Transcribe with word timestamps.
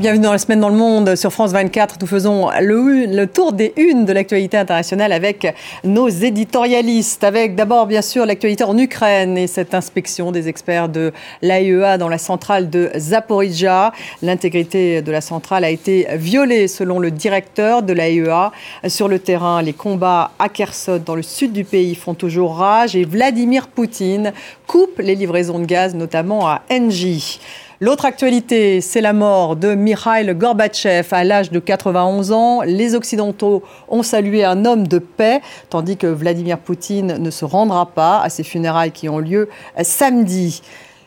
Bienvenue 0.00 0.24
dans 0.24 0.32
la 0.32 0.38
semaine 0.38 0.60
dans 0.60 0.70
le 0.70 0.78
monde 0.78 1.14
sur 1.14 1.30
France 1.30 1.52
24. 1.52 1.96
Nous 2.00 2.06
faisons 2.06 2.48
le, 2.58 3.26
tour 3.26 3.52
des 3.52 3.74
unes 3.76 4.06
de 4.06 4.14
l'actualité 4.14 4.56
internationale 4.56 5.12
avec 5.12 5.54
nos 5.84 6.08
éditorialistes. 6.08 7.22
Avec 7.22 7.54
d'abord, 7.54 7.86
bien 7.86 8.00
sûr, 8.00 8.24
l'actualité 8.24 8.64
en 8.64 8.78
Ukraine 8.78 9.36
et 9.36 9.46
cette 9.46 9.74
inspection 9.74 10.32
des 10.32 10.48
experts 10.48 10.88
de 10.88 11.12
l'AIEA 11.42 11.98
dans 11.98 12.08
la 12.08 12.16
centrale 12.16 12.70
de 12.70 12.90
Zaporizhia. 12.96 13.92
L'intégrité 14.22 15.02
de 15.02 15.12
la 15.12 15.20
centrale 15.20 15.64
a 15.64 15.70
été 15.70 16.06
violée 16.14 16.66
selon 16.66 16.98
le 16.98 17.10
directeur 17.10 17.82
de 17.82 17.92
l'AIEA. 17.92 18.52
Sur 18.88 19.06
le 19.06 19.18
terrain, 19.18 19.60
les 19.60 19.74
combats 19.74 20.30
à 20.38 20.48
Kherson, 20.48 21.02
dans 21.04 21.14
le 21.14 21.22
sud 21.22 21.52
du 21.52 21.64
pays, 21.64 21.94
font 21.94 22.14
toujours 22.14 22.56
rage 22.56 22.96
et 22.96 23.04
Vladimir 23.04 23.68
Poutine 23.68 24.32
coupe 24.66 24.98
les 24.98 25.14
livraisons 25.14 25.58
de 25.58 25.66
gaz, 25.66 25.94
notamment 25.94 26.48
à 26.48 26.62
Engie. 26.72 27.38
L'autre 27.82 28.04
actualité, 28.04 28.82
c'est 28.82 29.00
la 29.00 29.14
mort 29.14 29.56
de 29.56 29.74
Mikhail 29.74 30.34
Gorbatchev 30.34 31.08
à 31.12 31.24
l'âge 31.24 31.50
de 31.50 31.58
91 31.60 32.30
ans. 32.30 32.60
Les 32.60 32.94
Occidentaux 32.94 33.62
ont 33.88 34.02
salué 34.02 34.44
un 34.44 34.66
homme 34.66 34.86
de 34.86 34.98
paix, 34.98 35.40
tandis 35.70 35.96
que 35.96 36.06
Vladimir 36.06 36.58
Poutine 36.58 37.16
ne 37.16 37.30
se 37.30 37.46
rendra 37.46 37.86
pas 37.86 38.20
à 38.20 38.28
ces 38.28 38.42
funérailles 38.42 38.90
qui 38.90 39.08
ont 39.08 39.18
lieu 39.18 39.48
samedi. 39.82 40.60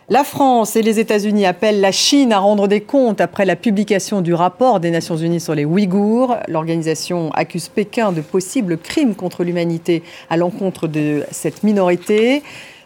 La 0.09 0.23
France 0.23 0.75
et 0.75 0.81
les 0.81 0.99
États-Unis 0.99 1.45
appellent 1.45 1.79
la 1.79 1.91
Chine 1.91 2.33
à 2.33 2.39
rendre 2.39 2.67
des 2.67 2.81
comptes 2.81 3.21
après 3.21 3.45
la 3.45 3.55
publication 3.55 4.21
du 4.21 4.33
rapport 4.33 4.79
des 4.79 4.89
Nations 4.89 5.15
Unies 5.15 5.39
sur 5.39 5.53
les 5.53 5.65
Ouïghours. 5.65 6.37
L'organisation 6.47 7.31
accuse 7.33 7.67
Pékin 7.67 8.11
de 8.11 8.21
possibles 8.21 8.79
crimes 8.79 9.13
contre 9.13 9.43
l'humanité 9.43 10.01
à 10.31 10.37
l'encontre 10.37 10.87
de 10.87 11.23
cette 11.29 11.61
minorité. 11.61 12.41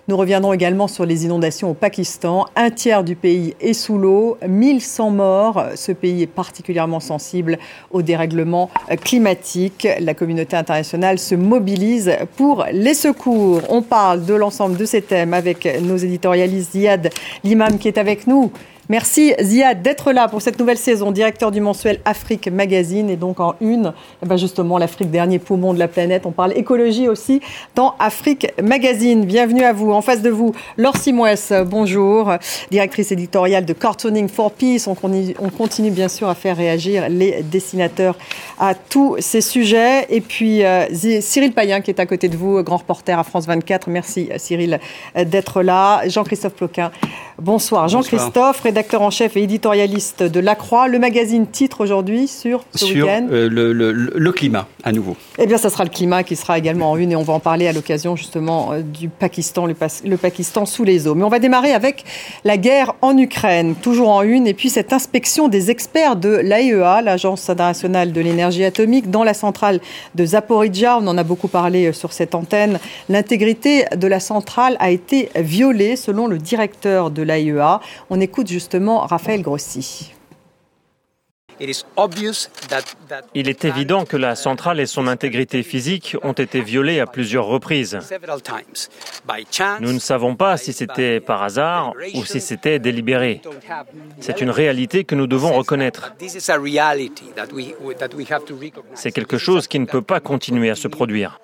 Nous 0.09 0.16
reviendrons 0.16 0.53
également 0.53 0.88
sur 0.88 1.05
les 1.05 1.25
inondations 1.25 1.72
au 1.72 1.73
Pakistan. 1.73 2.45
Un 2.55 2.69
tiers 2.69 3.03
du 3.03 3.17
pays 3.17 3.55
est 3.59 3.73
sous 3.73 3.97
l'eau, 3.97 4.38
1100 4.47 5.09
morts. 5.11 5.66
Ce 5.75 5.91
pays 5.91 6.23
est 6.23 6.27
particulièrement 6.27 7.02
sensible 7.02 7.59
au 7.91 8.02
dérèglement 8.02 8.69
climatique. 9.03 9.85
La 10.00 10.13
communauté 10.13 10.55
internationale 10.55 11.19
se 11.19 11.35
mobilise 11.35 12.13
pour 12.38 12.66
les 12.72 12.94
secours. 12.94 13.59
On 13.67 13.81
parle 13.81 14.23
de 14.23 14.33
l'ensemble 14.33 14.78
de 14.78 14.85
ces 14.85 15.02
thèmes 15.02 15.33
avec 15.33 15.67
nos 15.81 15.97
éditorialistes 15.97 16.72
Ziad 16.72 17.09
Limam 17.44 17.78
qui 17.78 17.89
est 17.89 17.97
avec 17.97 18.28
nous. 18.28 18.53
Merci 18.89 19.33
Ziad 19.41 19.81
d'être 19.81 20.13
là 20.13 20.30
pour 20.30 20.41
cette 20.41 20.57
nouvelle 20.59 20.77
saison, 20.77 21.11
directeur 21.11 21.52
du 21.52 21.59
mensuel 21.59 21.99
Afrique 22.05 22.47
Magazine 22.47 23.09
et 23.09 23.17
donc 23.17 23.41
en 23.41 23.55
une, 23.59 23.91
eh 24.23 24.25
ben 24.25 24.38
justement 24.38 24.77
l'Afrique 24.77 25.11
dernier 25.11 25.39
poumon 25.39 25.73
de 25.73 25.79
la 25.79 25.89
planète. 25.89 26.25
On 26.25 26.31
parle 26.31 26.53
écologie 26.55 27.09
aussi 27.09 27.41
dans 27.75 27.95
Afrique 27.99 28.47
Magazine. 28.63 29.25
Bienvenue 29.25 29.63
à 29.63 29.73
vous. 29.73 29.91
En 29.91 30.02
face 30.02 30.21
de 30.21 30.29
vous, 30.29 30.53
Laure 30.77 30.95
Simoes, 30.95 31.66
bonjour, 31.66 32.31
directrice 32.71 33.11
éditoriale 33.11 33.66
de 33.66 33.73
Cartooning 33.73 34.29
for 34.29 34.52
Peace. 34.53 34.88
On 34.88 35.49
continue 35.49 35.91
bien 35.91 36.07
sûr 36.07 36.29
à 36.29 36.35
faire 36.35 36.55
réagir 36.55 37.09
les 37.09 37.44
dessinateurs 37.44 38.16
à 38.57 38.73
tous 38.73 39.17
ces 39.19 39.41
sujets. 39.41 40.05
Et 40.09 40.22
puis 40.22 40.63
euh, 40.63 40.85
Cyril 41.19 41.51
Payen 41.51 41.81
qui 41.81 41.91
est 41.91 41.99
à 41.99 42.05
côté 42.05 42.29
de 42.29 42.38
vous, 42.38 42.63
grand 42.63 42.77
reporter 42.77 43.19
à 43.19 43.25
France 43.25 43.47
24. 43.47 43.89
Merci 43.89 44.29
Cyril 44.38 44.79
d'être 45.13 45.61
là. 45.61 46.07
Jean-Christophe 46.07 46.53
Ploquin, 46.53 46.89
bonsoir. 47.38 47.89
Jean-Christophe, 47.89 48.61
rédacteur 48.78 49.02
en 49.02 49.09
chef 49.09 49.36
et 49.36 49.42
éditorialiste 49.42 50.22
de 50.22 50.39
La 50.39 50.53
Croix. 50.53 50.88
Le 50.88 51.00
magazine 51.00 51.47
titre 51.47 51.81
aujourd'hui 51.81 52.28
sur 52.28 52.64
ce 52.75 52.86
euh, 52.86 53.50
le, 53.50 53.73
le, 53.73 54.31
climat, 54.31 54.67
à 54.84 54.92
nouveau. 54.92 55.17
Eh 55.39 55.47
bien, 55.47 55.58
ça 55.58 55.72
sera 55.72 55.84
le 55.84 55.89
climat 55.89 56.22
qui 56.22 56.36
sera 56.36 56.59
également 56.59 56.92
en 56.92 56.95
une 56.95 57.11
et 57.11 57.16
on 57.16 57.23
va 57.23 57.34
en 57.34 57.39
parler 57.39 57.67
à 57.67 57.73
l'occasion 57.73 58.16
justement 58.16 58.73
euh, 58.73 58.81
du 58.81 59.09
Pakistan, 59.09 59.66
le, 59.66 59.75
le, 60.06 60.17
Pakistan 60.17 60.67
sous 60.67 60.84
les 60.84 61.08
eaux. 61.08 61.16
Mais 61.16 61.23
on 61.23 61.30
va 61.30 61.39
démarrer 61.39 61.72
avec 61.72 62.06
la 62.44 62.58
guerre 62.58 62.94
en 63.02 63.17
Ukraine, 63.17 63.73
toujours 63.73 64.09
en 64.09 64.22
une, 64.22 64.45
et 64.45 64.53
puis 64.53 64.69
cette 64.69 64.94
inspection 64.94 65.47
des 65.47 65.72
experts 65.72 66.16
de 66.16 66.30
l'AIEA, 66.30 67.01
l'Agence 67.01 67.50
internationale 67.50 68.12
de 68.12 68.22
l'énergie 68.22 68.63
atomique, 68.63 69.09
dans 69.09 69.24
la 69.24 69.34
centrale 69.34 69.80
de 70.13 70.24
Zaporizhia. 70.24 71.00
On 71.01 71.07
en 71.07 71.18
a 71.18 71.24
beaucoup 71.24 71.47
parlé 71.47 71.88
euh, 71.88 71.94
sur 71.94 72.13
cette 72.13 72.35
antenne. 72.35 72.78
L'intégrité 73.09 73.85
de 73.96 74.06
la 74.06 74.19
centrale 74.19 74.78
a 74.80 74.91
été 74.91 75.30
violée 75.35 75.96
selon 75.96 76.28
le 76.28 76.38
directeur 76.38 77.09
de 77.09 77.24
l'AIEA. 77.24 77.81
On 78.12 78.22
écoute 78.22 78.47
justement 78.47 78.66
justement 78.67 79.00
Raphaël 79.00 79.41
Grossi. 79.41 80.13
Il 83.33 83.50
est 83.50 83.66
évident 83.66 84.03
que 84.03 84.17
la 84.17 84.35
centrale 84.35 84.81
et 84.81 84.85
son 84.85 85.07
intégrité 85.07 85.63
physique 85.63 86.17
ont 86.22 86.33
été 86.33 86.59
violées 86.59 87.00
à 87.00 87.07
plusieurs 87.07 87.45
reprises. 87.45 87.97
Nous 89.79 89.94
ne 89.94 90.00
savons 90.00 90.35
pas 90.35 90.57
si 90.57 90.73
c'était 90.73 91.22
par 91.22 91.44
hasard 91.44 91.94
ou 92.13 92.25
si 92.25 92.41
c'était 92.41 92.77
délibéré. 92.77 93.41
C'est 94.19 94.41
une 94.41 94.51
réalité 94.51 95.06
que 95.06 95.16
nous 95.16 95.27
devons 95.27 95.53
reconnaître. 95.53 96.13
C'est 98.94 99.11
quelque 99.13 99.38
chose 99.38 99.67
qui 99.67 99.79
ne 99.79 99.85
peut 99.85 100.01
pas 100.01 100.19
continuer 100.19 100.69
à 100.69 100.75
se 100.75 100.89
produire. 100.89 101.39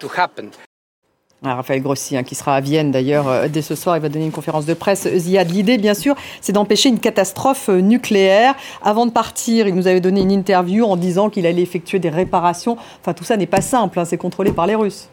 Ah, 1.46 1.56
Raphaël 1.56 1.82
Grossi, 1.82 2.16
hein, 2.16 2.24
qui 2.24 2.36
sera 2.36 2.56
à 2.56 2.62
Vienne 2.62 2.92
d'ailleurs 2.92 3.28
euh, 3.28 3.48
dès 3.50 3.62
ce 3.62 3.76
soir, 3.76 3.98
il 3.98 4.00
va 4.02 4.08
donner 4.08 4.24
une 4.24 4.32
conférence 4.32 4.66
de 4.66 4.74
presse. 4.74 5.10
Ziad, 5.18 5.52
l'idée, 5.52 5.78
bien 5.78 5.94
sûr, 5.94 6.16
c'est 6.40 6.54
d'empêcher 6.54 6.88
une 6.88 7.00
catastrophe 7.00 7.68
euh, 7.68 7.82
nucléaire. 7.82 8.56
Avant 8.82 9.06
de 9.06 9.12
partir, 9.12 9.68
il 9.68 9.76
nous 9.76 9.88
avait 9.88 10.00
donné 10.00 10.22
une 10.22 10.32
interview 10.32 10.86
en 10.86 10.96
disant 10.96 11.30
qu'il 11.30 11.46
allait 11.46 11.62
effectuer 11.62 12.00
des 12.00 12.10
réparations. 12.10 12.78
Enfin, 13.02 13.14
tout 13.14 13.26
ça 13.26 13.36
n'est 13.36 13.46
pas 13.46 13.60
simple, 13.60 14.00
hein, 14.00 14.06
c'est 14.06 14.18
contrôlé 14.18 14.54
par 14.54 14.68
les 14.68 14.76
Russes. 14.76 15.10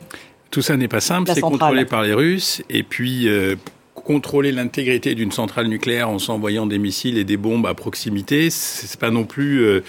Tout 0.53 0.63
ça 0.63 0.77
n'est 0.77 0.87
pas 0.87 1.01
simple, 1.01 1.33
c'est 1.35 1.41
contrôlé 1.41 1.85
par 1.85 2.03
les 2.03 2.15
Russes. 2.15 2.63
Et 2.71 2.85
puis, 2.85 3.27
euh, 3.27 3.57
contrôler 3.97 4.53
l'intégrité 4.53 5.17
d'une 5.17 5.33
centrale 5.33 5.67
nucléaire 5.67 6.09
en 6.09 6.21
s'envoyant 6.21 6.67
des 6.67 6.79
missiles 6.79 7.19
et 7.19 7.25
des 7.25 7.37
bombes 7.37 7.67
à 7.67 7.75
proximité, 7.75 8.51
c'est 8.51 9.01
pas 9.01 9.11
non 9.11 9.25
plus. 9.25 9.83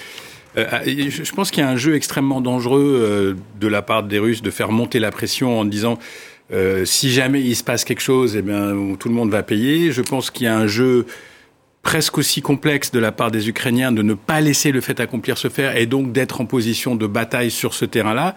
je 0.55 1.31
pense 1.33 1.49
qu'il 1.49 1.63
y 1.63 1.65
a 1.65 1.69
un 1.69 1.77
jeu 1.77 1.95
extrêmement 1.95 2.41
dangereux 2.41 3.37
de 3.59 3.67
la 3.67 3.81
part 3.81 4.03
des 4.03 4.19
Russes 4.19 4.41
de 4.41 4.51
faire 4.51 4.71
monter 4.71 4.99
la 4.99 5.11
pression 5.11 5.59
en 5.59 5.65
disant 5.65 5.97
euh, 6.51 6.85
si 6.85 7.11
jamais 7.11 7.41
il 7.41 7.55
se 7.55 7.63
passe 7.63 7.83
quelque 7.85 8.01
chose, 8.01 8.35
eh 8.35 8.41
bien, 8.41 8.75
tout 8.99 9.09
le 9.09 9.15
monde 9.15 9.31
va 9.31 9.43
payer. 9.43 9.91
Je 9.91 10.01
pense 10.01 10.31
qu'il 10.31 10.45
y 10.45 10.47
a 10.47 10.57
un 10.57 10.67
jeu 10.67 11.05
presque 11.83 12.17
aussi 12.17 12.41
complexe 12.41 12.91
de 12.91 12.99
la 12.99 13.11
part 13.11 13.31
des 13.31 13.49
Ukrainiens 13.49 13.91
de 13.91 14.01
ne 14.01 14.13
pas 14.13 14.41
laisser 14.41 14.71
le 14.71 14.81
fait 14.81 14.99
accomplir 14.99 15.37
se 15.37 15.49
faire 15.49 15.75
et 15.77 15.85
donc 15.85 16.11
d'être 16.11 16.41
en 16.41 16.45
position 16.45 16.95
de 16.95 17.07
bataille 17.07 17.51
sur 17.51 17.73
ce 17.73 17.85
terrain-là. 17.85 18.35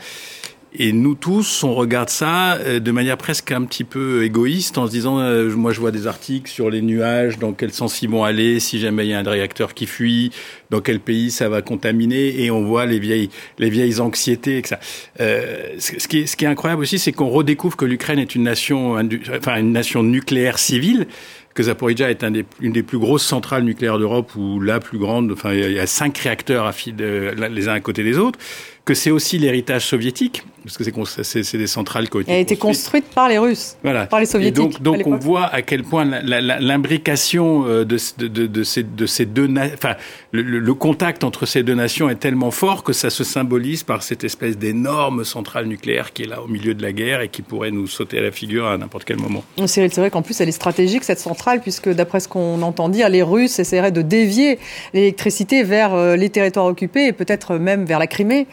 Et 0.76 0.92
nous 0.92 1.14
tous, 1.14 1.62
on 1.62 1.72
regarde 1.72 2.08
ça 2.08 2.54
euh, 2.54 2.80
de 2.80 2.90
manière 2.90 3.16
presque 3.16 3.52
un 3.52 3.62
petit 3.62 3.84
peu 3.84 4.24
égoïste 4.24 4.76
en 4.76 4.88
se 4.88 4.90
disant, 4.90 5.20
euh, 5.20 5.48
moi 5.54 5.72
je 5.72 5.78
vois 5.78 5.92
des 5.92 6.08
articles 6.08 6.50
sur 6.50 6.68
les 6.68 6.82
nuages, 6.82 7.38
dans 7.38 7.52
quel 7.52 7.72
sens 7.72 8.02
ils 8.02 8.10
vont 8.10 8.24
aller, 8.24 8.58
si 8.58 8.80
jamais 8.80 9.06
il 9.06 9.10
y 9.10 9.14
a 9.14 9.20
un 9.20 9.22
réacteur 9.22 9.72
qui 9.72 9.86
fuit, 9.86 10.32
dans 10.70 10.80
quel 10.80 10.98
pays 10.98 11.30
ça 11.30 11.48
va 11.48 11.62
contaminer, 11.62 12.42
et 12.42 12.50
on 12.50 12.64
voit 12.64 12.86
les 12.86 12.98
vieilles, 12.98 13.30
les 13.60 13.70
vieilles 13.70 14.00
anxiétés. 14.00 14.62
Ça. 14.64 14.80
Euh, 15.20 15.76
ce, 15.78 16.08
qui 16.08 16.20
est, 16.20 16.26
ce 16.26 16.36
qui 16.36 16.44
est 16.44 16.48
incroyable 16.48 16.82
aussi, 16.82 16.98
c'est 16.98 17.12
qu'on 17.12 17.28
redécouvre 17.28 17.76
que 17.76 17.84
l'Ukraine 17.84 18.18
est 18.18 18.34
une 18.34 18.42
nation, 18.42 18.96
enfin 19.36 19.58
une 19.58 19.72
nation 19.72 20.02
nucléaire 20.02 20.58
civile 20.58 21.06
que 21.54 21.62
Zaporizhia 21.62 22.10
est 22.10 22.24
une 22.60 22.72
des 22.72 22.82
plus 22.82 22.98
grosses 22.98 23.24
centrales 23.24 23.62
nucléaires 23.62 24.00
d'Europe, 24.00 24.34
ou 24.34 24.58
la 24.58 24.80
plus 24.80 24.98
grande. 24.98 25.30
Enfin, 25.30 25.54
il 25.54 25.70
y 25.70 25.78
a 25.78 25.86
cinq 25.86 26.18
réacteurs 26.18 26.66
à 26.66 26.72
fil, 26.72 26.96
les 26.96 27.68
uns 27.68 27.74
à 27.74 27.80
côté 27.80 28.02
des 28.02 28.18
autres 28.18 28.40
que 28.84 28.94
c'est 28.94 29.10
aussi 29.10 29.38
l'héritage 29.38 29.86
soviétique, 29.86 30.42
parce 30.64 30.78
que 30.78 30.84
c'est 31.22 31.58
des 31.58 31.66
centrales 31.66 32.08
qui 32.08 32.16
ont 32.16 32.20
été 32.20 32.30
Elle 32.30 32.38
a 32.38 32.40
été 32.40 32.56
construite 32.56 33.04
par 33.14 33.28
les 33.28 33.38
Russes, 33.38 33.76
voilà. 33.82 34.06
par 34.06 34.20
les 34.20 34.26
soviétiques. 34.26 34.58
Et 34.58 34.82
donc, 34.82 34.82
donc 34.82 35.06
on 35.06 35.16
voit 35.16 35.46
à 35.46 35.62
quel 35.62 35.84
point 35.84 36.04
l'imbrication 36.04 37.66
euh, 37.66 37.84
de, 37.84 37.98
de, 38.18 38.46
de, 38.46 38.62
ces, 38.62 38.82
de 38.82 39.06
ces 39.06 39.26
deux, 39.26 39.48
enfin, 39.74 39.94
le, 40.32 40.74
contact 40.74 41.22
entre 41.22 41.46
ces 41.46 41.62
deux 41.62 41.74
nations 41.74 42.08
est 42.08 42.16
tellement 42.16 42.50
fort 42.50 42.82
que 42.82 42.92
ça 42.92 43.10
se 43.10 43.24
symbolise 43.24 43.82
par 43.82 44.02
cette 44.02 44.24
espèce 44.24 44.58
d'énorme 44.58 45.24
centrale 45.24 45.66
nucléaire 45.66 46.12
qui 46.12 46.22
est 46.22 46.26
là 46.26 46.42
au 46.42 46.48
milieu 46.48 46.74
de 46.74 46.82
la 46.82 46.92
guerre 46.92 47.20
et 47.20 47.28
qui 47.28 47.42
pourrait 47.42 47.70
nous 47.70 47.86
sauter 47.86 48.18
à 48.18 48.22
la 48.22 48.32
figure 48.32 48.66
à 48.66 48.76
n'importe 48.78 49.04
quel 49.04 49.18
moment. 49.18 49.44
C'est 49.66 49.94
vrai 49.96 50.10
qu'en 50.10 50.22
plus 50.22 50.40
elle 50.40 50.48
est 50.48 50.52
stratégique 50.52 51.04
cette 51.04 51.20
centrale, 51.20 51.60
puisque 51.60 51.88
d'après 51.90 52.20
ce 52.20 52.28
qu'on 52.28 52.62
entend 52.62 52.88
dire, 52.88 53.08
les 53.08 53.22
Russes 53.22 53.58
essaieraient 53.58 53.92
de 53.92 54.02
dévier 54.02 54.58
l'électricité 54.94 55.62
vers 55.62 55.94
euh, 55.94 56.16
les 56.16 56.30
territoires 56.30 56.66
occupés 56.66 57.06
et 57.06 57.12
peut-être 57.12 57.56
même 57.56 57.84
vers 57.84 57.98
la 57.98 58.06
Crimée. 58.06 58.46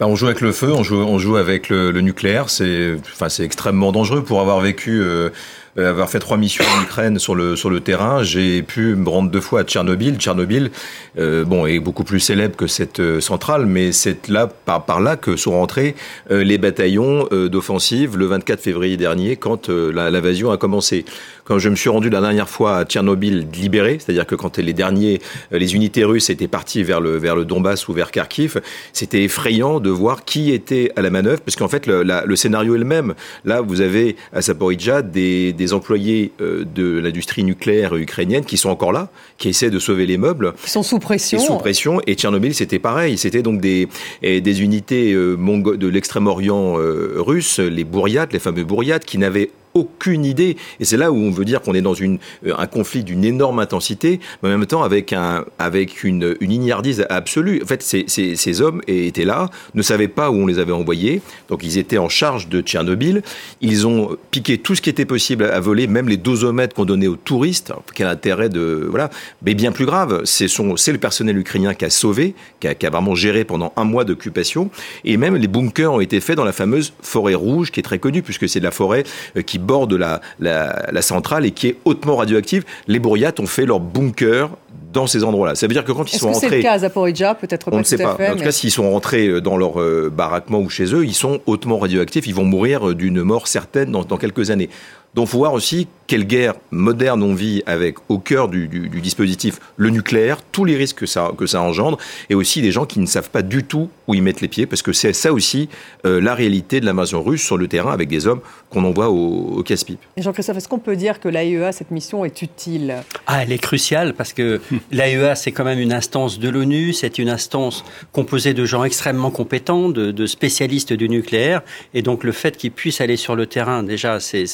Bah, 0.00 0.06
on 0.08 0.16
joue 0.16 0.26
avec 0.26 0.40
le 0.40 0.52
feu, 0.52 0.72
on 0.72 0.82
joue, 0.82 0.96
on 0.96 1.18
joue 1.18 1.36
avec 1.36 1.51
le, 1.68 1.90
le 1.90 2.00
nucléaire. 2.00 2.50
C'est, 2.50 2.96
enfin, 3.12 3.28
extrêmement 3.44 3.92
dangereux 3.92 4.22
pour 4.24 4.40
avoir 4.40 4.60
vécu 4.60 5.02
euh, 5.02 5.30
avoir 5.76 6.10
fait 6.10 6.18
trois 6.18 6.36
missions 6.36 6.64
en 6.78 6.82
Ukraine 6.82 7.18
sur 7.18 7.34
le 7.34 7.56
sur 7.56 7.70
le 7.70 7.80
terrain, 7.80 8.22
j'ai 8.22 8.62
pu 8.62 8.94
me 8.94 9.08
rendre 9.08 9.30
deux 9.30 9.40
fois 9.40 9.60
à 9.60 9.64
Tchernobyl. 9.64 10.16
Tchernobyl, 10.16 10.70
euh, 11.18 11.44
bon, 11.44 11.66
est 11.66 11.78
beaucoup 11.78 12.04
plus 12.04 12.20
célèbre 12.20 12.56
que 12.56 12.66
cette 12.66 13.00
euh, 13.00 13.20
centrale, 13.20 13.64
mais 13.66 13.92
c'est 13.92 14.28
là 14.28 14.46
par 14.46 15.00
là 15.00 15.16
que 15.16 15.36
sont 15.36 15.52
rentrés 15.52 15.94
euh, 16.30 16.44
les 16.44 16.58
bataillons 16.58 17.26
d'offensive 17.30 18.16
le 18.18 18.26
24 18.26 18.60
février 18.60 18.96
dernier, 18.96 19.36
quand 19.36 19.68
l'invasion 19.68 20.50
a 20.50 20.58
commencé. 20.58 21.04
Quand 21.44 21.58
je 21.58 21.68
me 21.68 21.74
suis 21.74 21.90
rendu 21.90 22.08
la 22.08 22.20
dernière 22.20 22.48
fois 22.48 22.76
à 22.76 22.84
Tchernobyl 22.84 23.48
libéré, 23.52 23.98
c'est-à-dire 23.98 24.26
que 24.26 24.34
quand 24.34 24.58
les 24.58 24.72
derniers, 24.72 25.20
les 25.50 25.74
unités 25.74 26.04
russes 26.04 26.30
étaient 26.30 26.48
parties 26.48 26.82
vers 26.82 27.00
le 27.00 27.16
vers 27.16 27.34
le 27.34 27.44
Donbass 27.44 27.88
ou 27.88 27.92
vers 27.92 28.10
Kharkiv, 28.10 28.60
c'était 28.92 29.24
effrayant 29.24 29.80
de 29.80 29.90
voir 29.90 30.24
qui 30.24 30.52
était 30.52 30.92
à 30.96 31.02
la 31.02 31.10
manœuvre, 31.10 31.40
parce 31.40 31.56
qu'en 31.56 31.68
fait 31.68 31.86
le, 31.86 32.36
scénario 32.36 32.74
est 32.74 32.78
le 32.78 32.84
même. 32.84 33.14
Là, 33.44 33.60
vous 33.60 33.80
avez 33.80 34.16
à 34.32 34.42
Saporidja 34.42 35.02
des 35.02 35.52
employés 35.72 36.32
de 36.40 36.98
l'industrie 36.98 37.44
nucléaire 37.44 37.94
ukrainienne 37.94 38.44
qui 38.44 38.56
sont 38.56 38.70
encore 38.70 38.92
là, 38.92 39.10
qui 39.38 39.48
essaient 39.48 39.70
de 39.70 39.78
sauver 39.78 40.06
les 40.06 40.18
meubles. 40.18 40.54
Qui 40.64 40.70
sont 40.70 40.82
sous 40.82 40.98
pression. 40.98 41.38
sous 41.38 41.56
pression. 41.56 42.00
Et 42.06 42.14
Tchernobyl, 42.14 42.54
c'était 42.54 42.78
pareil. 42.78 43.16
C'était 43.18 43.42
donc 43.42 43.60
des, 43.60 43.88
des 44.22 44.62
unités 44.62 45.12
de 45.12 45.88
l'extrême-orient 45.88 46.74
russe, 47.16 47.58
les 47.58 47.84
bourriates, 47.84 48.32
les 48.32 48.38
fameux 48.38 48.64
bourriates, 48.64 49.04
qui 49.04 49.18
n'avaient 49.18 49.50
aucune 49.74 50.24
idée. 50.24 50.56
Et 50.80 50.84
c'est 50.84 50.96
là 50.96 51.12
où 51.12 51.16
on 51.16 51.30
veut 51.30 51.44
dire 51.44 51.62
qu'on 51.62 51.74
est 51.74 51.80
dans 51.80 51.94
euh, 51.94 52.18
un 52.56 52.66
conflit 52.66 53.04
d'une 53.04 53.24
énorme 53.24 53.58
intensité, 53.58 54.20
mais 54.42 54.48
en 54.48 54.58
même 54.58 54.66
temps 54.66 54.82
avec, 54.82 55.12
un, 55.12 55.44
avec 55.58 56.04
une, 56.04 56.36
une 56.40 56.52
ignardise 56.52 57.06
absolue. 57.08 57.60
En 57.62 57.66
fait, 57.66 57.82
ces, 57.82 58.60
hommes 58.60 58.82
étaient 58.86 59.24
là, 59.24 59.48
ne 59.74 59.82
savaient 59.82 60.08
pas 60.08 60.30
où 60.30 60.34
on 60.34 60.46
les 60.46 60.58
avait 60.58 60.72
envoyés, 60.72 61.22
donc 61.48 61.62
ils 61.62 61.78
étaient 61.78 61.98
en 61.98 62.08
charge 62.08 62.48
de 62.48 62.60
Tchernobyl. 62.60 63.22
Ils 63.60 63.86
ont 63.86 64.16
piqué 64.30 64.58
tout 64.58 64.74
ce 64.74 64.82
qui 64.82 64.90
était 64.90 65.04
possible 65.04 65.44
à 65.44 65.60
voler, 65.60 65.86
même 65.86 66.08
les 66.08 66.16
dosomètres 66.16 66.74
qu'on 66.74 66.84
donnait 66.84 67.06
aux 67.06 67.16
touristes. 67.16 67.72
quel 67.94 68.06
intérêt 68.06 68.48
de... 68.48 68.86
Voilà. 68.88 69.10
Mais 69.44 69.54
bien 69.54 69.72
plus 69.72 69.86
grave, 69.86 70.22
c'est 70.24 70.48
le 70.92 70.98
personnel 70.98 71.38
ukrainien 71.38 71.74
qui 71.74 71.84
a 71.84 71.90
sauvé, 71.90 72.34
qui 72.60 72.68
a, 72.68 72.74
qui 72.74 72.86
a 72.86 72.90
vraiment 72.90 73.14
géré 73.14 73.44
pendant 73.44 73.72
un 73.76 73.84
mois 73.84 74.04
d'occupation. 74.04 74.70
Et 75.04 75.16
même 75.16 75.36
les 75.36 75.48
bunkers 75.48 75.92
ont 75.92 76.00
été 76.00 76.20
faits 76.20 76.36
dans 76.36 76.44
la 76.44 76.52
fameuse 76.52 76.92
forêt 77.02 77.34
rouge, 77.34 77.70
qui 77.70 77.80
est 77.80 77.82
très 77.82 77.98
connue, 77.98 78.22
puisque 78.22 78.48
c'est 78.48 78.60
de 78.60 78.64
la 78.64 78.70
forêt 78.70 79.04
euh, 79.36 79.42
qui 79.42 79.58
bord 79.62 79.86
de 79.86 79.96
la, 79.96 80.20
la, 80.40 81.02
centrale 81.02 81.46
et 81.46 81.50
qui 81.50 81.68
est 81.68 81.76
hautement 81.84 82.16
radioactive. 82.16 82.64
Les 82.86 82.98
bourriates 82.98 83.40
ont 83.40 83.46
fait 83.46 83.66
leur 83.66 83.80
bunker 83.80 84.50
dans 84.92 85.06
ces 85.06 85.24
endroits-là. 85.24 85.54
Ça 85.54 85.66
veut 85.66 85.72
dire 85.72 85.84
que 85.84 85.92
quand 85.92 86.12
ils 86.12 86.18
sont 86.18 86.32
rentrés... 86.32 86.48
c'est 86.48 86.56
le 86.56 86.62
cas 86.62 86.72
à 86.72 86.78
Zaporizhia 86.80 87.34
Peut-être 87.34 87.70
pas 87.70 87.76
On 87.76 87.78
ne 87.78 87.84
sait 87.84 87.96
pas. 87.96 88.12
en 88.12 88.36
tout 88.36 88.44
cas, 88.44 88.52
s'ils 88.52 88.70
sont 88.70 88.90
rentrés 88.90 89.26
euh, 89.26 89.40
dans 89.40 89.56
leur 89.56 89.80
euh, 89.80 90.10
baraquement 90.14 90.60
ou 90.60 90.68
chez 90.68 90.94
eux, 90.94 91.04
ils 91.04 91.14
sont 91.14 91.40
hautement 91.46 91.78
radioactifs. 91.78 92.26
Ils 92.26 92.34
vont 92.34 92.44
mourir 92.44 92.90
euh, 92.90 92.94
d'une 92.94 93.22
mort 93.22 93.48
certaine 93.48 93.90
dans, 93.90 94.04
dans 94.04 94.18
quelques 94.18 94.50
années. 94.50 94.68
Donc, 95.14 95.28
faut 95.28 95.38
voir 95.38 95.52
aussi 95.52 95.88
quelle 96.06 96.24
guerre 96.26 96.54
moderne 96.70 97.22
on 97.22 97.34
vit 97.34 97.62
avec 97.64 97.96
au 98.08 98.18
cœur 98.18 98.48
du, 98.48 98.68
du, 98.68 98.88
du, 98.88 99.00
dispositif 99.00 99.60
le 99.76 99.88
nucléaire, 99.88 100.38
tous 100.52 100.64
les 100.64 100.76
risques 100.76 100.98
que 100.98 101.06
ça, 101.06 101.32
que 101.36 101.46
ça 101.46 101.62
engendre, 101.62 101.96
et 102.28 102.34
aussi 102.34 102.60
des 102.60 102.70
gens 102.70 102.84
qui 102.84 103.00
ne 103.00 103.06
savent 103.06 103.30
pas 103.30 103.40
du 103.40 103.64
tout 103.64 103.88
où 104.06 104.14
ils 104.14 104.22
mettent 104.22 104.40
les 104.42 104.48
pieds, 104.48 104.66
parce 104.66 104.82
que 104.82 104.92
c'est 104.92 105.14
ça 105.14 105.32
aussi 105.32 105.70
euh, 106.04 106.20
la 106.20 106.34
réalité 106.34 106.80
de 106.80 106.86
l'invasion 106.86 107.22
russe 107.22 107.42
sur 107.42 107.56
le 107.56 107.68
terrain 107.68 107.92
avec 107.92 108.08
des 108.08 108.26
hommes 108.26 108.40
qu'on 108.68 108.84
envoie 108.84 109.08
au, 109.08 109.58
au 109.58 109.62
casse-pipe. 109.62 110.00
Jean-Christophe, 110.18 110.58
est-ce 110.58 110.68
qu'on 110.68 110.78
peut 110.78 110.96
dire 110.96 111.20
que 111.20 111.28
l'AIEA, 111.28 111.72
cette 111.72 111.90
mission, 111.90 112.24
est 112.26 112.42
utile? 112.42 112.96
Ah, 113.26 113.42
elle 113.42 113.52
est 113.52 113.58
cruciale, 113.58 114.12
parce 114.14 114.32
que 114.32 114.60
l'AIEA, 114.92 115.34
c'est 115.34 115.52
quand 115.52 115.64
même 115.64 115.78
une 115.78 115.92
instance 115.92 116.38
de 116.38 116.48
l'ONU, 116.48 116.92
c'est 116.92 117.18
une 117.18 117.30
instance 117.30 117.84
composée 118.12 118.52
de 118.52 118.64
gens 118.64 118.84
extrêmement 118.84 119.30
compétents, 119.30 119.88
de, 119.88 120.10
de 120.10 120.26
spécialistes 120.26 120.92
du 120.92 121.08
nucléaire, 121.08 121.62
et 121.94 122.02
donc 122.02 122.24
le 122.24 122.32
fait 122.32 122.56
qu'ils 122.56 122.72
puissent 122.72 123.00
aller 123.00 123.16
sur 123.16 123.34
le 123.34 123.46
terrain, 123.46 123.82
déjà, 123.82 124.20
c'est 124.20 124.46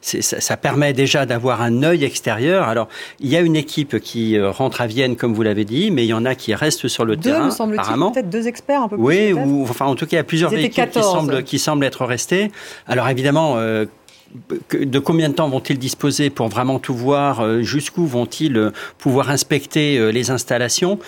ça, 0.00 0.40
ça, 0.40 0.56
permet 0.56 0.92
déjà 0.92 1.26
d'avoir 1.26 1.62
un 1.62 1.82
œil 1.82 2.04
extérieur. 2.04 2.68
Alors, 2.68 2.88
il 3.20 3.28
y 3.28 3.36
a 3.36 3.40
une 3.40 3.56
équipe 3.56 3.98
qui 3.98 4.36
euh, 4.36 4.50
rentre 4.50 4.80
à 4.80 4.86
Vienne, 4.86 5.16
comme 5.16 5.34
vous 5.34 5.42
l'avez 5.42 5.64
dit, 5.64 5.90
mais 5.90 6.04
il 6.04 6.08
y 6.08 6.14
en 6.14 6.24
a 6.24 6.34
qui 6.34 6.54
restent 6.54 6.88
sur 6.88 7.04
le 7.04 7.16
deux, 7.16 7.30
terrain. 7.30 7.46
Me 7.46 7.50
semble-t-il, 7.50 8.12
peut-être 8.12 8.30
deux 8.30 8.48
experts 8.48 8.82
un 8.82 8.88
peu 8.88 8.96
plus. 8.96 9.04
Oui, 9.04 9.32
ou 9.32 9.62
enfin 9.62 9.86
en 9.86 9.94
tout 9.94 10.06
cas, 10.06 10.12
il 10.12 10.16
y 10.16 10.18
a 10.18 10.24
plusieurs 10.24 10.52
équipes 10.54 10.90
qui 10.90 11.02
semblent, 11.02 11.42
qui 11.42 11.58
semblent 11.58 11.84
être 11.84 12.04
restées. 12.04 12.50
Alors 12.86 13.08
évidemment. 13.08 13.54
Euh, 13.56 13.86
de 14.72 14.98
combien 14.98 15.28
de 15.28 15.34
temps 15.34 15.48
vont-ils 15.48 15.78
disposer 15.78 16.30
pour 16.30 16.48
vraiment 16.48 16.78
tout 16.78 16.94
voir 16.94 17.40
euh, 17.40 17.62
Jusqu'où 17.62 18.06
vont-ils 18.06 18.56
euh, 18.56 18.70
pouvoir 18.98 19.30
inspecter 19.30 19.98
euh, 19.98 20.10
les 20.10 20.30
installations? 20.30 20.98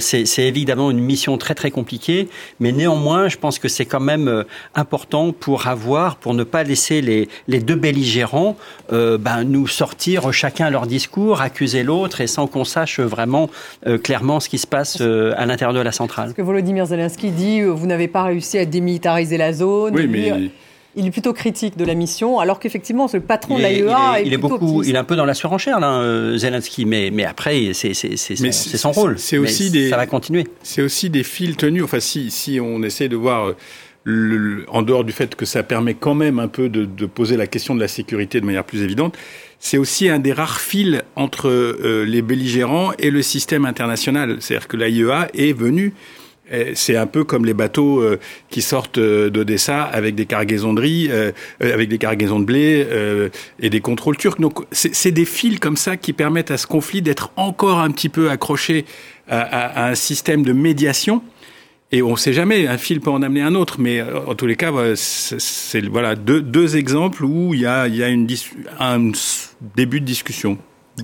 C'est 0.00 0.38
évidemment 0.38 0.90
une 0.90 0.98
mission 0.98 1.38
très 1.38 1.54
très 1.54 1.70
compliquée, 1.70 2.28
mais 2.60 2.72
néanmoins, 2.72 3.28
je 3.28 3.36
pense 3.36 3.58
que 3.58 3.68
c'est 3.68 3.84
quand 3.84 4.00
même 4.00 4.44
important 4.74 5.32
pour 5.32 5.66
avoir, 5.66 6.16
pour 6.16 6.34
ne 6.34 6.44
pas 6.44 6.62
laisser 6.62 7.00
les, 7.00 7.28
les 7.46 7.60
deux 7.60 7.74
belligérants 7.74 8.56
ben, 8.90 9.44
nous 9.44 9.66
sortir 9.66 10.32
chacun 10.32 10.70
leur 10.70 10.86
discours, 10.86 11.40
accuser 11.40 11.82
l'autre, 11.82 12.20
et 12.20 12.26
sans 12.26 12.46
qu'on 12.46 12.64
sache 12.64 13.00
vraiment 13.00 13.50
clairement 14.02 14.40
ce 14.40 14.48
qui 14.48 14.58
se 14.58 14.66
passe 14.66 15.00
à 15.00 15.46
l'intérieur 15.46 15.74
de 15.74 15.80
la 15.80 15.92
centrale. 15.92 16.26
Parce 16.26 16.36
que 16.36 16.42
Volodymyr 16.42 16.86
Zelensky 16.86 17.30
dit 17.30 17.62
vous 17.62 17.86
n'avez 17.86 18.08
pas 18.08 18.24
réussi 18.24 18.58
à 18.58 18.64
démilitariser 18.64 19.36
la 19.36 19.52
zone. 19.52 19.94
Oui, 19.94 20.06
mais 20.06 20.50
il 20.98 21.06
est 21.06 21.10
plutôt 21.10 21.32
critique 21.32 21.76
de 21.76 21.84
la 21.84 21.94
mission, 21.94 22.40
alors 22.40 22.58
qu'effectivement, 22.58 23.06
ce 23.06 23.16
patron 23.18 23.56
de 23.56 23.62
l'AIEA 23.62 24.20
est, 24.20 24.26
il 24.26 24.34
est, 24.34 24.36
beaucoup, 24.36 24.82
il 24.82 24.94
est 24.94 24.98
un 24.98 25.04
peu 25.04 25.14
dans 25.14 25.24
la 25.24 25.34
surenchère, 25.34 25.78
là, 25.78 26.00
euh, 26.00 26.36
Zelensky, 26.36 26.84
mais, 26.84 27.10
mais 27.12 27.24
après, 27.24 27.72
c'est 27.72 27.94
son, 27.94 28.90
rôle. 28.90 29.18
C'est 29.18 29.38
aussi 29.38 29.70
des, 29.70 29.90
ça 29.90 29.96
va 29.96 30.06
continuer. 30.06 30.44
C'est 30.62 30.82
aussi 30.82 31.08
des 31.08 31.22
fils 31.22 31.56
tenus. 31.56 31.84
Enfin, 31.84 32.00
si, 32.00 32.30
si 32.30 32.60
on 32.60 32.82
essaie 32.82 33.08
de 33.08 33.16
voir. 33.16 33.54
Le, 34.04 34.64
en 34.68 34.80
dehors 34.80 35.04
du 35.04 35.12
fait 35.12 35.34
que 35.34 35.44
ça 35.44 35.62
permet 35.62 35.92
quand 35.92 36.14
même 36.14 36.38
un 36.38 36.48
peu 36.48 36.70
de, 36.70 36.86
de 36.86 37.04
poser 37.04 37.36
la 37.36 37.46
question 37.46 37.74
de 37.74 37.80
la 37.80 37.88
sécurité 37.88 38.40
de 38.40 38.46
manière 38.46 38.64
plus 38.64 38.80
évidente, 38.80 39.18
c'est 39.58 39.76
aussi 39.76 40.08
un 40.08 40.18
des 40.18 40.32
rares 40.32 40.60
fils 40.60 41.02
entre 41.14 41.50
euh, 41.50 42.06
les 42.06 42.22
belligérants 42.22 42.92
et 42.98 43.10
le 43.10 43.20
système 43.20 43.66
international. 43.66 44.38
C'est-à-dire 44.40 44.68
que 44.68 44.78
l'AIEA 44.78 45.28
est 45.34 45.52
venue 45.52 45.92
c'est 46.74 46.96
un 46.96 47.06
peu 47.06 47.24
comme 47.24 47.44
les 47.44 47.54
bateaux 47.54 48.00
euh, 48.00 48.18
qui 48.50 48.62
sortent 48.62 48.98
euh, 48.98 49.30
d'Odessa 49.30 49.82
avec 49.82 50.14
des 50.14 50.26
cargaisons 50.26 50.72
de 50.72 50.80
riz, 50.80 51.08
euh, 51.10 51.32
avec 51.60 51.88
des 51.88 51.98
cargaisons 51.98 52.40
de 52.40 52.44
blé 52.44 52.86
et 53.60 53.70
des 53.70 53.80
contrôles 53.80 54.16
turcs. 54.16 54.40
Donc 54.40 54.64
c'est 54.72 55.10
des 55.10 55.24
fils 55.24 55.58
comme 55.58 55.76
ça 55.76 55.96
qui 55.96 56.12
permettent 56.12 56.50
à 56.50 56.56
ce 56.56 56.66
conflit 56.66 57.02
d'être 57.02 57.30
encore 57.36 57.80
un 57.80 57.90
petit 57.90 58.08
peu 58.08 58.30
accroché 58.30 58.84
à, 59.28 59.88
un 59.88 59.94
système 59.94 60.42
de 60.42 60.52
médiation. 60.52 61.22
Et 61.90 62.02
on 62.02 62.12
ne 62.12 62.16
sait 62.16 62.32
jamais, 62.32 62.66
un 62.66 62.76
fil 62.76 63.00
peut 63.00 63.10
en 63.10 63.22
amener 63.22 63.40
un 63.40 63.54
autre, 63.54 63.76
mais 63.80 64.02
en 64.02 64.34
tous 64.34 64.46
les 64.46 64.56
cas, 64.56 64.72
c'est 64.94 65.86
voilà 65.86 66.16
deux, 66.16 66.42
deux 66.42 66.76
exemples 66.76 67.24
où 67.24 67.54
il 67.54 67.60
y 67.60 67.66
a, 67.66 67.88
y 67.88 68.02
a 68.02 68.08
une, 68.08 68.26
un 68.78 69.10
début 69.74 70.00
de 70.00 70.06
discussion. 70.06 70.58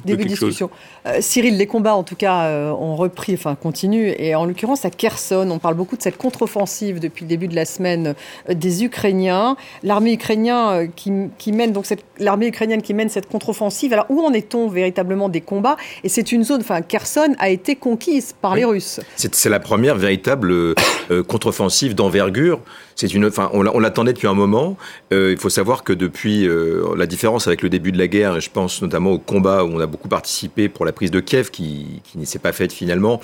Début 0.05 0.25
de 0.25 0.29
discussion. 0.29 0.71
Euh, 1.07 1.19
Cyril, 1.21 1.57
les 1.57 1.67
combats 1.67 1.95
en 1.95 2.03
tout 2.03 2.17
cas 2.17 2.45
euh, 2.45 2.71
ont 2.71 2.97
repris, 2.97 3.35
enfin 3.35 3.55
continuent, 3.55 4.13
et 4.19 4.35
en 4.35 4.45
l'occurrence 4.47 4.85
à 4.85 4.91
Kherson, 4.91 5.49
on 5.51 5.59
parle 5.59 5.75
beaucoup 5.75 5.97
de 5.97 6.03
cette 6.03 6.17
contre-offensive 6.17 7.01
depuis 7.01 7.25
le 7.25 7.29
début 7.29 7.49
de 7.49 7.55
la 7.55 7.65
semaine 7.65 8.15
euh, 8.49 8.55
des 8.55 8.85
Ukrainiens. 8.85 9.57
L'armée 9.83 10.13
ukrainienne 10.13 10.91
qui, 10.95 11.13
qui, 11.39 11.53
mène 11.53 11.73
donc 11.73 11.87
cette 11.87 12.05
l'armée 12.19 12.49
ukrainienne 12.49 12.83
qui 12.83 12.95
mène 12.95 13.09
cette 13.09 13.29
contre-offensive. 13.29 13.93
Alors 13.93 14.07
où 14.09 14.21
en 14.23 14.33
est-on 14.33 14.69
véritablement 14.69 15.29
des 15.29 15.41
combats? 15.41 15.77
Et 16.03 16.09
c'est 16.09 16.33
une 16.33 16.45
zone, 16.45 16.61
enfin 16.61 16.83
Kherson 16.83 17.35
a 17.39 17.49
été 17.49 17.77
conquise 17.77 18.35
par 18.41 18.55
les 18.55 18.65
Russes. 18.65 19.01
C'est 19.17 19.49
la 19.49 19.61
première 19.61 19.97
véritable 19.97 20.75
contre-offensive 21.29 21.95
d'envergure. 21.95 22.61
C'est 22.97 23.13
une, 23.13 23.27
enfin 23.27 23.51
on 23.53 23.81
l'attendait 23.81 24.13
depuis 24.13 24.29
un 24.29 24.35
moment. 24.35 24.77
il 25.11 25.37
faut 25.37 25.49
savoir 25.49 25.85
que 25.85 25.93
depuis 25.93 26.49
la 26.97 27.07
différence 27.07 27.47
avec 27.47 27.63
le 27.63 27.69
début 27.69 27.93
de 27.93 27.99
la 27.99 28.09
guerre, 28.09 28.41
je 28.41 28.51
pense 28.51 28.83
notamment 28.83 29.11
au 29.13 29.19
combat 29.19 29.65
où 29.65 29.69
on 29.69 29.81
a 29.81 29.87
beaucoup 29.87 30.09
participé 30.09 30.69
pour 30.69 30.85
la 30.85 30.93
prise 30.93 31.11
de 31.11 31.21
Kiev 31.21 31.51
qui, 31.51 32.01
qui 32.05 32.19
ne 32.19 32.25
s'est 32.25 32.39
pas 32.39 32.53
faite 32.53 32.73
finalement. 32.73 33.21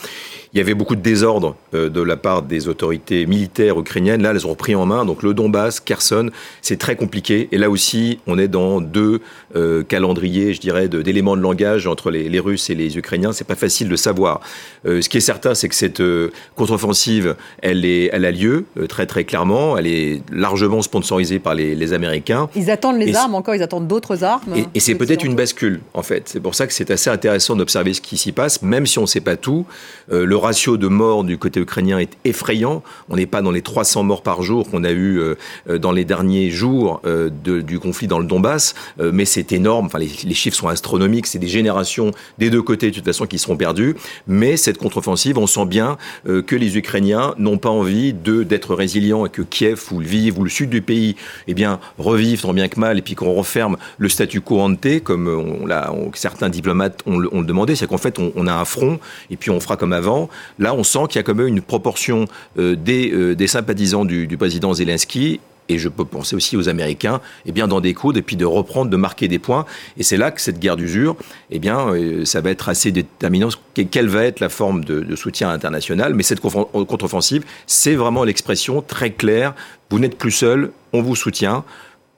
Il 0.52 0.58
y 0.58 0.60
avait 0.60 0.74
beaucoup 0.74 0.96
de 0.96 1.00
désordre 1.00 1.56
euh, 1.74 1.88
de 1.88 2.00
la 2.00 2.16
part 2.16 2.42
des 2.42 2.68
autorités 2.68 3.26
militaires 3.26 3.78
ukrainiennes. 3.78 4.22
Là, 4.22 4.30
elles 4.30 4.46
ont 4.46 4.50
repris 4.50 4.74
en 4.74 4.86
main. 4.86 5.04
Donc 5.04 5.22
le 5.22 5.34
Donbass, 5.34 5.80
Kherson, 5.80 6.30
c'est 6.62 6.78
très 6.78 6.96
compliqué. 6.96 7.48
Et 7.52 7.58
là 7.58 7.70
aussi, 7.70 8.18
on 8.26 8.38
est 8.38 8.48
dans 8.48 8.80
deux 8.80 9.20
euh, 9.56 9.82
calendriers, 9.82 10.54
je 10.54 10.60
dirais, 10.60 10.88
d'éléments 10.88 11.36
de, 11.36 11.42
langage 11.42 11.86
entre 11.86 12.10
les, 12.10 12.40
Russes 12.40 12.70
et 12.70 12.74
les 12.74 12.98
Ukrainiens. 12.98 13.32
C'est 13.32 13.46
pas 13.46 13.54
facile 13.54 13.88
de 13.88 13.96
savoir. 13.96 14.40
Euh, 14.86 15.02
ce 15.02 15.08
qui 15.08 15.18
est 15.18 15.20
certain, 15.20 15.54
c'est 15.54 15.68
que 15.68 15.74
cette 15.74 16.00
euh, 16.00 16.30
contre-offensive, 16.56 17.36
elle, 17.62 17.84
elle 17.84 18.24
a 18.24 18.30
lieu 18.30 18.64
euh, 18.78 18.86
très 18.86 19.06
très 19.06 19.24
clairement. 19.24 19.59
Elle 19.78 19.86
est 19.86 20.22
largement 20.32 20.82
sponsorisée 20.82 21.38
par 21.38 21.54
les, 21.54 21.74
les 21.74 21.92
Américains. 21.92 22.48
Ils 22.56 22.70
attendent 22.70 22.98
les 22.98 23.14
armes 23.14 23.34
encore. 23.34 23.54
Ils 23.54 23.62
attendent 23.62 23.88
d'autres 23.88 24.24
armes. 24.24 24.54
Et, 24.56 24.64
et 24.74 24.80
c'est 24.80 24.94
peut-être 24.94 25.24
une 25.24 25.34
bascule, 25.34 25.80
en 25.94 26.02
fait. 26.02 26.28
C'est 26.28 26.40
pour 26.40 26.54
ça 26.54 26.66
que 26.66 26.72
c'est 26.72 26.90
assez 26.90 27.10
intéressant 27.10 27.56
d'observer 27.56 27.94
ce 27.94 28.00
qui 28.00 28.16
s'y 28.16 28.32
passe, 28.32 28.62
même 28.62 28.86
si 28.86 28.98
on 28.98 29.02
ne 29.02 29.06
sait 29.06 29.20
pas 29.20 29.36
tout. 29.36 29.66
le 30.10 30.36
ratio 30.36 30.76
de 30.76 30.88
morts 30.88 31.24
du 31.24 31.38
côté 31.38 31.60
ukrainien 31.60 31.98
est 31.98 32.16
effrayant. 32.24 32.82
On 33.08 33.16
n'est 33.16 33.26
pas 33.26 33.42
dans 33.42 33.50
les 33.50 33.62
300 33.62 34.02
morts 34.02 34.22
par 34.22 34.42
jour 34.42 34.68
qu'on 34.70 34.84
a 34.84 34.90
eu 34.90 35.20
euh, 35.68 35.78
dans 35.78 35.92
les 35.92 36.04
derniers 36.04 36.50
jours 36.50 37.00
euh, 37.04 37.30
de, 37.44 37.60
du 37.60 37.78
conflit 37.78 38.06
dans 38.06 38.18
le 38.18 38.26
Donbass, 38.26 38.74
euh, 39.00 39.10
mais 39.12 39.24
c'est 39.24 39.52
énorme. 39.52 39.86
Enfin, 39.86 39.98
les, 39.98 40.10
les, 40.24 40.34
chiffres 40.34 40.56
sont 40.56 40.68
astronomiques. 40.68 41.26
C'est 41.26 41.38
des 41.38 41.48
générations 41.48 42.12
des 42.38 42.50
deux 42.50 42.62
côtés 42.62 42.90
de 42.90 42.94
toute 42.94 43.04
façon 43.04 43.26
qui 43.26 43.38
seront 43.38 43.56
perdues. 43.56 43.96
Mais 44.26 44.56
cette 44.56 44.78
contre-offensive, 44.78 45.38
on 45.38 45.46
sent 45.46 45.66
bien 45.66 45.96
que 46.24 46.56
les 46.56 46.76
Ukrainiens 46.78 47.34
n'ont 47.38 47.58
pas 47.58 47.68
envie 47.68 48.12
de 48.12 48.42
d'être 48.42 48.74
résilients 48.74 49.26
et 49.26 49.28
que 49.28 49.42
Kiev 49.50 49.80
ou 49.90 50.00
Lviv 50.00 50.38
ou 50.38 50.44
le 50.44 50.50
sud 50.50 50.70
du 50.70 50.82
pays, 50.82 51.16
eh 51.46 51.54
bien, 51.54 51.80
revivent 51.98 52.42
tant 52.42 52.54
bien 52.54 52.68
que 52.68 52.78
mal 52.78 52.98
et 52.98 53.02
puis 53.02 53.14
qu'on 53.14 53.34
referme 53.34 53.76
le 53.98 54.08
statu 54.08 54.40
quo 54.40 54.60
comme 55.04 55.28
on, 55.28 55.70
on, 55.70 56.10
certains 56.14 56.48
diplomates 56.48 57.02
ont, 57.06 57.18
le 57.18 57.44
demandé. 57.44 57.74
C'est 57.74 57.86
qu'en 57.86 57.98
fait, 57.98 58.18
on, 58.18 58.46
a 58.46 58.52
un 58.52 58.64
front 58.64 58.98
et 59.30 59.36
puis 59.36 59.50
on 59.50 59.60
fera 59.60 59.76
comme 59.76 59.92
avant. 59.92 60.28
Là, 60.58 60.74
on 60.74 60.84
sent 60.84 61.00
qu'il 61.08 61.16
y 61.16 61.20
a 61.20 61.22
quand 61.22 61.34
même 61.34 61.48
une 61.48 61.62
proportion 61.62 62.26
euh, 62.58 62.76
des, 62.76 63.10
euh, 63.12 63.34
des, 63.34 63.46
sympathisants 63.46 64.04
du, 64.04 64.28
président 64.36 64.72
Zelensky 64.72 65.40
et 65.70 65.78
je 65.78 65.88
peux 65.88 66.04
penser 66.04 66.34
aussi 66.34 66.56
aux 66.56 66.68
Américains, 66.68 67.20
eh 67.46 67.52
bien 67.52 67.68
d'en 67.68 67.80
découdre 67.80 68.18
et 68.18 68.22
puis 68.22 68.36
de 68.36 68.44
reprendre, 68.44 68.90
de 68.90 68.96
marquer 68.96 69.28
des 69.28 69.38
points. 69.38 69.64
Et 69.96 70.02
c'est 70.02 70.16
là 70.16 70.32
que 70.32 70.40
cette 70.40 70.58
guerre 70.58 70.76
d'usure, 70.76 71.16
eh 71.50 71.60
bien, 71.60 71.94
euh, 71.94 72.24
ça 72.24 72.40
va 72.40 72.50
être 72.50 72.68
assez 72.68 72.90
déterminant. 72.90 73.48
Quelle 73.74 74.08
va 74.08 74.24
être 74.24 74.40
la 74.40 74.48
forme 74.48 74.84
de, 74.84 75.00
de 75.00 75.16
soutien 75.16 75.48
international 75.50 76.14
Mais 76.14 76.24
cette 76.24 76.40
contre-offensive, 76.40 77.44
c'est 77.66 77.94
vraiment 77.94 78.24
l'expression 78.24 78.82
très 78.82 79.12
claire. 79.12 79.54
Vous 79.90 80.00
n'êtes 80.00 80.18
plus 80.18 80.32
seul, 80.32 80.72
on 80.92 81.02
vous 81.02 81.14
soutient 81.14 81.64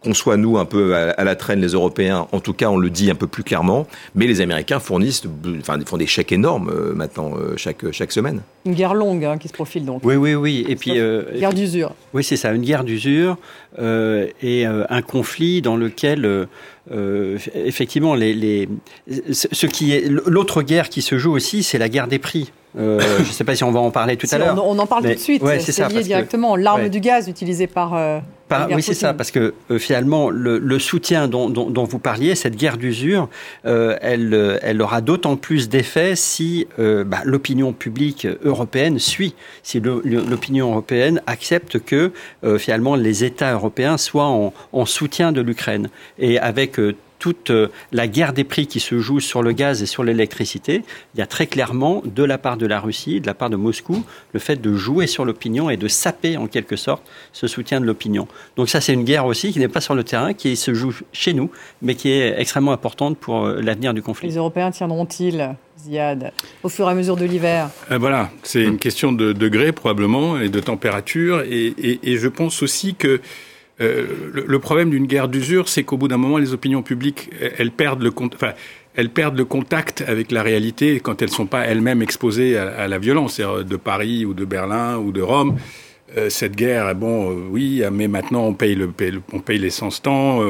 qu'on 0.03 0.15
soit 0.15 0.37
nous 0.37 0.59
un 0.59 0.65
peu 0.65 0.95
à, 0.95 1.25
la 1.25 1.37
traîne 1.37 1.61
les 1.61 1.69
Européens, 1.69 2.27
en 2.33 2.41
tout 2.41 2.53
cas 2.53 2.69
on 2.69 2.77
le 2.77 2.91
dit 2.91 3.11
un 3.11 3.15
peu 3.15 3.27
plus 3.27 3.43
clairement, 3.43 3.87
mais 4.15 4.27
les 4.27 4.41
Américains 4.41 4.81
fournissent, 4.81 5.23
enfin 5.61 5.79
font 5.87 5.97
des 5.97 6.07
chèques 6.07 6.33
énormes 6.33 6.71
euh, 6.71 6.95
maintenant 6.95 7.33
euh, 7.37 7.55
chaque 7.57 7.91
chaque 7.93 8.13
semaine. 8.13 8.43
Une 8.65 8.75
guerre 8.75 8.95
longue 8.95 9.25
hein, 9.25 9.39
qui 9.39 9.49
se 9.49 9.53
profile 9.53 9.85
donc. 9.85 10.03
Oui 10.05 10.17
oui 10.17 10.35
oui 10.35 10.65
et 10.69 10.77
puis 10.77 10.99
euh, 10.99 11.39
guerre 11.39 11.55
d'usure. 11.55 11.93
Oui 12.15 12.25
c'est 12.25 12.37
ça 12.37 12.53
une 12.53 12.63
guerre 12.63 12.85
d'usure 12.85 13.37
et 13.79 14.67
un 14.67 15.03
conflit 15.03 15.63
dans 15.63 15.77
lequel 15.77 16.47
effectivement 16.91 18.15
les, 18.15 18.35
les 18.35 18.69
ce 19.31 19.67
qui 19.67 19.93
est 19.93 20.09
l'autre 20.09 20.63
guerre 20.63 20.89
qui 20.89 21.03
se 21.03 21.17
joue 21.19 21.33
aussi 21.33 21.63
c'est 21.63 21.79
la 21.79 21.89
guerre 21.89 22.09
des 22.09 22.19
prix. 22.19 22.53
Je 22.75 23.19
ne 23.19 23.25
sais 23.25 23.45
pas 23.45 23.55
si 23.55 23.65
on 23.65 23.71
va 23.71 23.81
en 23.81 23.91
parler 23.91 24.17
tout 24.17 24.27
à 24.31 24.39
l'heure. 24.39 24.67
On, 24.67 24.79
en 24.79 24.87
parle 24.87 25.05
tout 25.05 25.15
de 25.15 25.19
suite. 25.19 25.43
c'est 25.61 25.89
lié 25.89 26.03
directement. 26.03 26.57
L'arme 26.57 26.89
du 26.89 27.01
gaz 27.01 27.29
utilisée 27.29 27.67
par 27.67 27.95
oui, 28.75 28.83
c'est 28.83 28.95
ça, 28.95 29.15
parce 29.15 29.31
que 29.31 29.55
euh, 29.71 29.79
finalement, 29.79 30.31
le, 30.31 30.79
soutien 30.79 31.29
dont, 31.29 31.85
vous 31.85 31.99
parliez, 31.99 32.35
cette 32.35 32.57
guerre 32.57 32.77
d'usure, 32.77 33.29
euh, 33.67 33.97
elle, 34.01 34.35
euh, 34.35 34.59
elle, 34.63 34.83
aura 34.83 35.01
d'autant 35.01 35.37
plus 35.37 35.69
d'effet 35.69 36.17
si 36.17 36.67
bah, 36.79 37.21
l'opinion 37.25 37.73
publique 37.73 38.27
européenne 38.45 38.99
suit, 38.99 39.35
si 39.63 39.81
l'opinion 39.81 40.71
européenne 40.71 41.21
accepte 41.27 41.79
que 41.79 42.13
finalement 42.59 42.97
les 42.97 43.25
États 43.25 43.53
européens 43.53 43.97
soient 43.97 44.27
en, 44.27 44.53
en 44.73 44.87
soutien 44.87 45.33
de 45.33 45.41
l'Ukraine. 45.41 45.89
Et 46.19 46.39
avec 46.39 46.79
toute 47.23 47.51
euh, 47.51 47.69
la 47.93 48.09
guerre 48.09 48.33
des 48.33 48.43
prix 48.43 48.67
qui 48.67 48.81
se 48.81 48.99
joue 48.99 49.21
sur 49.21 49.43
le 49.45 49.53
gaz 49.53 49.81
et 49.81 49.87
sur 49.87 50.03
l'électricité, 50.03 50.83
il 51.15 51.19
y 51.21 51.23
a 51.23 51.27
très 51.27 51.47
clairement, 51.47 52.03
de 52.05 52.25
la 52.25 52.37
part 52.37 52.57
de 52.57 52.67
la 52.67 52.81
Russie, 52.81 53.21
de 53.21 53.29
la 53.29 53.35
part 53.41 53.49
de 53.49 53.55
Moscou, 53.55 54.05
le 54.33 54.41
fait 54.41 54.61
de 54.61 54.75
jouer 54.75 55.07
sur 55.07 55.25
l'opinion 55.25 55.71
et 55.71 55.77
de 55.77 55.87
saper 55.87 56.37
en 56.37 56.49
quelque 56.49 56.75
sorte 56.75 57.05
ce 57.33 57.47
soutien 57.47 57.81
de 57.81 57.87
l'opinion. 57.87 58.27
Donc 58.57 58.69
ça, 58.69 58.81
c'est 58.81 58.93
une 58.93 59.05
guerre 59.05 59.27
aussi 59.27 59.53
qui 59.53 59.61
n'est 59.61 59.75
pas 59.77 59.81
sur 59.81 59.95
le 59.95 60.03
terrain, 60.03 60.35
qui 60.35 60.57
se 60.57 60.75
joue 60.75 60.93
chez 61.13 61.33
nous, 61.33 61.49
mais 61.81 61.95
qui 61.95 62.11
est 62.11 62.35
extrêmement 62.41 62.73
importante 62.73 63.17
pour 63.19 63.37
euh, 63.45 63.61
l'avenir 63.63 63.95
du 63.95 64.03
conflit. 64.03 64.29
Les 64.29 64.37
Européens 64.37 64.73
tiendront-ils 64.73 65.55
Ziad, 65.79 66.33
au 66.65 66.69
fur 66.69 66.89
et 66.89 66.91
à 66.91 66.95
mesure 66.95 67.17
de 67.17 67.25
l'hiver? 67.25 67.71
Euh, 67.93 67.99
Voilà, 67.99 68.31
c'est 68.43 68.65
une 68.65 68.79
question 68.79 69.13
de 69.13 69.33
degré 69.33 69.71
probablement 69.71 70.41
et 70.41 70.49
de 70.49 70.61
température. 70.61 71.43
Et, 71.43 72.01
et 72.03 72.17
je 72.19 72.29
pense 72.29 72.63
aussi 72.65 72.97
que 72.97 73.21
euh, 73.83 74.07
le, 74.33 74.59
problème 74.59 74.91
d'une 74.91 75.07
guerre 75.07 75.29
d'usure, 75.29 75.69
c'est 75.69 75.83
qu'au 75.83 75.97
bout 75.97 76.09
d'un 76.09 76.17
moment, 76.17 76.39
les 76.39 76.53
opinions 76.53 76.83
publiques, 76.83 77.31
elles 77.59 77.73
perdent 77.73 78.03
le 78.03 78.13
le 78.97 79.45
contact 79.45 80.05
avec 80.07 80.31
la 80.31 80.43
réalité 80.43 81.01
quand 81.01 81.23
elles 81.23 81.31
ne 81.31 81.35
sont 81.35 81.47
pas 81.47 81.63
elles-mêmes 81.63 82.03
exposées 82.03 82.59
à, 82.59 82.87
la 82.89 82.99
violence, 82.99 83.41
de 83.41 83.77
Paris 83.77 84.25
ou 84.27 84.35
de 84.35 84.45
Berlin 84.45 84.99
ou 84.99 85.13
de 85.13 85.23
Rome. 85.23 85.57
Euh, 86.19 86.29
cette 86.29 86.55
guerre, 86.55 86.95
bon, 86.95 87.31
euh, 87.31 87.49
oui, 87.51 87.83
mais 87.91 88.07
maintenant 88.07 88.43
on 88.43 88.53
paye, 88.53 88.75
le, 88.75 88.93
on 89.33 89.41
paye 89.41 89.57
l'essence 89.59 90.03
temps. 90.03 90.41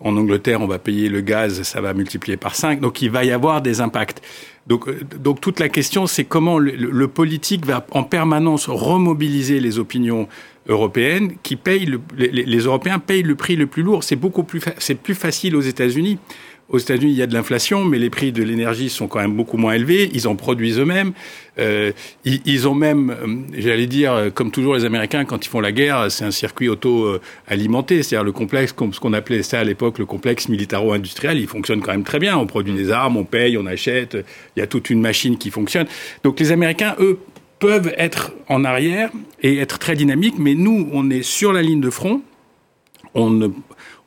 en 0.00 0.16
Angleterre, 0.16 0.60
on 0.60 0.66
va 0.66 0.80
payer 0.80 1.08
le 1.08 1.20
gaz, 1.20 1.62
ça 1.62 1.80
va 1.80 1.94
multiplier 1.94 2.36
par 2.36 2.56
5. 2.56 2.80
Donc 2.80 3.02
il 3.02 3.10
va 3.10 3.24
y 3.24 3.30
avoir 3.30 3.62
des 3.62 3.80
impacts. 3.80 4.20
Donc, 4.66 4.88
donc 5.16 5.40
toute 5.40 5.58
la 5.58 5.68
question, 5.68 6.06
c'est 6.06 6.24
comment 6.24 6.58
le, 6.58 7.08
politique 7.08 7.66
va 7.66 7.84
en 7.90 8.04
permanence 8.04 8.68
remobiliser 8.68 9.58
les 9.58 9.78
opinions 9.78 10.28
européenne 10.68 11.34
qui 11.42 11.56
paye 11.56 11.86
les, 12.16 12.58
Européens 12.58 12.98
payent 12.98 13.22
le 13.22 13.34
prix 13.34 13.56
le 13.56 13.66
plus 13.66 13.82
lourd. 13.82 14.04
C'est 14.04 14.16
beaucoup 14.16 14.44
plus, 14.44 14.60
c'est 14.78 14.94
plus 14.94 15.14
facile 15.14 15.56
aux 15.56 15.60
États-Unis. 15.60 16.18
Aux 16.68 16.78
États-Unis, 16.78 17.12
il 17.12 17.18
y 17.18 17.22
a 17.22 17.26
de 17.26 17.34
l'inflation, 17.34 17.84
mais 17.84 17.98
les 17.98 18.08
prix 18.08 18.32
de 18.32 18.42
l'énergie 18.42 18.88
sont 18.88 19.06
quand 19.06 19.20
même 19.20 19.36
beaucoup 19.36 19.58
moins 19.58 19.74
élevés. 19.74 20.08
Ils 20.14 20.26
en 20.26 20.36
produisent 20.36 20.78
eux-mêmes. 20.78 21.12
Euh, 21.58 21.92
ils, 22.24 22.66
ont 22.66 22.74
même, 22.74 23.10
euh, 23.10 23.60
j'allais 23.60 23.86
dire, 23.86 24.30
comme 24.32 24.50
toujours 24.50 24.76
les 24.76 24.86
Américains, 24.86 25.26
quand 25.26 25.44
ils 25.44 25.50
font 25.50 25.60
la 25.60 25.72
guerre, 25.72 26.10
c'est 26.10 26.24
un 26.24 26.30
circuit 26.30 26.70
auto-alimenté. 26.70 28.02
C'est-à-dire 28.02 28.24
le 28.24 28.32
complexe, 28.32 28.74
ce 28.92 29.00
qu'on 29.00 29.12
appelait 29.12 29.42
ça 29.42 29.60
à 29.60 29.64
l'époque, 29.64 29.98
le 29.98 30.06
complexe 30.06 30.48
militaro-industriel, 30.48 31.38
il 31.38 31.46
fonctionne 31.46 31.82
quand 31.82 31.92
même 31.92 32.04
très 32.04 32.18
bien. 32.18 32.38
On 32.38 32.46
produit 32.46 32.72
des 32.72 32.90
armes, 32.90 33.18
on 33.18 33.24
paye, 33.24 33.58
on 33.58 33.66
achète. 33.66 34.16
Il 34.56 34.60
y 34.60 34.62
a 34.62 34.66
toute 34.66 34.88
une 34.88 35.02
machine 35.02 35.36
qui 35.36 35.50
fonctionne. 35.50 35.88
Donc 36.24 36.40
les 36.40 36.52
Américains, 36.52 36.94
eux, 37.00 37.18
peuvent 37.62 37.94
être 37.96 38.32
en 38.48 38.64
arrière 38.64 39.10
et 39.40 39.58
être 39.58 39.78
très 39.78 39.94
dynamiques, 39.94 40.34
mais 40.36 40.56
nous, 40.56 40.88
on 40.92 41.08
est 41.10 41.22
sur 41.22 41.52
la 41.52 41.62
ligne 41.62 41.80
de 41.80 41.90
front. 41.90 42.20
On 43.14 43.30
ne, 43.30 43.46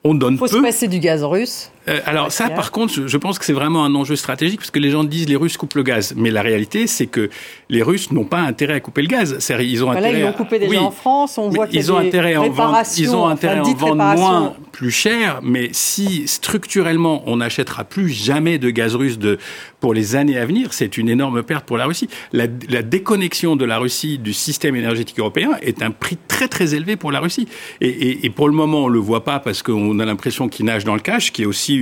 on 0.03 0.13
donne 0.13 0.33
Il 0.33 0.39
faut 0.39 0.47
se 0.47 0.57
passer 0.57 0.89
du 0.89 0.99
gaz 0.99 1.23
russe 1.23 1.71
euh, 1.87 1.99
alors 2.05 2.31
ça, 2.31 2.49
par 2.49 2.71
contre, 2.71 3.07
je 3.07 3.17
pense 3.17 3.37
que 3.37 3.45
c'est 3.45 3.53
vraiment 3.53 3.85
un 3.85 3.93
enjeu 3.95 4.15
stratégique 4.15 4.59
parce 4.59 4.71
que 4.71 4.79
les 4.79 4.89
gens 4.89 5.03
disent 5.03 5.29
les 5.29 5.35
Russes 5.35 5.57
coupent 5.57 5.75
le 5.75 5.83
gaz, 5.83 6.13
mais 6.15 6.31
la 6.31 6.41
réalité, 6.41 6.87
c'est 6.87 7.05
que 7.05 7.29
les 7.69 7.83
Russes 7.83 8.11
n'ont 8.11 8.25
pas 8.25 8.39
intérêt 8.39 8.73
à 8.73 8.79
couper 8.79 9.01
le 9.01 9.07
gaz. 9.07 9.37
Ils 9.59 9.83
ont 9.83 9.91
intérêt. 9.91 10.11
Là, 10.11 10.19
ils 10.19 10.23
l'ont 10.23 10.33
coupé 10.33 10.59
déjà 10.59 10.81
en 10.81 10.91
France. 10.91 11.37
On 11.37 11.49
voit 11.49 11.67
qu'ils 11.67 11.91
ont 11.91 11.97
intérêt 11.97 12.33
à 12.33 12.41
en 12.41 12.49
vendre. 12.49 12.81
Ils 12.97 13.15
ont 13.15 13.27
intérêt 13.27 13.59
à 13.59 13.63
en 13.63 13.73
vendre 13.73 13.95
moins, 13.95 14.53
plus 14.71 14.91
cher. 14.91 15.39
Mais 15.43 15.69
si 15.71 16.27
structurellement, 16.27 17.23
on 17.27 17.37
n'achètera 17.37 17.83
plus 17.83 18.09
jamais 18.09 18.57
de 18.57 18.69
gaz 18.69 18.95
russe 18.95 19.19
de 19.19 19.37
pour 19.79 19.93
les 19.93 20.15
années 20.15 20.37
à 20.37 20.45
venir, 20.45 20.73
c'est 20.73 20.97
une 20.97 21.09
énorme 21.09 21.43
perte 21.43 21.65
pour 21.65 21.77
la 21.77 21.85
Russie. 21.85 22.09
La, 22.33 22.45
la, 22.69 22.81
déconnexion 22.81 23.55
de 23.55 23.65
la 23.65 23.77
Russie 23.77 24.17
du 24.17 24.33
système 24.33 24.75
énergétique 24.75 25.19
européen 25.19 25.51
est 25.61 25.83
un 25.83 25.91
prix 25.91 26.17
très 26.27 26.47
très 26.47 26.73
élevé 26.73 26.95
pour 26.95 27.11
la 27.11 27.19
Russie. 27.19 27.47
Et, 27.81 27.89
et, 27.89 28.25
et 28.25 28.29
pour 28.31 28.47
le 28.47 28.55
moment, 28.55 28.85
on 28.85 28.87
le 28.87 28.97
voit 28.97 29.23
pas 29.23 29.39
parce 29.39 29.61
qu'on 29.61 29.99
a 29.99 30.05
l'impression 30.05 30.49
qu'il 30.49 30.65
nage 30.65 30.85
dans 30.85 30.95
le 30.95 31.01
cash, 31.01 31.31
qui 31.31 31.43
est 31.43 31.45
aussi 31.45 31.74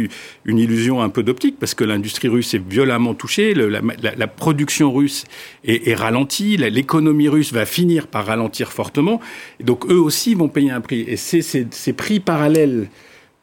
une 0.45 0.57
illusion 0.57 1.01
un 1.01 1.09
peu 1.09 1.23
d'optique, 1.23 1.57
parce 1.59 1.73
que 1.73 1.83
l'industrie 1.83 2.27
russe 2.27 2.53
est 2.53 2.61
violemment 2.67 3.13
touchée, 3.13 3.53
la, 3.53 4.27
production 4.27 4.91
russe 4.91 5.25
est, 5.63 5.93
ralentie, 5.93 6.57
l'économie 6.57 7.29
russe 7.29 7.53
va 7.53 7.65
finir 7.65 8.07
par 8.07 8.25
ralentir 8.25 8.71
fortement, 8.71 9.19
et 9.59 9.63
donc 9.63 9.85
eux 9.89 9.99
aussi 9.99 10.35
vont 10.35 10.47
payer 10.47 10.71
un 10.71 10.81
prix. 10.81 11.05
Et 11.07 11.17
c'est 11.17 11.41
ces 11.41 11.93
prix 11.93 12.19
parallèles 12.19 12.87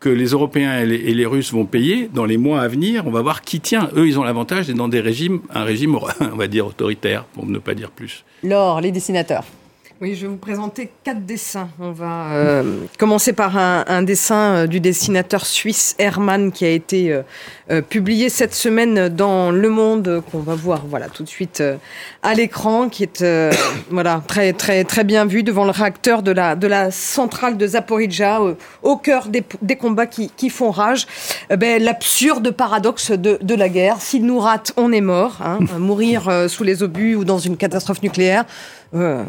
que 0.00 0.08
les 0.08 0.28
Européens 0.28 0.80
et 0.80 0.86
les, 0.86 1.26
Russes 1.26 1.52
vont 1.52 1.66
payer 1.66 2.08
dans 2.12 2.24
les 2.24 2.38
mois 2.38 2.62
à 2.62 2.68
venir. 2.68 3.06
On 3.06 3.10
va 3.10 3.20
voir 3.20 3.42
qui 3.42 3.60
tient. 3.60 3.90
Eux, 3.94 4.08
ils 4.08 4.18
ont 4.18 4.24
l'avantage 4.24 4.66
d'être 4.66 4.76
dans 4.76 4.88
des 4.88 5.00
régimes, 5.00 5.40
un 5.54 5.62
régime, 5.62 5.94
on 6.20 6.36
va 6.36 6.46
dire, 6.48 6.66
autoritaire, 6.66 7.24
pour 7.24 7.46
ne 7.46 7.58
pas 7.58 7.74
dire 7.74 7.90
plus. 7.90 8.24
Laure, 8.42 8.80
les 8.80 8.90
dessinateurs. 8.90 9.44
Oui, 10.02 10.14
je 10.14 10.22
vais 10.22 10.28
vous 10.28 10.38
présenter 10.38 10.90
quatre 11.04 11.26
dessins. 11.26 11.68
On 11.78 11.92
va 11.92 12.32
euh, 12.32 12.86
commencer 12.98 13.34
par 13.34 13.58
un, 13.58 14.02
dessin 14.02 14.54
euh, 14.54 14.66
du 14.66 14.80
dessinateur 14.80 15.44
suisse 15.44 15.94
Hermann 15.98 16.52
qui 16.52 16.64
a 16.64 16.70
été 16.70 17.20
euh, 17.70 17.82
publié 17.82 18.30
cette 18.30 18.54
semaine 18.54 19.10
dans 19.10 19.50
Le 19.50 19.68
Monde, 19.68 20.22
qu'on 20.32 20.38
va 20.38 20.54
voir 20.54 20.86
voilà 20.88 21.10
tout 21.10 21.22
de 21.22 21.28
suite 21.28 21.62
à 22.22 22.32
l'écran, 22.32 22.88
qui 22.88 23.02
est 23.02 23.22
voilà 23.90 24.22
très 24.26 24.54
très 24.54 24.84
très 24.84 25.04
bien 25.04 25.26
vu 25.26 25.42
devant 25.42 25.64
le 25.64 25.70
réacteur 25.70 26.22
de 26.22 26.30
la 26.30 26.56
de 26.56 26.66
la 26.66 26.90
centrale 26.90 27.58
de 27.58 27.66
Zaporizhia, 27.66 28.40
au 28.82 28.96
cœur 28.96 29.28
des, 29.28 29.44
des 29.60 29.76
combats 29.76 30.06
qui, 30.06 30.30
qui, 30.34 30.48
font 30.48 30.70
rage. 30.70 31.06
ben, 31.54 31.82
l'absurde 31.82 32.52
paradoxe 32.52 33.10
de, 33.10 33.38
de, 33.42 33.54
la 33.54 33.68
guerre. 33.68 34.00
S'il 34.00 34.24
nous 34.24 34.38
rate, 34.38 34.72
on 34.78 34.92
est 34.92 35.02
mort. 35.02 35.40
Hein, 35.44 35.58
mourir 35.78 36.48
sous 36.48 36.64
les 36.64 36.82
obus 36.82 37.16
ou 37.16 37.24
dans 37.24 37.38
une 37.38 37.58
catastrophe 37.58 38.02
nucléaire. 38.02 38.46
Euh, 38.92 39.22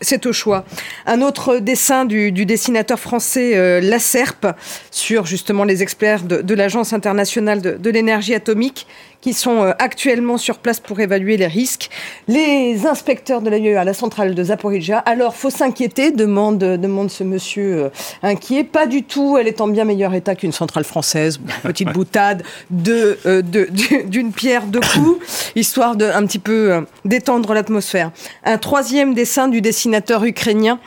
c'est 0.00 0.26
au 0.26 0.32
choix. 0.32 0.64
Un 1.06 1.22
autre 1.22 1.58
dessin 1.58 2.04
du, 2.04 2.30
dessinateur 2.32 2.98
français 2.98 3.56
euh, 3.56 3.80
Lacerpe 3.80 4.46
sur 4.90 5.24
justement 5.24 5.64
les 5.64 5.82
experts 5.82 6.22
de, 6.24 6.54
l'Agence 6.54 6.92
internationale 6.92 7.62
de 7.62 7.90
l'énergie 7.90 8.34
atomique 8.34 8.86
qui 9.22 9.32
sont 9.32 9.62
euh, 9.62 9.72
actuellement 9.78 10.36
sur 10.36 10.58
place 10.58 10.80
pour 10.80 11.00
évaluer 11.00 11.38
les 11.38 11.46
risques. 11.46 11.88
Les 12.28 12.86
inspecteurs 12.86 13.40
de 13.40 13.48
l'AIE 13.48 13.76
à 13.76 13.84
la 13.84 13.94
centrale 13.94 14.34
de 14.34 14.44
Zaporizhia. 14.44 14.98
Alors, 14.98 15.34
faut 15.34 15.48
s'inquiéter, 15.48 16.10
demande, 16.10 16.58
demande 16.58 17.10
ce 17.10 17.24
monsieur 17.24 17.84
euh, 17.84 17.88
inquiet. 18.22 18.64
Pas 18.64 18.86
du 18.86 19.04
tout, 19.04 19.38
elle 19.38 19.46
est 19.46 19.60
en 19.60 19.68
bien 19.68 19.84
meilleur 19.84 20.12
état 20.12 20.34
qu'une 20.34 20.52
centrale 20.52 20.84
française. 20.84 21.40
Petite 21.62 21.88
boutade 21.92 22.42
de, 22.70 23.16
euh, 23.24 23.42
d'une 23.42 24.32
pierre 24.32 24.66
de 24.66 24.80
coups, 24.80 25.52
histoire 25.54 25.94
de 25.94 26.04
un 26.04 26.26
petit 26.26 26.40
peu 26.40 26.84
détendre 27.04 27.54
l'atmosphère. 27.54 28.10
Un 28.44 28.58
troisième 28.58 29.14
dessin 29.14 29.46
du 29.46 29.60
dessinateur 29.60 30.24
ukrainien 30.24 30.80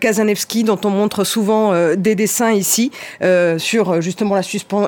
Kazanevski, 0.00 0.62
dont 0.62 0.78
on 0.84 0.90
montre 0.90 1.24
souvent 1.24 1.74
des 1.96 2.14
dessins 2.14 2.52
ici, 2.52 2.92
sur 3.58 4.00
justement 4.00 4.36
la, 4.36 4.42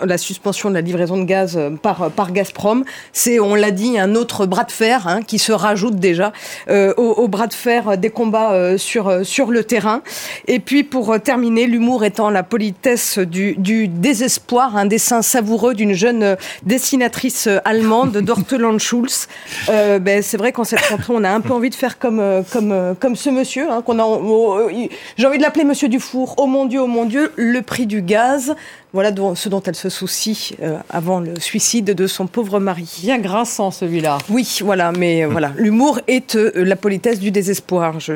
la 0.04 0.18
suspension 0.18 0.68
de 0.68 0.75
la 0.75 0.80
livraison 0.80 1.18
de 1.18 1.25
gaz 1.25 1.59
par, 1.82 2.11
par 2.12 2.32
Gazprom 2.32 2.85
c'est, 3.13 3.41
on 3.41 3.55
l'a 3.55 3.71
dit, 3.71 3.99
un 3.99 4.15
autre 4.15 4.47
bras 4.47 4.65
de 4.65 4.73
fer 4.73 5.07
hein, 5.07 5.23
qui 5.23 5.39
se 5.39 5.53
rajoute 5.53 5.97
déjà 5.97 6.33
euh, 6.69 6.95
au, 6.97 7.29
bras 7.29 7.47
de 7.47 7.55
fer 7.55 7.99
des 7.99 8.11
combats 8.11 8.53
euh, 8.53 8.79
sur, 8.79 9.09
euh, 9.09 9.25
sur 9.25 9.51
le 9.51 9.65
terrain. 9.65 10.03
Et 10.47 10.59
puis 10.59 10.85
pour 10.85 11.21
terminer, 11.21 11.67
l'humour 11.67 12.05
étant 12.05 12.31
la 12.31 12.43
politesse 12.43 13.19
du, 13.19 13.89
désespoir, 13.89 14.77
un 14.77 14.87
dessin 14.87 15.23
savoureux 15.23 15.75
d'une 15.75 15.95
jeune 15.95 16.37
dessinatrice 16.65 17.49
allemande, 17.65 18.17
Dorteland 18.23 18.79
Schulz. 18.79 19.29
ben, 19.69 20.23
c'est 20.23 20.37
vrai 20.37 20.53
qu'en 20.53 20.65
cette 20.65 20.85
rentrée, 20.87 21.13
on 21.15 21.25
a 21.25 21.31
un 21.31 21.41
peu 21.41 21.53
envie 21.53 21.71
de 21.71 21.75
faire 21.75 21.99
comme, 21.99 22.45
comme, 22.53 22.95
comme 22.99 23.17
ce 23.17 23.31
monsieur, 23.31 23.71
hein, 23.71 23.83
qu'on 23.83 23.99
a, 23.99 24.69
j'ai 25.17 25.27
envie 25.27 25.39
de 25.39 25.43
l'appeler 25.43 25.65
Monsieur 25.65 25.89
Dufour. 25.89 26.35
Oh 26.39 26.47
mon 26.47 26.67
Dieu, 26.67 26.81
oh 26.83 26.87
mon 26.87 27.05
Dieu, 27.05 27.33
le 27.37 27.61
prix 27.63 27.87
du 27.87 28.03
gaz. 28.03 28.55
Voilà 28.95 29.11
ce 29.35 29.49
dont 29.49 29.63
elle 29.63 29.75
se 29.75 29.89
soucie 29.89 30.55
euh, 30.61 30.77
avant 30.91 31.19
le 31.19 31.41
suicide 31.41 31.95
de 31.95 32.07
son 32.07 32.27
pauvre 32.27 32.61
mari. 32.61 33.01
Bien 33.01 33.19
grinçant 33.19 33.71
celui-là. 33.71 34.19
Oui, 34.29 34.59
voilà, 34.63 34.93
mais 34.93 35.25
euh, 35.25 35.29
voilà, 35.29 35.53
l'humour 35.57 35.99
est 36.09 36.37
euh, 36.37 36.53
la 36.57 36.77
politesse 36.77 37.19
du 37.19 37.31
désespoir. 37.31 38.01
Je, 38.01 38.13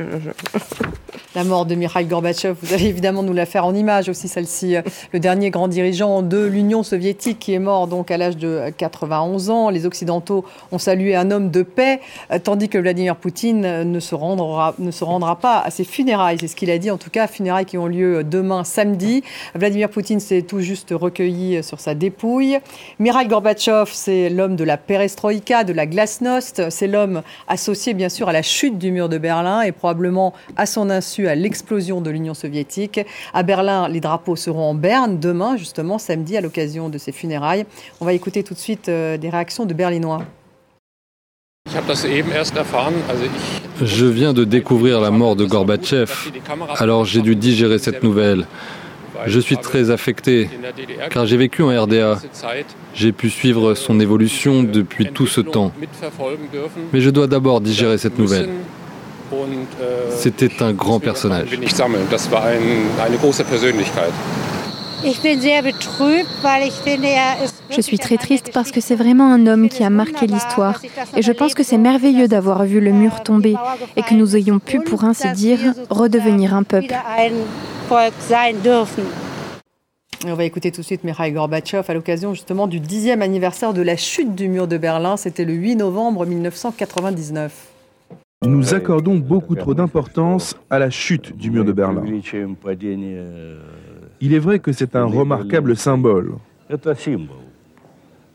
la 1.34 1.44
mort 1.44 1.64
de 1.64 1.74
Mikhail 1.74 2.04
Gorbatchev. 2.06 2.56
Vous 2.62 2.74
allez 2.74 2.86
évidemment 2.86 3.22
nous 3.22 3.32
la 3.32 3.46
faire 3.46 3.64
en 3.64 3.74
image 3.74 4.10
aussi, 4.10 4.28
celle-ci. 4.28 4.76
Le 5.12 5.20
dernier 5.20 5.48
grand 5.50 5.68
dirigeant 5.68 6.20
de 6.20 6.44
l'Union 6.44 6.82
soviétique 6.82 7.38
qui 7.38 7.54
est 7.54 7.58
mort 7.58 7.86
donc 7.88 8.10
à 8.10 8.18
l'âge 8.18 8.36
de 8.36 8.70
91 8.76 9.48
ans. 9.48 9.70
Les 9.70 9.86
Occidentaux 9.86 10.44
ont 10.72 10.78
salué 10.78 11.14
un 11.14 11.30
homme 11.30 11.50
de 11.50 11.62
paix, 11.62 12.00
tandis 12.42 12.70
que 12.70 12.78
Vladimir 12.78 13.16
Poutine 13.16 13.82
ne 13.82 14.00
se 14.00 14.14
rendra, 14.14 14.74
ne 14.78 14.90
se 14.90 15.04
rendra 15.04 15.36
pas 15.36 15.60
à 15.60 15.70
ses 15.70 15.84
funérailles. 15.84 16.38
C'est 16.40 16.48
ce 16.48 16.56
qu'il 16.56 16.70
a 16.70 16.78
dit, 16.78 16.90
en 16.90 16.96
tout 16.96 17.10
cas, 17.10 17.26
funérailles 17.26 17.66
qui 17.66 17.76
ont 17.76 17.86
lieu 17.86 18.24
demain 18.24 18.64
samedi. 18.64 19.22
Vladimir 19.54 19.90
Poutine 19.90 20.20
s'est 20.20 20.40
tout 20.40 20.60
juste 20.66 20.88
recueilli 20.90 21.62
sur 21.62 21.78
sa 21.78 21.94
dépouille. 21.94 22.58
Mikhail 22.98 23.28
Gorbatchev, 23.28 23.90
c'est 23.92 24.28
l'homme 24.28 24.56
de 24.56 24.64
la 24.64 24.76
perestroïka, 24.76 25.62
de 25.62 25.72
la 25.72 25.86
glasnost. 25.86 26.70
C'est 26.70 26.88
l'homme 26.88 27.22
associé, 27.46 27.94
bien 27.94 28.08
sûr, 28.08 28.28
à 28.28 28.32
la 28.32 28.42
chute 28.42 28.76
du 28.76 28.90
mur 28.90 29.08
de 29.08 29.16
Berlin 29.16 29.62
et 29.62 29.70
probablement 29.70 30.34
à 30.56 30.66
son 30.66 30.90
insu 30.90 31.28
à 31.28 31.36
l'explosion 31.36 32.00
de 32.00 32.10
l'Union 32.10 32.34
soviétique. 32.34 33.00
À 33.32 33.44
Berlin, 33.44 33.88
les 33.88 34.00
drapeaux 34.00 34.34
seront 34.34 34.70
en 34.70 34.74
berne 34.74 35.20
demain, 35.20 35.56
justement, 35.56 35.98
samedi, 35.98 36.36
à 36.36 36.40
l'occasion 36.40 36.88
de 36.88 36.98
ses 36.98 37.12
funérailles. 37.12 37.64
On 38.00 38.04
va 38.04 38.12
écouter 38.12 38.42
tout 38.42 38.54
de 38.54 38.58
suite 38.58 38.88
euh, 38.88 39.16
des 39.16 39.30
réactions 39.30 39.66
de 39.66 39.74
Berlinois. 39.74 40.22
Je 43.82 44.06
viens 44.06 44.32
de 44.32 44.44
découvrir 44.44 45.00
la 45.00 45.10
mort 45.10 45.36
de 45.36 45.44
Gorbatchev, 45.44 46.12
alors 46.76 47.04
j'ai 47.04 47.22
dû 47.22 47.36
digérer 47.36 47.78
cette 47.78 48.02
nouvelle. 48.02 48.46
Je 49.26 49.40
suis 49.40 49.56
très 49.56 49.90
affecté, 49.90 50.48
car 51.10 51.26
j'ai 51.26 51.36
vécu 51.36 51.62
en 51.62 51.68
RDA. 51.68 52.18
J'ai 52.94 53.12
pu 53.12 53.30
suivre 53.30 53.74
son 53.74 54.00
évolution 54.00 54.62
depuis 54.62 55.06
tout 55.12 55.26
ce 55.26 55.40
temps. 55.40 55.72
Mais 56.92 57.00
je 57.00 57.10
dois 57.10 57.26
d'abord 57.26 57.60
digérer 57.60 57.98
cette 57.98 58.18
nouvelle. 58.18 58.50
C'était 60.10 60.62
un 60.62 60.72
grand 60.72 61.00
personnage. 61.00 61.48
Je 67.70 67.80
suis 67.80 67.98
très 67.98 68.16
triste 68.16 68.50
parce 68.52 68.70
que 68.70 68.80
c'est 68.80 68.94
vraiment 68.94 69.32
un 69.32 69.46
homme 69.46 69.68
qui 69.68 69.84
a 69.84 69.90
marqué 69.90 70.26
l'histoire. 70.26 70.80
Et 71.16 71.22
je 71.22 71.32
pense 71.32 71.54
que 71.54 71.62
c'est 71.62 71.78
merveilleux 71.78 72.28
d'avoir 72.28 72.64
vu 72.64 72.80
le 72.80 72.92
mur 72.92 73.22
tomber 73.22 73.54
et 73.96 74.02
que 74.02 74.14
nous 74.14 74.36
ayons 74.36 74.58
pu, 74.58 74.80
pour 74.80 75.04
ainsi 75.04 75.30
dire, 75.32 75.58
redevenir 75.90 76.54
un 76.54 76.62
peuple. 76.62 76.94
On 80.26 80.34
va 80.34 80.44
écouter 80.44 80.72
tout 80.72 80.80
de 80.80 80.86
suite 80.86 81.04
Mikhail 81.04 81.32
Gorbatchev 81.32 81.84
à 81.88 81.94
l'occasion 81.94 82.32
justement 82.32 82.66
du 82.66 82.80
dixième 82.80 83.22
anniversaire 83.22 83.74
de 83.74 83.82
la 83.82 83.96
chute 83.96 84.34
du 84.34 84.48
mur 84.48 84.66
de 84.66 84.78
Berlin. 84.78 85.16
C'était 85.16 85.44
le 85.44 85.52
8 85.52 85.76
novembre 85.76 86.24
1999. 86.24 87.52
Nous 88.44 88.74
accordons 88.74 89.16
beaucoup 89.16 89.54
trop 89.56 89.74
d'importance 89.74 90.56
à 90.70 90.78
la 90.78 90.90
chute 90.90 91.36
du 91.36 91.50
mur 91.50 91.64
de 91.64 91.72
Berlin. 91.72 92.02
Il 94.20 94.34
est 94.34 94.38
vrai 94.38 94.58
que 94.58 94.72
c'est 94.72 94.96
un 94.96 95.04
remarquable 95.04 95.76
symbole. 95.76 96.34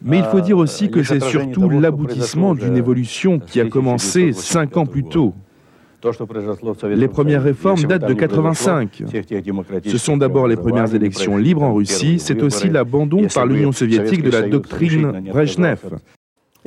Mais 0.04 0.18
il 0.18 0.24
faut 0.26 0.42
dire 0.42 0.58
aussi 0.58 0.90
que 0.90 1.04
c'est 1.04 1.22
surtout 1.22 1.70
l'aboutissement 1.70 2.56
d'une 2.56 2.78
évolution 2.78 3.40
qui 3.40 3.62
a 3.62 3.66
commencé 3.66 4.34
cinq 4.34 4.78
ans 4.78 4.86
plus 4.86 5.04
tôt. 5.04 5.34
Les 6.84 7.08
premières 7.08 7.44
réformes 7.44 7.84
datent 7.84 8.08
de 8.08 8.14
85. 8.14 9.04
Ce 9.86 9.98
sont 9.98 10.18
d'abord 10.18 10.48
les 10.48 10.56
premières 10.56 10.94
élections 10.96 11.38
libres 11.38 11.64
en 11.64 11.74
Russie, 11.74 12.18
c'est 12.20 12.42
aussi 12.42 12.70
l'abandon 12.70 13.28
par 13.34 13.46
l'Union 13.46 13.72
soviétique 13.72 14.24
de 14.24 14.32
la 14.32 14.42
doctrine 14.42 15.22
Brezhnev. 15.30 15.80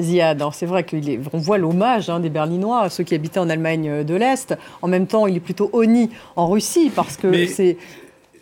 Ziad, 0.00 0.42
c'est 0.52 0.66
vrai 0.66 0.84
qu'on 0.84 1.38
voit 1.38 1.56
l'hommage 1.56 2.10
hein, 2.10 2.18
des 2.18 2.30
Berlinois 2.30 2.80
à 2.82 2.90
ceux 2.90 3.04
qui 3.04 3.14
habitaient 3.14 3.38
en 3.38 3.48
Allemagne 3.48 4.02
de 4.02 4.14
l'Est. 4.16 4.56
En 4.82 4.88
même 4.88 5.06
temps, 5.06 5.28
il 5.28 5.36
est 5.36 5.40
plutôt 5.40 5.70
honni 5.72 6.10
en 6.34 6.48
Russie 6.48 6.90
parce 6.94 7.16
que 7.16 7.46
c'est 7.46 7.76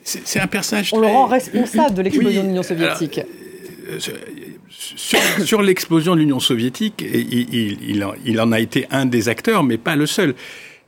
c'est 0.05 0.41
un 0.41 0.47
personnage. 0.47 0.93
On 0.93 1.01
le 1.01 1.07
rend 1.07 1.27
responsable 1.27 1.95
de 1.95 2.03
l'explosion 2.03 2.43
de 2.43 2.49
l'Union 2.49 2.63
soviétique. 2.63 3.21
Euh, 3.89 3.99
sur, 5.45 5.63
l'explosion 5.63 6.15
de 6.15 6.21
l'Union 6.21 6.41
soviétique, 6.41 7.03
il, 7.03 8.05
il, 8.25 8.41
en 8.41 8.53
a 8.53 8.61
été 8.61 8.87
un 8.91 9.07
des 9.07 9.29
acteurs, 9.29 9.63
mais 9.63 9.79
pas 9.79 9.97
le 9.97 10.07
seul. 10.07 10.31
Il 10.31 10.35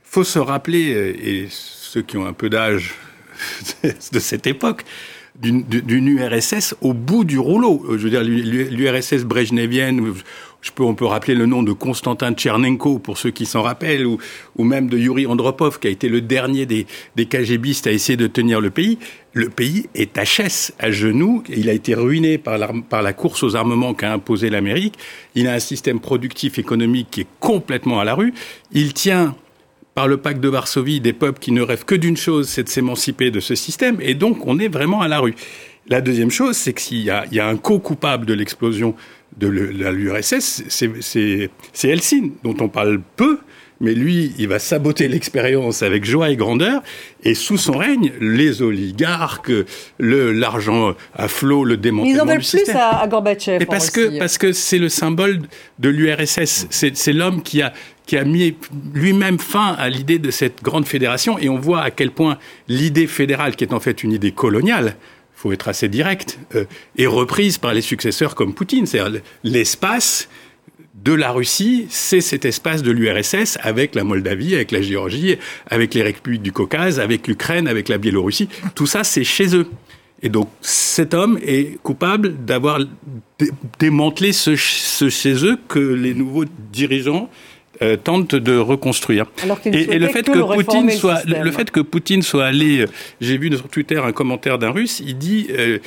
faut 0.03 0.23
se 0.23 0.39
rappeler, 0.39 0.93
euh, 0.93 1.15
et 1.23 1.47
ceux 1.49 2.01
qui 2.01 2.17
ont 2.17 2.25
un 2.25 2.33
peu 2.33 2.49
d'âge 2.49 2.95
de 3.83 4.19
cette 4.19 4.47
époque, 4.47 4.83
d'une 5.39 6.07
URSS 6.07 6.75
au 6.81 6.93
bout 6.93 7.25
du 7.25 7.37
rouleau. 7.37 7.85
Je 7.89 7.97
veux 7.97 8.09
dire, 8.09 8.23
l'URSS 8.23 9.23
brejnevienne, 9.23 10.13
je 10.65 10.71
peux, 10.71 10.83
on 10.83 10.95
peut 10.95 11.05
rappeler 11.05 11.35
le 11.35 11.45
nom 11.45 11.61
de 11.61 11.73
Konstantin 11.73 12.33
Tchernenko, 12.33 12.97
pour 12.97 13.19
ceux 13.19 13.29
qui 13.29 13.45
s'en 13.45 13.61
rappellent, 13.61 14.07
ou, 14.07 14.17
même 14.57 14.89
de 14.89 14.97
Yuri 14.97 15.27
Andropov, 15.27 15.79
qui 15.79 15.87
a 15.87 15.91
été 15.91 16.09
le 16.09 16.21
dernier 16.21 16.65
des, 16.65 16.87
des 17.15 17.27
KGBistes 17.27 17.85
à 17.85 17.91
essayer 17.91 18.17
de 18.17 18.25
tenir 18.25 18.59
le 18.59 18.71
pays. 18.71 18.97
Le 19.33 19.49
pays 19.49 19.85
est 19.93 20.17
HS, 20.17 20.73
à 20.79 20.89
genoux. 20.89 21.43
Il 21.49 21.69
a 21.69 21.73
été 21.73 21.93
ruiné 21.93 22.39
par 22.39 22.57
la, 22.57 22.71
par 22.89 23.03
la 23.03 23.13
course 23.13 23.43
aux 23.43 23.55
armements 23.55 23.93
qu'a 23.93 24.11
imposé 24.11 24.49
l'Amérique. 24.49 24.95
Il 25.35 25.47
a 25.47 25.53
un 25.53 25.59
système 25.59 25.99
productif 25.99 26.57
économique 26.57 27.09
qui 27.11 27.21
est 27.21 27.27
complètement 27.39 27.99
à 27.99 28.03
la 28.03 28.15
rue. 28.15 28.33
Il 28.71 28.93
tient 28.93 29.35
par 29.93 30.07
le 30.07 30.17
pacte 30.17 30.41
de 30.41 30.49
Varsovie 30.49 30.99
des 30.99 31.13
peuples 31.13 31.39
qui 31.39 31.51
ne 31.51 31.61
rêvent 31.61 31.85
que 31.85 31.95
d'une 31.95 32.17
chose, 32.17 32.49
c'est 32.49 32.63
de 32.63 32.69
s'émanciper 32.69 33.29
de 33.29 33.39
ce 33.39 33.53
système, 33.53 33.97
et 34.01 34.13
donc 34.13 34.45
on 34.45 34.59
est 34.59 34.67
vraiment 34.67 35.01
à 35.01 35.07
la 35.07 35.19
rue. 35.19 35.35
La 35.87 36.01
deuxième 36.01 36.31
chose, 36.31 36.57
c'est 36.57 36.73
qu'il 36.73 36.97
y, 36.97 37.03
y 37.03 37.39
a, 37.39 37.47
un 37.47 37.55
co-coupable 37.55 38.25
de 38.25 38.33
l'explosion 38.33 38.95
de 39.37 39.47
l'URSS, 39.47 40.63
c'est 40.69 41.49
Helsinki, 41.83 42.33
dont 42.43 42.55
on 42.59 42.69
parle 42.69 43.01
peu, 43.15 43.39
mais 43.81 43.93
lui, 43.93 44.31
il 44.37 44.47
va 44.47 44.59
saboter 44.59 45.07
l'expérience 45.07 45.83
avec 45.83 46.05
joie 46.05 46.29
et 46.29 46.37
grandeur. 46.37 46.81
Et 47.23 47.33
sous 47.33 47.57
son 47.57 47.73
règne, 47.73 48.13
les 48.21 48.61
oligarques, 48.61 49.51
l'argent 49.99 50.93
à 51.13 51.27
flot, 51.27 51.65
le 51.65 51.75
démantèlement 51.75 52.15
Ils 52.15 52.21
en 52.21 52.25
veulent 52.25 52.39
plus 52.39 52.69
à, 52.73 53.05
Gorbatchev. 53.07 53.65
parce 53.65 53.91
que 53.91 54.17
parce 54.17 54.37
que 54.37 54.53
c'est 54.53 54.77
le 54.77 54.89
symbole 54.89 55.41
de 55.79 55.89
l'URSS. 55.89 56.67
C'est 56.69 57.13
l'homme 57.13 57.41
qui 57.41 57.61
a 57.61 57.73
qui 58.05 58.17
a 58.17 58.23
mis 58.23 58.55
lui-même 58.93 59.39
fin 59.39 59.75
à 59.79 59.89
l'idée 59.89 60.19
de 60.19 60.29
cette 60.29 60.61
grande 60.61 60.85
fédération. 60.85 61.39
Et 61.39 61.49
on 61.49 61.57
voit 61.57 61.81
à 61.81 61.89
quel 61.89 62.11
point 62.11 62.37
l'idée 62.67 63.07
fédérale, 63.07 63.55
qui 63.55 63.63
est 63.63 63.73
en 63.73 63.79
fait 63.79 64.03
une 64.03 64.11
idée 64.11 64.31
coloniale, 64.31 64.95
faut 65.45 65.51
être 65.51 65.67
assez 65.67 65.89
direct, 65.89 66.39
euh, 66.55 66.65
est 66.97 67.05
reprise 67.05 67.59
par 67.59 67.71
les 67.75 67.81
successeurs 67.81 68.33
comme 68.33 68.55
Poutine. 68.55 68.87
C'est-à-dire 68.87 69.21
l'espace 69.43 70.27
de 71.03 71.13
la 71.13 71.29
Russie, 71.29 71.85
c'est 71.89 72.19
cet 72.21 72.45
espace 72.45 72.81
de 72.81 72.89
l'URSS 72.89 73.59
avec 73.61 73.93
la 73.93 74.03
Moldavie, 74.03 74.55
avec 74.55 74.71
la 74.71 74.81
Géorgie, 74.81 75.37
avec 75.69 75.93
les 75.93 76.01
républiques 76.01 76.41
du 76.41 76.51
Caucase, 76.51 76.99
avec 76.99 77.27
l'Ukraine, 77.27 77.67
avec 77.67 77.89
la 77.89 77.99
Biélorussie. 77.99 78.49
Tout 78.73 78.87
ça, 78.87 79.03
c'est 79.03 79.23
chez 79.23 79.55
eux. 79.55 79.67
Et 80.23 80.29
donc, 80.29 80.49
cet 80.61 81.13
homme 81.13 81.37
est 81.45 81.77
coupable 81.83 82.43
d'avoir 82.43 82.79
démantelé 83.77 84.31
ce, 84.33 84.55
chez 84.55 85.45
eux 85.45 85.59
que 85.67 85.77
les 85.77 86.15
nouveaux 86.15 86.45
dirigeants 86.71 87.29
euh, 87.81 87.97
tentent 87.97 88.35
de 88.35 88.57
reconstruire. 88.57 89.25
et, 89.65 89.99
le 89.99 90.07
fait 90.07 90.23
que, 90.23 90.55
Poutine 90.55 90.89
soit, 90.91 91.23
le, 91.25 91.51
fait 91.51 91.71
que 91.71 91.79
Poutine 91.79 92.21
soit 92.21 92.45
allé, 92.45 92.81
euh, 92.81 92.87
j'ai 93.21 93.37
vu 93.37 93.55
sur 93.55 93.67
Twitter 93.67 93.97
un 93.97 94.11
commentaire 94.11 94.57
d'un 94.57 94.71
Russe, 94.71 95.01
il 95.05 95.17
dit 95.17 95.47
euh, 95.51 95.79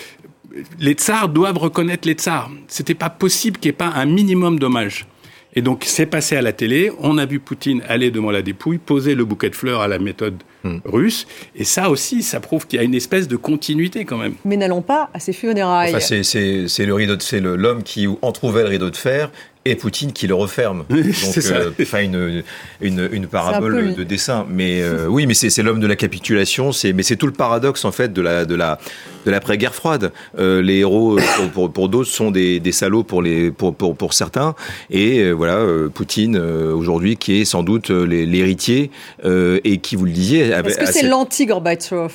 les 0.78 0.92
tsars 0.92 1.28
doivent 1.28 1.58
reconnaître 1.58 2.06
les 2.06 2.14
tsars. 2.14 2.50
C'était 2.66 2.94
pas 2.94 3.10
possible 3.10 3.58
qu'il 3.58 3.70
n'y 3.70 3.74
ait 3.74 3.78
pas 3.78 3.92
un 3.94 4.06
minimum 4.06 4.58
d'hommage. 4.58 5.06
Et 5.54 5.62
donc, 5.62 5.84
c'est 5.86 6.06
passé 6.06 6.36
à 6.36 6.42
la 6.42 6.52
télé. 6.52 6.92
On 7.00 7.18
a 7.18 7.26
vu 7.26 7.40
Poutine 7.40 7.82
aller 7.88 8.10
devant 8.10 8.30
la 8.30 8.42
dépouille, 8.42 8.78
poser 8.78 9.14
le 9.14 9.24
bouquet 9.24 9.50
de 9.50 9.56
fleurs 9.56 9.80
à 9.80 9.88
la 9.88 9.98
méthode 9.98 10.36
hmm. 10.62 10.78
russe. 10.84 11.26
Et 11.56 11.64
ça 11.64 11.90
aussi, 11.90 12.22
ça 12.22 12.38
prouve 12.38 12.66
qu'il 12.66 12.78
y 12.78 12.80
a 12.80 12.84
une 12.84 12.94
espèce 12.94 13.28
de 13.28 13.36
continuité 13.36 14.04
quand 14.04 14.18
même. 14.18 14.34
Mais 14.44 14.56
n'allons 14.56 14.82
pas 14.82 15.10
à 15.14 15.20
ces 15.20 15.32
funérailles. 15.32 15.94
Enfin, 15.94 16.22
c'est 16.22 16.86
le 16.86 16.94
rideau, 16.94 17.14
c'est 17.18 17.40
l'homme 17.40 17.82
qui 17.82 18.06
entrouvait 18.22 18.62
le 18.62 18.68
rideau 18.68 18.90
de 18.90 18.96
fer 18.96 19.30
et 19.64 19.74
Poutine 19.74 20.12
qui 20.12 20.26
le 20.26 20.34
referme. 20.34 20.84
Donc, 20.88 21.04
euh, 21.50 21.70
enfin, 21.80 22.00
une, 22.00 22.42
une, 22.80 23.08
une 23.12 23.26
parabole 23.26 23.94
de 23.94 24.04
dessin. 24.04 24.46
Mais 24.48 24.82
euh, 24.82 25.06
oui, 25.06 25.26
mais 25.26 25.34
c'est 25.34 25.62
l'homme 25.62 25.80
de 25.80 25.86
la 25.86 25.96
capitulation. 25.96 26.72
C'est 26.72 26.92
mais 26.92 27.02
c'est 27.02 27.16
tout 27.16 27.26
le 27.26 27.32
paradoxe 27.32 27.84
en 27.84 27.92
fait 27.92 28.12
de 28.12 28.22
la 28.22 28.44
de 28.44 28.54
la 28.54 28.78
de 29.26 29.30
l'après-guerre 29.30 29.74
froide. 29.74 30.12
Euh, 30.38 30.62
les 30.62 30.78
héros 30.78 31.18
pour, 31.36 31.50
pour, 31.50 31.72
pour 31.72 31.88
d'autres 31.88 32.10
sont 32.10 32.30
des, 32.30 32.60
des 32.60 32.72
salauds 32.72 33.04
pour 33.04 33.20
les 33.22 33.50
pour 33.50 33.74
pour, 33.74 33.96
pour 33.96 34.14
certains. 34.14 34.54
Et 34.90 35.30
voilà, 35.32 35.66
Poutine 35.92 36.36
aujourd'hui 36.38 37.16
qui 37.16 37.40
est 37.40 37.44
sans 37.44 37.62
doute 37.62 37.90
l'héritier 37.90 38.90
et 39.24 39.78
qui 39.78 39.96
vous 39.96 40.04
le 40.04 40.12
disiez. 40.12 40.48
Est-ce 40.48 40.78
que 40.78 40.86
c'est 40.86 41.08
l'anti-Gorbatchev? 41.08 42.12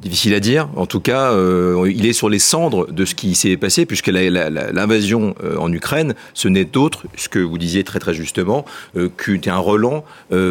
Difficile 0.00 0.34
à 0.34 0.40
dire. 0.40 0.68
En 0.76 0.84
tout 0.84 1.00
cas, 1.00 1.32
euh, 1.32 1.90
il 1.90 2.04
est 2.04 2.12
sur 2.12 2.28
les 2.28 2.38
cendres 2.38 2.92
de 2.92 3.06
ce 3.06 3.14
qui 3.14 3.34
s'est 3.34 3.56
passé, 3.56 3.86
puisque 3.86 4.08
l'invasion 4.08 5.34
euh, 5.42 5.56
en 5.56 5.72
Ukraine, 5.72 6.14
ce 6.34 6.48
n'est 6.48 6.76
autre, 6.76 7.06
ce 7.16 7.30
que 7.30 7.38
vous 7.38 7.56
disiez 7.56 7.82
très 7.82 7.98
très 7.98 8.12
justement, 8.12 8.66
euh, 8.96 9.08
qu'un 9.08 9.56
relan 9.56 10.04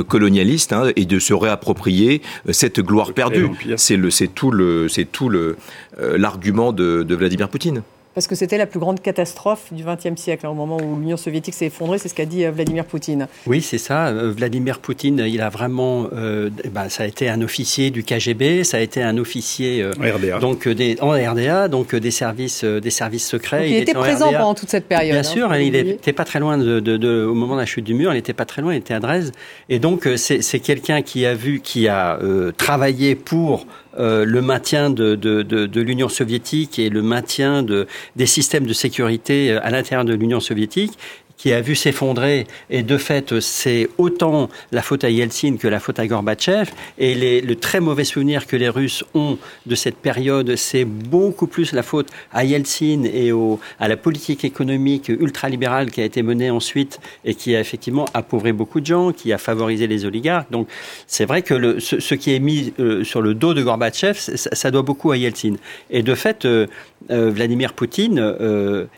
colonialiste 0.08 0.74
hein, 0.74 0.92
et 0.96 1.06
de 1.06 1.20
se 1.20 1.34
réapproprier 1.34 2.24
cette 2.50 2.80
gloire 2.80 3.14
perdue. 3.14 3.52
C'est 3.78 4.34
tout 4.34 4.50
le, 4.50 4.90
c'est 4.90 5.06
tout 5.06 5.30
le 5.30 5.58
l'argument 6.00 6.74
de, 6.74 7.04
de 7.04 7.16
Vladimir 7.16 7.50
Poutine. 7.50 7.84
Parce 8.16 8.28
que 8.28 8.36
c'était 8.36 8.58
la 8.58 8.66
plus 8.66 8.80
grande 8.80 9.02
catastrophe 9.02 9.74
du 9.74 9.84
XXe 9.84 10.20
siècle, 10.20 10.46
hein, 10.46 10.50
au 10.50 10.54
moment 10.54 10.78
où 10.78 10.98
l'Union 10.98 11.18
soviétique 11.18 11.54
s'est 11.54 11.66
effondrée, 11.66 11.98
c'est 11.98 12.08
ce 12.08 12.14
qu'a 12.14 12.26
dit 12.26 12.46
Vladimir 12.46 12.86
Poutine. 12.86 13.28
Oui, 13.46 13.62
c'est 13.62 13.78
ça. 13.78 14.14
Vladimir 14.14 14.80
Poutine, 14.80 15.26
il 15.28 15.42
a 15.42 15.50
vraiment, 15.50 16.08
ben, 16.14 16.88
ça 16.88 17.04
a 17.04 17.06
été 17.08 17.28
un 17.28 17.42
officier 17.42 17.92
du 17.92 18.04
KGB, 18.04 18.64
ça 18.64 18.78
a 18.78 18.80
été 18.80 19.04
un 19.04 19.18
officier 19.18 19.86
RDA. 19.86 20.40
donc 20.40 20.68
des, 20.68 20.96
en 21.02 21.10
RDA, 21.10 21.68
donc 21.68 21.94
des 21.94 22.12
services, 22.12 22.64
des 22.64 22.90
services 22.90 23.28
secrets. 23.28 23.70
il, 23.70 23.76
était, 23.76 23.94
présent 23.94 24.32
pendant 24.32 24.56
toute 24.56 24.70
cette 24.70 24.88
période. 24.88 25.12
Bien 25.12 25.20
hein, 25.20 25.24
sûr, 25.24 25.56
il 25.56 25.74
n'était 25.74 26.14
pas 26.14 26.24
très 26.24 26.40
loin 26.40 26.58
de, 26.58 26.80
de, 26.80 27.26
au 27.26 27.34
moment 27.34 27.56
de 27.56 27.60
la 27.60 27.66
chute 27.66 27.84
du 27.84 27.94
mur, 27.94 28.14
il 28.14 28.16
n'était 28.16 28.34
pas 28.34 28.46
très 28.46 28.62
loin, 28.62 28.74
il 28.74 28.78
était 28.78 28.94
à 28.94 29.02
Dresde. 29.02 29.34
Et 29.68 29.80
donc 29.80 30.08
c'est 30.16 30.60
quelqu'un 30.60 31.02
qui 31.02 31.26
a 31.26 31.34
vu, 31.34 31.60
qui 31.60 31.90
a 31.90 32.18
travaillé 32.58 33.16
pour 33.16 33.68
euh, 33.98 34.26
le 34.26 34.42
maintien 34.42 34.90
de, 34.90 35.16
de, 35.16 35.42
de, 35.42 35.66
de 35.66 35.82
l'Union 35.82 36.10
soviétique 36.10 36.80
et 36.80 36.90
le 36.90 37.02
maintien 37.02 37.64
de, 37.64 37.88
des 38.16 38.26
systèmes 38.26 38.66
de 38.66 38.74
sécurité 38.74 39.52
euh, 39.52 39.60
à 39.64 39.72
l'intérieur 39.72 40.06
de 40.06 40.14
l'Union 40.14 40.40
soviétique 40.40 40.98
qui 41.38 41.54
a 41.54 41.62
vu 41.62 41.76
s'effondrer. 41.76 42.48
Et 42.70 42.84
de 42.84 42.98
fait, 42.98 43.40
c'est 43.40 43.90
autant 43.98 44.50
la 44.72 44.82
faute 44.82 45.04
à 45.04 45.10
Yeltsin 45.10 45.58
que 45.58 45.68
la 45.68 45.80
faute 45.80 46.00
à 46.00 46.08
Gorbatchev. 46.08 46.72
Et 46.98 47.42
le 47.42 47.56
très 47.56 47.80
mauvais 47.80 48.04
souvenir 48.04 48.48
que 48.48 48.56
les 48.56 48.70
Russes 48.70 49.04
ont 49.14 49.38
de 49.66 49.76
cette 49.76 49.98
période, 49.98 50.56
c'est 50.56 50.86
beaucoup 50.86 51.48
plus 51.48 51.74
la 51.74 51.84
faute 51.84 52.10
à 52.32 52.46
Yeltsin 52.46 53.04
et 53.04 53.32
au, 53.32 53.60
à 53.80 53.88
la 53.88 53.98
politique 53.98 54.46
économique 54.46 55.10
ultralibérale 55.10 55.92
qui 55.92 56.02
a 56.02 56.06
été 56.06 56.24
menée 56.24 56.50
ensuite 56.50 57.00
et 57.26 57.36
qui 57.36 57.56
a 57.56 57.60
effectivement 57.60 58.06
appauvri 58.14 58.54
beaucoup 58.54 58.80
de 58.80 58.86
gens, 58.86 59.12
qui 59.12 59.34
a 59.34 59.38
favorisé 59.38 59.88
les 59.88 60.06
oligarques. 60.06 60.52
Donc 60.52 60.68
c'est 61.08 61.26
vrai 61.26 61.42
que 61.42 61.80
ce, 61.80 62.16
qui 62.16 62.34
est 62.34 62.40
mis 62.40 62.74
euh, 62.80 63.04
sur 63.04 63.22
le 63.22 63.34
dos 63.34 63.54
de 63.54 63.62
Gorbatchev, 63.62 64.18
ça, 64.18 64.72
doit 64.72 64.82
beaucoup 64.82 65.12
à 65.12 65.18
Yeltsin. 65.18 65.56
Et 65.90 66.04
de 66.04 66.16
fait, 66.16 66.46
euh, 66.46 66.68
euh, 67.12 67.30
Vladimir 67.30 67.74
Poutine 67.74 68.36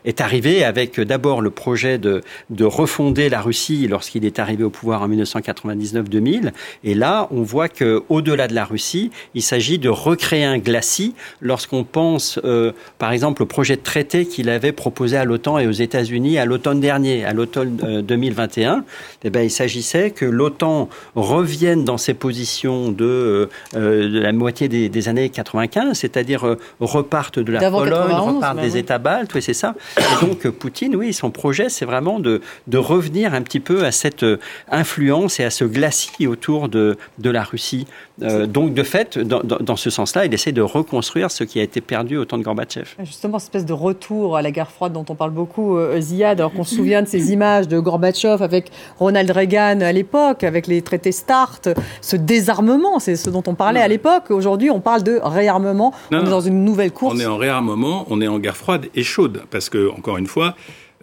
est 0.04 0.20
arrivé 0.20 0.64
avec 0.64 1.00
d'abord 1.00 1.40
le 1.40 1.50
projet 1.50 1.98
de, 1.98 2.22
de 2.50 2.64
refonder 2.64 3.28
la 3.28 3.40
Russie 3.40 3.86
lorsqu'il 3.88 4.24
est 4.24 4.38
arrivé 4.38 4.64
au 4.64 4.70
pouvoir 4.70 5.02
en 5.02 5.08
1999-2000. 5.08 6.52
Et 6.84 6.94
là, 6.94 7.28
on 7.30 7.42
voit 7.42 7.68
que 7.68 8.02
au-delà 8.08 8.48
de 8.48 8.54
la 8.54 8.64
Russie, 8.64 9.10
il 9.34 9.42
s'agit 9.42 9.78
de 9.78 9.88
recréer 9.88 10.44
un 10.44 10.58
glacis 10.58 11.14
lorsqu'on 11.40 11.84
pense, 11.84 12.38
euh, 12.44 12.72
par 12.98 13.12
exemple, 13.12 13.42
au 13.42 13.46
projet 13.46 13.76
de 13.76 13.82
traité 13.82 14.26
qu'il 14.26 14.48
avait 14.48 14.72
proposé 14.72 15.16
à 15.16 15.24
l'OTAN 15.24 15.58
et 15.58 15.66
aux 15.66 15.72
États-Unis 15.72 16.38
à 16.38 16.44
l'automne 16.44 16.80
dernier, 16.80 17.24
à 17.24 17.32
l'automne 17.32 18.02
2021. 18.02 18.84
Eh 19.24 19.30
ben, 19.30 19.42
il 19.42 19.50
s'agissait 19.50 20.10
que 20.10 20.24
l'OTAN 20.24 20.88
revienne 21.14 21.84
dans 21.84 21.98
ses 21.98 22.14
positions 22.14 22.90
de, 22.90 23.48
de 23.74 24.20
la 24.20 24.32
moitié 24.32 24.68
des, 24.68 24.88
des 24.88 25.08
années 25.08 25.28
95, 25.28 25.98
c'est-à-dire 25.98 26.56
reparte 26.80 27.38
de 27.38 27.52
la 27.52 27.70
Pologne 27.70 28.12
repart 28.12 28.58
des 28.60 28.76
États 28.76 28.98
baltes, 28.98 29.34
oui, 29.34 29.42
c'est 29.42 29.54
ça. 29.54 29.74
Et 29.98 30.26
donc, 30.26 30.48
Poutine, 30.48 30.96
oui, 30.96 31.12
son 31.12 31.30
projet, 31.30 31.68
c'est 31.68 31.84
vraiment 31.84 32.17
de, 32.18 32.40
de 32.66 32.78
revenir 32.78 33.34
un 33.34 33.42
petit 33.42 33.60
peu 33.60 33.84
à 33.84 33.92
cette 33.92 34.22
euh, 34.22 34.38
influence 34.70 35.40
et 35.40 35.44
à 35.44 35.50
ce 35.50 35.64
glacis 35.64 36.26
autour 36.26 36.68
de, 36.68 36.96
de 37.18 37.30
la 37.30 37.42
Russie. 37.42 37.86
Euh, 38.22 38.46
donc, 38.46 38.74
de 38.74 38.82
fait, 38.82 39.18
dans, 39.18 39.42
dans, 39.42 39.76
ce 39.76 39.90
sens-là, 39.90 40.26
il 40.26 40.34
essaie 40.34 40.52
de 40.52 40.62
reconstruire 40.62 41.30
ce 41.30 41.44
qui 41.44 41.60
a 41.60 41.62
été 41.62 41.80
perdu 41.80 42.16
au 42.16 42.24
temps 42.24 42.38
de 42.38 42.42
Gorbatchev. 42.42 42.88
Justement, 43.00 43.38
cette 43.38 43.48
espèce 43.48 43.66
de 43.66 43.72
retour 43.72 44.36
à 44.36 44.42
la 44.42 44.50
guerre 44.50 44.70
froide 44.70 44.92
dont 44.92 45.04
on 45.08 45.14
parle 45.14 45.30
beaucoup, 45.30 45.76
euh, 45.76 46.00
Ziad, 46.00 46.40
alors 46.40 46.52
qu'on 46.52 46.64
se 46.64 46.74
souvient 46.74 47.02
de 47.02 47.08
ces 47.08 47.32
images 47.32 47.68
de 47.68 47.78
Gorbatchev 47.78 48.42
avec 48.42 48.70
Ronald 48.98 49.30
Reagan 49.30 49.80
à 49.80 49.92
l'époque, 49.92 50.42
avec 50.42 50.66
les 50.66 50.82
traités 50.82 51.12
START, 51.12 51.60
ce 52.00 52.16
désarmement, 52.16 52.98
c'est 52.98 53.16
ce 53.16 53.30
dont 53.30 53.44
on 53.46 53.54
parlait 53.54 53.80
à 53.80 53.88
l'époque. 53.88 54.30
Aujourd'hui, 54.30 54.70
on 54.70 54.80
parle 54.80 55.04
de 55.04 55.20
réarmement. 55.22 55.92
on 56.10 56.26
est 56.26 56.30
dans 56.30 56.40
une 56.40 56.64
nouvelle 56.64 56.90
course. 56.90 57.14
On 57.14 57.20
est 57.20 57.26
en 57.26 57.36
réarmement 57.36 57.68
on 58.08 58.20
est 58.20 58.28
en 58.28 58.38
guerre 58.38 58.56
froide 58.56 58.86
et 58.94 59.02
chaude, 59.02 59.42
parce 59.50 59.68
que, 59.68 59.90
encore 59.90 60.18
une 60.18 60.26
fois, 60.26 60.54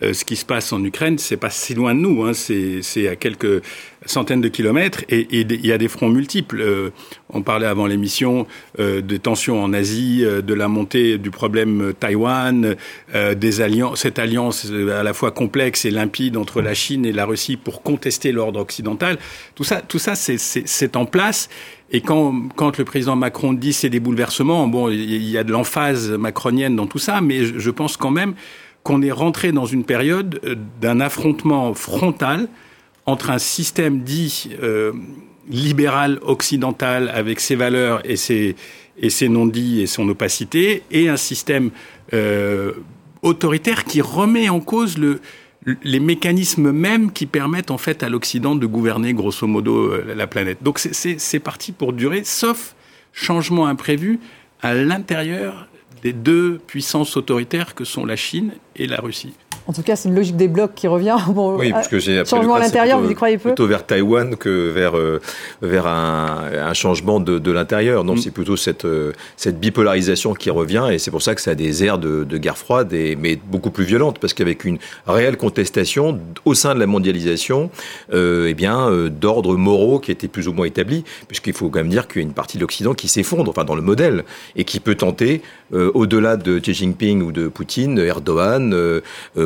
euh, 0.04 0.14
ce 0.14 0.26
qui 0.26 0.36
se 0.36 0.46
passe 0.46 0.74
en 0.74 0.84
Ukraine, 0.84 1.18
c'est 1.18 1.38
pas 1.38 1.50
si 1.50 1.74
loin 1.74 1.96
de 1.96 2.02
nous, 2.02 2.24
hein, 2.24 2.34
c'est 2.34 3.08
à 3.08 3.16
quelques 3.16 3.64
centaines 4.06 4.42
de 4.42 4.50
kilomètres 4.50 5.04
et, 5.10 5.26
il 5.32 5.66
y 5.66 5.72
a 5.72 5.78
des 5.78 5.88
fronts 5.88 6.10
multiples. 6.10 6.62
Euh, 6.62 6.90
on 7.30 7.42
parlait 7.42 7.66
avant 7.66 7.88
l'émission 7.88 8.46
euh, 8.80 9.00
des 9.00 9.20
tensions 9.20 9.64
en 9.64 9.72
Asie, 9.72 10.22
de 10.22 10.54
la 10.54 10.68
montée 10.68 11.18
du 11.18 11.32
problème 11.32 11.94
Taïwan, 11.98 12.76
des 13.14 13.62
alliances, 13.62 14.02
cette 14.02 14.20
alliance 14.20 14.66
à 14.66 15.04
la 15.04 15.14
fois 15.14 15.32
complexe 15.32 15.86
et 15.86 15.92
limpide 15.92 16.38
entre 16.38 16.62
la 16.62 16.74
Chine 16.74 17.06
et 17.06 17.12
la 17.12 17.26
Russie 17.26 17.58
pour 17.58 17.82
contester 17.82 18.32
l'ordre 18.32 18.60
occidental. 18.60 19.18
Tout 19.56 19.64
ça, 19.64 19.82
tout 19.82 20.00
ça, 20.00 20.16
c'est 20.16 20.98
en 20.98 21.06
place. 21.06 21.50
Et 21.92 22.02
quand, 22.02 22.50
quand, 22.56 22.78
le 22.78 22.84
président 22.84 23.16
Macron 23.16 23.54
dit 23.54 23.72
c'est 23.72 23.90
des 23.90 24.00
bouleversements, 24.00 24.68
bon, 24.68 24.90
il 24.90 25.30
y 25.30 25.38
a 25.38 25.44
de 25.44 25.52
l'emphase 25.52 26.12
macronienne 26.12 26.76
dans 26.76 26.88
tout 26.88 26.98
ça, 26.98 27.22
mais 27.22 27.46
je 27.46 27.70
pense 27.70 27.96
quand 27.96 28.12
même 28.12 28.34
qu'on 28.86 29.02
est 29.02 29.12
rentré 29.12 29.52
dans 29.52 29.66
une 29.66 29.84
période 29.84 30.40
euh, 30.46 30.56
d'un 30.80 31.00
affrontement 31.02 31.74
frontal 31.74 32.48
entre 33.08 33.32
un 33.32 33.40
système 33.40 34.02
dit 34.02 34.52
euh, 34.62 34.94
libéral 35.50 36.20
occidental 36.22 37.10
avec 37.10 37.40
ses 37.40 37.56
valeurs 37.56 38.08
et 38.08 38.16
ses, 38.16 38.56
et 38.98 39.10
ses 39.10 39.28
non-dits 39.28 39.82
et 39.82 39.88
son 39.88 40.08
opacité, 40.08 40.84
et 40.92 41.10
un 41.10 41.18
système 41.18 41.72
euh, 42.14 42.74
autoritaire 43.24 43.86
qui 43.86 44.02
remet 44.02 44.50
en 44.50 44.60
cause 44.60 45.00
le, 45.00 45.20
les 45.84 46.00
mécanismes 46.00 46.72
mêmes 46.72 47.12
qui 47.12 47.26
permettent 47.26 47.72
en 47.72 47.80
fait 47.80 48.04
à 48.04 48.10
l'Occident 48.10 48.56
de 48.56 48.68
gouverner 48.68 49.14
grosso 49.14 49.48
modo 49.48 49.98
la 50.04 50.28
planète. 50.28 50.60
Donc 50.62 50.78
c'est 50.78 51.40
parti 51.40 51.72
pour 51.72 51.92
durer, 51.92 52.24
sauf 52.24 52.76
changement 53.14 53.66
imprévu 53.66 54.20
à 54.62 54.76
l'intérieur 54.76 55.68
des 56.06 56.14
deux 56.14 56.60
puissances 56.68 57.18
autoritaires 57.18 57.74
que 57.74 57.84
sont 57.84 58.06
la 58.06 58.16
Chine 58.16 58.54
et 58.76 58.86
la 58.86 58.98
Russie. 58.98 59.34
En 59.68 59.74
tout 59.74 59.82
cas, 59.82 59.96
c'est 59.96 60.10
une 60.10 60.16
logique 60.16 60.36
des 60.36 60.48
blocs 60.48 60.76
qui 60.76 60.88
revient. 60.88 61.16
Bon, 61.36 61.58
oui, 61.58 61.72
parce 61.72 61.88
que 61.88 62.00
j'ai 62.00 62.24
changement 62.24 62.56
à 62.56 62.60
l'intérieur, 62.60 63.02
vous 63.02 63.10
y 63.10 63.16
croyez 63.16 63.38
peu 63.38 63.50
Plutôt 63.50 63.68
vers 63.68 63.86
Taïwan 63.86 64.38
que 64.38 64.70
vers 64.70 64.96
euh, 64.96 65.20
vers 65.62 65.88
un, 65.88 66.50
un, 66.54 66.74
changement 66.74 67.20
de, 67.20 67.40
de 67.40 67.52
l'intérieur. 67.52 68.04
Non, 68.04 68.14
mm. 68.14 68.18
c'est 68.18 68.32
plutôt 68.32 68.56
cette 68.56 68.86
euh, 68.86 69.12
cette 69.36 69.60
bipolarisation 69.60 70.34
qui 70.34 70.50
revient, 70.50 70.88
et 70.92 71.00
c'est 71.00 71.12
pour 71.12 71.22
ça 71.22 71.36
que 71.36 71.42
ça 71.42 71.52
a 71.52 71.56
des 71.56 71.84
airs 71.84 71.98
de, 71.98 72.24
de 72.24 72.38
guerre 72.38 72.58
froide, 72.58 72.94
et, 72.94 73.16
mais 73.16 73.36
beaucoup 73.36 73.72
plus 73.72 73.84
violente, 73.84 74.20
parce 74.20 74.34
qu'avec 74.34 74.64
une 74.66 74.78
réelle 75.08 75.36
contestation 75.36 76.20
au 76.46 76.54
sein 76.54 76.74
de 76.76 76.80
la 76.80 76.86
mondialisation, 76.86 77.70
euh, 78.14 78.48
eh 78.50 78.54
bien, 78.54 78.90
euh, 78.90 79.10
d'ordre 79.10 79.58
moraux 79.58 80.00
qui 80.00 80.12
était 80.12 80.28
plus 80.28 80.48
ou 80.48 80.54
moins 80.54 80.68
établi, 80.68 81.04
puisqu'il 81.28 81.54
faut 81.54 81.70
quand 81.70 81.80
même 81.80 81.90
dire 81.90 82.08
qu'il 82.08 82.22
y 82.22 82.26
a 82.26 82.28
une 82.28 82.34
partie 82.34 82.58
de 82.58 82.62
l'Occident 82.62 82.94
qui 82.94 83.08
s'effondre, 83.08 83.50
enfin 83.50 83.66
dans 83.66 83.76
le 83.76 83.82
modèle, 83.82 84.24
et 84.56 84.64
qui 84.64 84.80
peut 84.80 84.96
tenter, 84.96 85.42
au-delà 85.74 86.38
de 86.38 86.60
Xi 86.60 86.74
Jinping 86.74 87.22
ou 87.22 87.32
de 87.32 87.48
Poutine, 87.48 87.98
Erdogan 88.00 89.02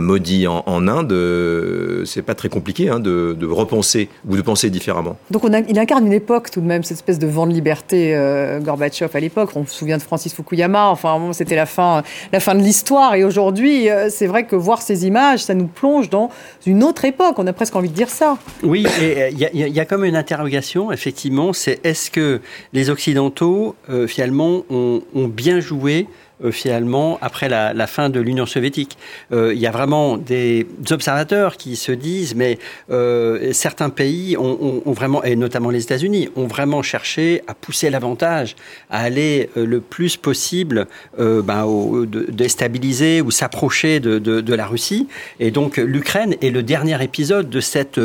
maudit 0.09 0.47
en, 0.47 0.63
en 0.65 0.87
Inde, 0.87 1.11
euh, 1.11 2.03
c'est 2.05 2.23
pas 2.23 2.33
très 2.33 2.49
compliqué 2.49 2.89
hein, 2.89 2.99
de, 2.99 3.35
de, 3.39 3.45
repenser 3.45 4.09
ou 4.27 4.35
de 4.35 4.41
penser 4.41 4.71
différemment. 4.71 5.17
Donc 5.29 5.43
on 5.43 5.53
a, 5.53 5.59
il 5.59 5.77
incarne 5.77 6.07
une 6.07 6.13
époque 6.13 6.49
tout 6.49 6.61
de 6.61 6.65
même, 6.65 6.83
cette 6.83 6.97
espèce 6.97 7.19
de 7.19 7.27
vent 7.27 7.45
de 7.45 7.53
liberté, 7.53 8.15
euh, 8.15 8.59
Gorbatchev 8.59 9.11
à 9.13 9.19
l'époque. 9.19 9.51
On 9.55 9.65
se 9.67 9.75
souvient 9.75 9.97
de 9.97 10.01
Francis 10.01 10.33
Fukuyama, 10.33 10.89
enfin 10.89 11.31
c'était 11.33 11.55
la 11.55 11.67
fin, 11.67 12.01
la 12.33 12.39
fin 12.39 12.55
de 12.55 12.61
l'histoire. 12.61 13.13
Et 13.13 13.23
aujourd'hui, 13.23 13.89
euh, 13.89 14.09
c'est 14.09 14.27
vrai 14.27 14.45
que 14.45 14.55
voir 14.55 14.81
ces 14.81 15.05
images, 15.05 15.43
ça 15.43 15.53
nous 15.53 15.67
plonge 15.67 16.09
dans 16.09 16.31
une 16.65 16.83
autre 16.83 17.05
époque. 17.05 17.35
On 17.37 17.45
a 17.45 17.53
presque 17.53 17.75
envie 17.75 17.89
de 17.89 17.95
dire 17.95 18.09
ça. 18.09 18.37
Oui, 18.63 18.87
et 19.01 19.29
il 19.31 19.37
y, 19.37 19.69
y, 19.69 19.79
a 19.79 19.85
comme 19.85 20.05
une 20.05 20.15
interrogation, 20.15 20.91
effectivement, 20.91 21.53
c'est 21.53 21.79
est-ce 21.83 22.09
que 22.09 22.41
les 22.73 22.89
Occidentaux, 22.89 23.75
euh, 23.89 24.07
finalement, 24.07 24.63
ont, 24.71 25.01
ont 25.13 25.27
bien 25.27 25.59
joué 25.59 26.07
euh, 26.07 26.18
finalement 26.51 27.17
après 27.21 27.49
la, 27.49 27.73
la, 27.73 27.87
fin 27.87 28.09
de 28.09 28.19
l'Union 28.19 28.45
soviétique. 28.45 28.97
Euh, 29.31 29.53
il 29.53 29.59
y 29.59 29.67
a 29.67 29.71
vraiment 29.71 30.17
des 30.17 30.67
observateurs 30.91 31.57
qui 31.57 31.75
se 31.75 31.91
disent, 31.91 32.35
mais 32.35 32.57
euh, 32.91 33.51
certains 33.53 33.89
pays 33.89 34.37
ont, 34.37 34.57
ont, 34.61 34.81
ont, 34.85 34.91
vraiment, 34.91 35.23
et 35.23 35.35
notamment 35.35 35.69
les 35.69 35.83
États-Unis, 35.83 36.29
ont 36.35 36.47
vraiment 36.47 36.81
cherché 36.81 37.41
à 37.47 37.53
pousser 37.53 37.89
l'avantage, 37.89 38.55
à 38.89 39.01
aller 39.01 39.49
euh, 39.57 39.65
le 39.65 39.81
plus 39.81 40.17
possible 40.17 40.87
euh, 41.19 41.41
ben, 41.41 41.65
au, 41.65 42.05
déstabiliser 42.05 43.21
ou 43.21 43.31
s'approcher 43.31 43.99
de, 43.99 44.19
de, 44.19 44.41
de, 44.41 44.53
la 44.53 44.65
Russie. 44.65 45.07
Et 45.39 45.51
donc 45.51 45.77
l'Ukraine 45.77 46.35
est 46.41 46.49
le 46.49 46.63
dernier 46.63 47.01
épisode 47.03 47.49
de 47.49 47.59
cette 47.59 47.99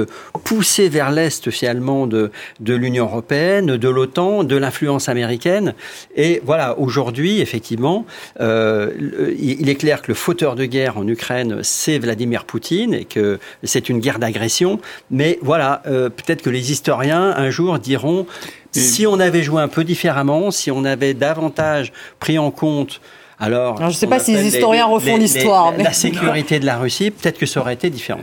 poussée 0.44 0.88
vers 0.88 1.10
l'est 1.10 1.50
finalement 1.50 2.06
de, 2.06 2.30
de 2.60 2.74
l'Union 2.74 3.04
européenne, 3.04 3.76
de 3.76 3.88
l'OTAN, 3.88 4.44
de 4.44 4.56
l'influence 4.56 5.08
américaine. 5.08 5.74
Et 6.16 6.40
voilà, 6.44 6.78
aujourd'hui, 6.78 7.40
effectivement, 7.40 8.06
euh, 8.40 8.90
il 9.38 9.68
est 9.68 9.74
clair 9.74 10.02
que 10.02 10.08
le 10.08 10.14
fauteur 10.14 10.54
de 10.56 10.64
guerre 10.64 10.98
en 10.98 11.06
Ukraine, 11.06 11.60
c'est 11.62 11.98
Vladimir 11.98 12.44
Poutine 12.44 12.94
et 12.94 13.04
que 13.04 13.38
c'est 13.62 13.88
une 13.88 14.00
guerre 14.00 14.18
d'agression. 14.18 14.80
Mais 15.10 15.38
voilà, 15.42 15.82
euh, 15.86 16.08
peut-être 16.08 16.42
que 16.42 16.50
les 16.50 16.72
historiens 16.72 17.34
un 17.36 17.50
jour 17.50 17.78
diront 17.78 18.26
si 18.72 19.06
on 19.06 19.20
avait 19.20 19.42
joué 19.42 19.62
un 19.62 19.68
peu 19.68 19.84
différemment, 19.84 20.50
si 20.50 20.70
on 20.70 20.84
avait 20.84 21.14
davantage 21.14 21.92
pris 22.18 22.38
en 22.38 22.50
compte 22.50 23.00
alors, 23.38 23.76
Alors, 23.78 23.90
je 23.90 23.96
ne 23.96 23.98
sais 23.98 24.06
pas 24.06 24.20
si 24.20 24.32
les 24.32 24.46
historiens 24.46 24.86
refont 24.86 25.16
l'histoire. 25.16 25.72
Mais... 25.76 25.82
La 25.82 25.92
sécurité 25.92 26.60
de 26.60 26.66
la 26.66 26.78
Russie, 26.78 27.10
peut-être 27.10 27.38
que 27.38 27.46
ça 27.46 27.60
aurait 27.60 27.74
été 27.74 27.90
différent. 27.90 28.20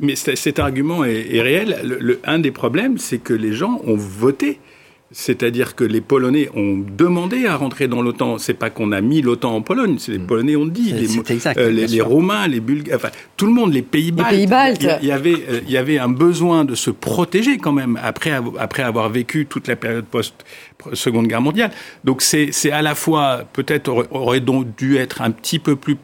Mais 0.00 0.14
cet 0.16 0.58
argument 0.58 1.04
est, 1.04 1.34
est 1.34 1.40
réel. 1.40 1.78
Le, 1.82 1.98
le, 1.98 2.20
un 2.24 2.38
des 2.38 2.50
problèmes, 2.50 2.98
c'est 2.98 3.18
que 3.18 3.32
les 3.32 3.52
gens 3.52 3.80
ont 3.86 3.96
voté 3.96 4.60
C'est-à-dire 5.12 5.74
que 5.74 5.82
les 5.82 6.00
Polonais 6.00 6.48
ont 6.54 6.78
demandé 6.78 7.46
à 7.46 7.56
rentrer 7.56 7.88
dans 7.88 8.00
l'OTAN. 8.00 8.38
C'est 8.38 8.54
pas 8.54 8.70
qu'on 8.70 8.92
a 8.92 9.00
mis 9.00 9.22
l'OTAN 9.22 9.56
en 9.56 9.60
Pologne, 9.60 9.96
c'est 9.98 10.12
les 10.12 10.18
mm. 10.18 10.26
Polonais 10.26 10.54
ont 10.54 10.66
dit. 10.66 10.92
Les, 10.92 11.18
euh, 11.58 11.70
les, 11.70 12.00
Romains, 12.00 12.46
les 12.46 12.60
Bulgares, 12.60 12.96
enfin 12.96 13.10
tout 13.36 13.46
le 13.46 13.52
monde, 13.52 13.72
les 13.72 13.82
Pays-Baltes. 13.82 14.30
Pays 14.30 14.46
il, 14.80 14.98
il, 15.02 15.08
y 15.08 15.12
avait, 15.12 15.34
euh, 15.34 15.60
il 15.66 15.72
y 15.72 15.76
avait 15.76 15.98
un 15.98 16.08
besoin 16.08 16.64
de 16.64 16.76
se 16.76 16.90
protéger 16.90 17.58
quand 17.58 17.72
même 17.72 17.98
après, 18.00 18.38
après 18.58 18.84
avoir 18.84 19.08
vécu 19.08 19.46
toute 19.46 19.66
la 19.66 19.74
période 19.74 20.04
post 20.04 20.34
Seconde 20.92 21.26
Guerre 21.26 21.42
mondiale. 21.42 21.72
Donc 22.04 22.22
c'est 22.22 22.70
à 22.70 22.80
la 22.80 22.94
fois 22.94 23.44
peut-être 23.52 23.88
aurait, 23.88 24.08
aurait 24.12 24.40
donc 24.40 24.76
dû 24.76 24.96
être 24.96 25.22
un 25.22 25.32
petit 25.32 25.58
peu 25.58 25.74
plus 25.74 25.96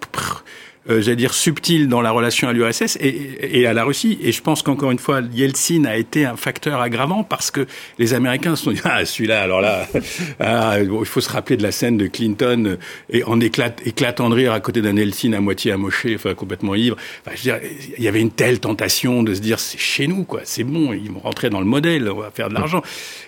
euh, 0.88 1.00
j'allais 1.00 1.16
dire, 1.16 1.34
subtil 1.34 1.88
dans 1.88 2.00
la 2.00 2.10
relation 2.10 2.48
à 2.48 2.52
l'URSS 2.52 2.96
et, 3.00 3.60
et, 3.60 3.66
à 3.66 3.72
la 3.72 3.84
Russie. 3.84 4.18
Et 4.22 4.32
je 4.32 4.40
pense 4.40 4.62
qu'encore 4.62 4.90
une 4.90 4.98
fois, 4.98 5.20
Yeltsin 5.32 5.84
a 5.84 5.96
été 5.96 6.24
un 6.24 6.36
facteur 6.36 6.80
aggravant 6.80 7.24
parce 7.24 7.50
que 7.50 7.66
les 7.98 8.14
Américains 8.14 8.54
se 8.54 8.64
sont 8.64 8.70
dit, 8.70 8.80
ah, 8.84 9.04
celui-là, 9.04 9.42
alors 9.42 9.60
là, 9.60 9.88
ah, 10.40 10.76
il 10.80 11.04
faut 11.04 11.20
se 11.20 11.30
rappeler 11.30 11.56
de 11.56 11.62
la 11.62 11.72
scène 11.72 11.96
de 11.96 12.06
Clinton 12.06 12.64
euh, 12.66 12.76
et 13.10 13.24
en 13.24 13.40
éclate, 13.40 13.82
éclatant 13.84 14.30
de 14.30 14.34
rire 14.34 14.52
à 14.52 14.60
côté 14.60 14.80
d'un 14.80 14.96
Yeltsin 14.96 15.32
à 15.32 15.40
moitié 15.40 15.72
amoché, 15.72 16.14
enfin 16.14 16.34
complètement 16.34 16.74
ivre. 16.74 16.96
Enfin, 17.24 17.36
je 17.36 17.50
veux 17.50 17.58
dire, 17.58 17.70
il 17.98 18.04
y 18.04 18.08
avait 18.08 18.20
une 18.20 18.30
telle 18.30 18.60
tentation 18.60 19.22
de 19.22 19.34
se 19.34 19.40
dire, 19.40 19.58
c'est 19.58 19.78
chez 19.78 20.06
nous, 20.06 20.24
quoi, 20.24 20.42
c'est 20.44 20.64
bon, 20.64 20.92
ils 20.92 21.10
vont 21.10 21.20
rentrer 21.20 21.50
dans 21.50 21.60
le 21.60 21.66
modèle, 21.66 22.08
on 22.08 22.20
va 22.20 22.30
faire 22.30 22.48
de 22.48 22.54
l'argent. 22.54 22.82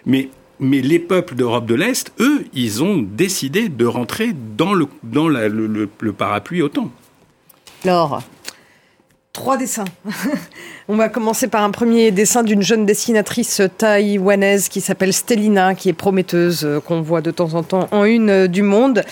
Mais 0.07 0.29
mais 0.61 0.81
les 0.81 0.99
peuples 0.99 1.37
d'Europe 1.37 1.67
de 1.67 1.77
l'Est, 1.77 2.13
eux, 2.19 2.45
ils 2.53 2.83
ont 2.83 2.99
décidé 2.99 3.69
de 3.69 3.87
rentrer 3.87 4.33
dans 4.57 4.75
le, 4.75 4.87
dans 5.05 5.29
le, 5.29 5.47
le, 5.47 5.89
le 6.01 6.13
parapluie 6.13 6.63
OTAN. 6.63 6.91
Laure 7.85 8.23
Trois 9.33 9.57
dessins. 9.57 9.85
On 10.91 10.97
va 10.97 11.11
commencer 11.11 11.49
par 11.49 11.65
un 11.65 11.71
premier 11.71 12.11
dessin 12.13 12.43
d'une 12.43 12.63
jeune 12.63 12.87
dessinatrice 12.87 13.61
taïwanaise 13.77 14.71
qui 14.71 14.81
s'appelle 14.81 15.13
Stelina, 15.13 15.75
qui 15.75 15.91
est 15.91 15.93
prometteuse, 15.93 16.65
euh, 16.65 16.81
qu'on 16.81 17.03
voit 17.03 17.21
de 17.21 17.31
temps 17.31 17.53
en 17.53 17.63
temps 17.63 17.89
en 17.91 18.05
une 18.05 18.31
euh, 18.31 18.47
du 18.47 18.63
monde. 18.63 19.03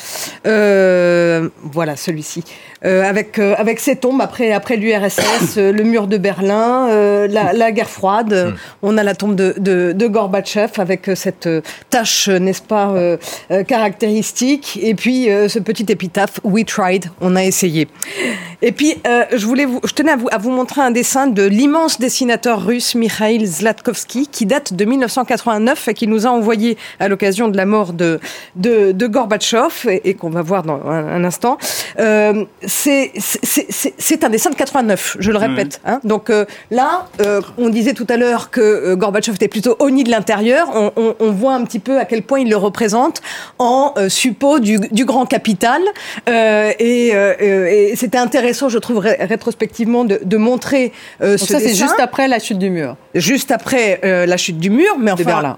Euh, 0.47 1.51
voilà, 1.63 1.97
celui-ci. 1.97 2.45
Euh, 2.87 3.03
avec 3.03 3.39
euh, 3.39 3.55
avec 3.59 3.81
ces 3.81 3.97
tombes 3.97 4.23
après 4.23 4.53
après 4.53 4.77
l'URSS, 4.77 5.57
le 5.57 5.83
mur 5.83 6.07
de 6.07 6.17
Berlin, 6.17 6.89
la, 7.27 7.53
la, 7.53 7.73
guerre 7.73 7.91
froide. 7.91 8.55
Hmm. 8.55 8.57
On 8.83 8.97
a 8.97 9.03
la 9.03 9.15
tombe 9.15 9.35
de, 9.35 9.55
de, 9.59 9.93
de 9.93 10.07
Gorbatchev 10.07 10.73
avec 10.79 11.11
cette 11.15 11.49
tache, 11.91 12.29
n'est-ce 12.29 12.63
pas, 12.63 12.95
caractéristique. 13.67 14.79
Et 14.83 14.95
puis 14.95 15.25
ce 15.27 15.59
petit 15.59 15.87
épitaphe 15.91 16.41
We 16.45 16.65
tried, 16.65 17.11
on 17.21 17.37
a 17.37 17.45
essayé. 17.45 17.89
Et 18.63 18.73
puis 18.73 18.95
je 19.05 19.45
voulais 19.45 19.65
vous, 19.65 19.81
je 19.85 19.93
tenais 19.93 20.13
à 20.13 20.17
vous 20.17 20.29
à 20.31 20.39
vous 20.39 20.51
montrer 20.51 20.81
un 20.81 20.91
dessin 20.91 21.27
de 21.27 21.43
l'immense 21.67 21.99
dessinateur 21.99 22.65
russe 22.65 22.95
Mikhail 22.95 23.45
Zlatkovsky 23.45 24.29
qui 24.29 24.47
date 24.47 24.73
de 24.73 24.85
1989 24.85 25.89
et 25.89 25.95
qui 25.95 26.07
nous 26.07 26.25
a 26.25 26.31
envoyé 26.31 26.79
à 27.01 27.09
l'occasion 27.09 27.49
de 27.49 27.57
la 27.57 27.67
mort 27.67 27.93
de 27.93 28.21
de, 28.55 28.93
de 28.93 29.07
Gorbatchev 29.09 29.89
et, 30.05 30.15
qu'on 30.15 30.31
va 30.31 30.43
voir 30.43 30.63
dans 30.63 30.81
un, 30.87 31.09
un 31.09 31.25
instant. 31.25 31.59
Euh, 31.99 32.45
c'est 32.67 33.11
un 34.23 34.29
dessin 34.29 34.51
de 34.51 34.55
89, 34.55 35.17
je 35.19 35.33
le 35.33 35.39
répète. 35.39 35.81
Hein. 35.85 35.99
Donc 36.05 36.31
euh, 36.31 36.45
là, 36.71 37.09
euh, 37.21 37.41
on 37.59 37.69
disait 37.69 37.95
tout 37.95 38.07
à 38.09 38.17
l'heure 38.17 38.51
que 38.51 38.61
euh, 38.61 38.95
Gorbatchev 38.95 39.35
était 39.35 39.49
plutôt 39.49 39.75
honni 39.81 40.05
de 40.05 40.11
l'intérieur. 40.11 40.69
On, 40.73 40.93
on, 40.97 41.17
on, 41.19 41.33
voit 41.33 41.55
un 41.55 41.65
petit 41.65 41.81
peu 41.81 41.99
à 41.99 42.05
quel 42.05 42.23
point 42.23 42.39
il 42.39 42.49
le 42.49 42.57
représente 42.57 43.23
en 43.59 43.93
suppôt 44.09 44.61
du, 44.61 44.79
du, 44.93 45.05
grand 45.05 45.27
capital. 45.27 45.83
et, 46.29 47.09
et 47.09 47.97
c'était 47.97 48.19
intéressant, 48.19 48.69
je 48.69 48.79
trouve, 48.79 48.99
rétrospectivement, 48.99 50.05
de, 50.05 50.21
de 50.23 50.37
montrer 50.37 50.93
ce 51.21 51.56
ça, 51.59 51.69
c'est 51.69 51.75
juste 51.75 52.01
après 52.01 52.29
la 52.29 52.39
chute 52.39 52.59
du 52.59 52.71
mur. 52.71 52.97
Juste 53.15 53.51
après 53.51 54.01
la 54.03 54.37
chute 54.37 54.59
du 54.59 54.71
mur, 54.71 54.97
mais 54.99 55.11
enfin, 55.11 55.57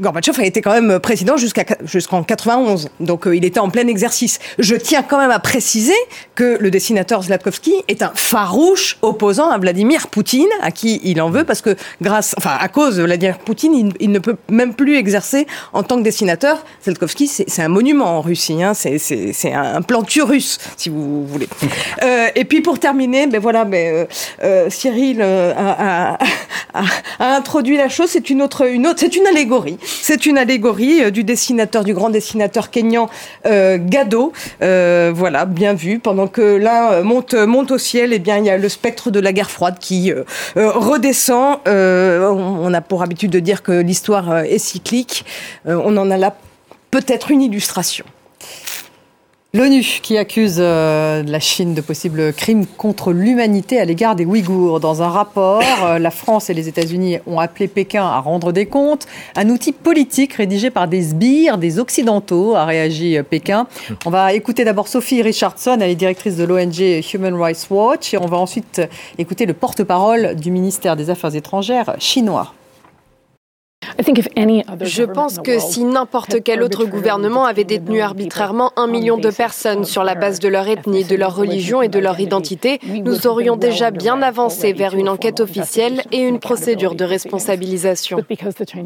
Gorbatchev 0.00 0.40
a 0.40 0.46
été 0.46 0.60
quand 0.60 0.72
même 0.72 0.98
président 0.98 1.36
jusqu'à 1.36 1.64
jusqu'en 1.84 2.22
91, 2.22 2.88
donc 3.00 3.26
il 3.32 3.44
était 3.44 3.60
en 3.60 3.70
plein 3.70 3.86
exercice. 3.86 4.38
Je 4.58 4.74
tiens 4.74 5.02
quand 5.02 5.18
même 5.18 5.30
à 5.30 5.38
préciser 5.38 5.94
que 6.34 6.58
le 6.60 6.70
dessinateur 6.70 7.22
Zlatkovsky 7.22 7.74
est 7.88 8.02
un 8.02 8.12
farouche 8.14 8.98
opposant 9.02 9.50
à 9.50 9.58
Vladimir 9.58 10.08
Poutine, 10.08 10.48
à 10.62 10.70
qui 10.70 11.00
il 11.04 11.20
en 11.20 11.30
veut, 11.30 11.44
parce 11.44 11.60
que 11.60 11.76
grâce, 12.00 12.34
enfin, 12.38 12.56
à 12.58 12.68
cause 12.68 12.96
de 12.96 13.02
Vladimir 13.02 13.38
Poutine, 13.38 13.92
il, 14.00 14.10
ne 14.10 14.18
peut 14.18 14.36
même 14.48 14.74
plus 14.74 14.96
exercer 14.96 15.46
en 15.72 15.82
tant 15.82 15.98
que 15.98 16.02
dessinateur. 16.02 16.64
Zlatkovsky, 16.84 17.26
c'est 17.26 17.62
un 17.62 17.68
monument 17.68 18.18
en 18.18 18.20
Russie, 18.20 18.62
hein, 18.62 18.72
c'est 18.74 19.52
un 19.52 19.82
plantu 19.82 20.22
russe, 20.22 20.58
si 20.76 20.88
vous 20.88 21.26
voulez. 21.26 21.48
Euh, 22.02 22.28
et 22.34 22.44
puis 22.44 22.60
pour 22.60 22.78
terminer, 22.78 23.26
ben 23.26 23.40
voilà, 23.40 23.64
ben, 23.64 23.93
euh, 23.94 24.06
euh 24.42 24.70
Cyril 24.70 25.18
euh, 25.20 25.52
a, 25.56 26.18
introduit 27.20 27.76
la 27.76 27.88
chose. 27.88 28.08
C'est 28.10 28.30
une 28.30 28.42
autre, 28.42 28.66
une 28.66 28.86
autre, 28.86 29.00
c'est 29.00 29.16
une 29.16 29.26
allégorie. 29.26 29.78
C'est 29.82 30.26
une 30.26 30.38
allégorie 30.38 31.12
du 31.12 31.24
dessinateur, 31.24 31.84
du 31.84 31.94
grand 31.94 32.10
dessinateur 32.10 32.70
kényan 32.70 33.08
Gado. 33.44 34.32
Voilà, 34.60 35.44
bien 35.46 35.74
vu. 35.74 35.98
Pendant 35.98 36.26
que 36.26 36.42
là 36.42 37.02
monte, 37.02 37.34
au 37.70 37.78
ciel, 37.78 38.12
eh 38.12 38.18
bien, 38.18 38.38
il 38.38 38.46
y 38.46 38.50
a 38.50 38.58
le 38.58 38.68
spectre 38.68 39.10
de 39.10 39.20
la 39.20 39.32
guerre 39.32 39.50
froide 39.50 39.78
qui 39.78 40.12
redescend. 40.56 41.58
on 41.66 42.74
a 42.74 42.80
pour 42.80 43.02
habitude 43.02 43.30
de 43.30 43.40
dire 43.40 43.62
que 43.62 43.72
l'histoire 43.72 44.38
est 44.38 44.58
cyclique. 44.58 45.24
on 45.66 45.96
en 45.96 46.10
a 46.10 46.16
là 46.16 46.34
peut-être 46.90 47.30
une 47.30 47.42
illustration. 47.42 48.04
L'ONU 49.54 50.00
qui 50.02 50.18
accuse 50.18 50.56
euh, 50.58 51.22
la 51.22 51.38
Chine 51.38 51.74
de 51.74 51.80
possibles 51.80 52.32
crimes 52.32 52.66
contre 52.66 53.12
l'humanité 53.12 53.78
à 53.78 53.84
l'égard 53.84 54.16
des 54.16 54.24
Ouïghours. 54.24 54.80
Dans 54.80 55.00
un 55.00 55.08
rapport, 55.08 55.62
euh, 55.84 56.00
la 56.00 56.10
France 56.10 56.50
et 56.50 56.54
les 56.54 56.66
États-Unis 56.66 57.18
ont 57.28 57.38
appelé 57.38 57.68
Pékin 57.68 58.02
à 58.02 58.18
rendre 58.18 58.50
des 58.50 58.66
comptes. 58.66 59.06
Un 59.36 59.50
outil 59.50 59.70
politique 59.70 60.32
rédigé 60.32 60.70
par 60.70 60.88
des 60.88 61.02
sbires, 61.02 61.56
des 61.56 61.78
Occidentaux, 61.78 62.56
a 62.56 62.64
réagi 62.64 63.16
euh, 63.16 63.22
Pékin. 63.22 63.68
On 64.04 64.10
va 64.10 64.32
écouter 64.32 64.64
d'abord 64.64 64.88
Sophie 64.88 65.22
Richardson, 65.22 65.78
elle 65.80 65.90
est 65.90 65.94
directrice 65.94 66.36
de 66.36 66.42
l'ONG 66.42 66.80
Human 67.14 67.40
Rights 67.40 67.68
Watch, 67.70 68.12
et 68.12 68.18
on 68.18 68.26
va 68.26 68.38
ensuite 68.38 68.82
écouter 69.18 69.46
le 69.46 69.54
porte-parole 69.54 70.34
du 70.34 70.50
ministère 70.50 70.96
des 70.96 71.10
Affaires 71.10 71.36
étrangères 71.36 71.94
chinois. 72.00 72.54
Je 73.98 75.04
pense 75.04 75.38
que 75.38 75.58
si 75.58 75.84
n'importe 75.84 76.42
quel 76.42 76.62
autre 76.62 76.84
gouvernement 76.84 77.44
avait 77.44 77.64
détenu 77.64 78.00
arbitrairement 78.00 78.72
un 78.76 78.86
million 78.86 79.16
de 79.16 79.30
personnes 79.30 79.84
sur 79.84 80.04
la 80.04 80.14
base 80.14 80.40
de 80.40 80.48
leur 80.48 80.68
ethnie, 80.68 81.04
de 81.04 81.16
leur 81.16 81.36
religion 81.36 81.82
et 81.82 81.88
de 81.88 81.98
leur 81.98 82.18
identité, 82.20 82.80
nous 83.04 83.26
aurions 83.26 83.56
déjà 83.56 83.90
bien 83.90 84.20
avancé 84.22 84.72
vers 84.72 84.94
une 84.94 85.08
enquête 85.08 85.40
officielle 85.40 86.02
et 86.12 86.18
une 86.18 86.40
procédure 86.40 86.94
de 86.94 87.04
responsabilisation. 87.04 88.18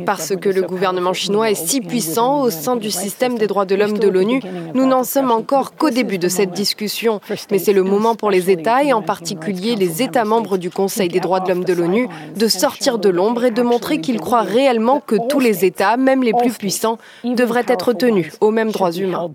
Parce 0.05 0.37
que 0.37 0.49
le 0.49 0.63
gouvernement 0.63 1.13
chinois 1.13 1.51
est 1.51 1.55
si 1.55 1.81
puissant 1.81 2.43
au 2.43 2.51
sein 2.51 2.77
du 2.77 2.91
système 2.91 3.39
des 3.39 3.47
droits 3.47 3.65
de 3.65 3.75
l'homme 3.75 3.99
de 3.99 4.09
l'ONU, 4.09 4.41
nous 4.75 4.87
n'en 4.87 5.05
sommes 5.05 5.31
encore 5.31 5.75
qu'au 5.75 5.91
début 5.91 6.19
de 6.19 6.29
cette 6.29 6.53
discussion. 6.53 7.21
Mais 7.51 7.59
c'est 7.59 7.73
le 7.73 7.83
moment 7.83 8.15
pour 8.15 8.31
les 8.31 8.51
États, 8.51 8.85
et 8.85 8.93
en 8.93 9.03
particulier 9.03 9.75
les 9.75 10.03
États 10.03 10.25
membres 10.25 10.59
du 10.59 10.71
Conseil 10.71 11.09
des 11.09 11.21
droits 11.21 11.41
de 11.41 11.49
l'homme 11.49 11.65
de 11.65 11.73
l'ONU, 11.73 12.09
de 12.37 12.49
sortir 12.49 12.99
de 12.99 13.09
l'ombre 13.09 13.45
et 13.45 13.51
de 13.51 13.63
montrer 13.63 14.01
qu'ils 14.01 14.21
croient 14.21 14.43
réellement 14.43 14.98
que 15.07 15.17
tous 15.29 15.41
les 15.41 15.65
États, 15.65 15.97
même 15.97 16.23
les 16.23 16.33
plus 16.33 16.53
puissants, 16.53 16.99
devraient 17.25 17.67
être 17.69 17.93
tenus 17.93 18.33
aux 18.41 18.51
mêmes 18.51 18.71
droits 18.71 18.93
humains. 18.93 19.31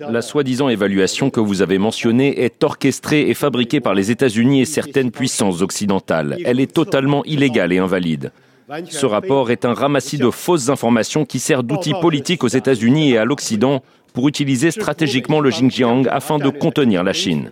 La 0.00 0.22
soi-disant 0.22 0.68
évaluation 0.68 1.30
que 1.30 1.40
vous 1.40 1.62
avez 1.62 1.78
mentionnée 1.78 2.44
est 2.44 2.62
orchestrée 2.62 3.28
et 3.28 3.34
fabriquée 3.34 3.80
par 3.80 3.94
les 3.94 4.10
États-Unis 4.10 4.60
et 4.60 4.64
certaines 4.64 5.10
puissances 5.10 5.62
occidentales. 5.62 6.36
Elle 6.44 6.60
est 6.60 6.72
totalement 6.72 7.24
illégale 7.24 7.72
et 7.72 7.78
invalide. 7.78 8.32
Ce 8.88 9.06
rapport 9.06 9.50
est 9.50 9.64
un 9.64 9.74
ramassis 9.74 10.18
de 10.18 10.30
fausses 10.30 10.68
informations 10.68 11.24
qui 11.24 11.38
sert 11.38 11.62
d'outil 11.62 11.94
politique 12.00 12.44
aux 12.44 12.48
États-Unis 12.48 13.12
et 13.12 13.18
à 13.18 13.24
l'Occident 13.24 13.82
pour 14.12 14.28
utiliser 14.28 14.70
stratégiquement 14.70 15.40
le 15.40 15.50
Xinjiang 15.50 16.06
afin 16.08 16.38
de 16.38 16.48
contenir 16.48 17.02
la 17.02 17.12
Chine. 17.12 17.50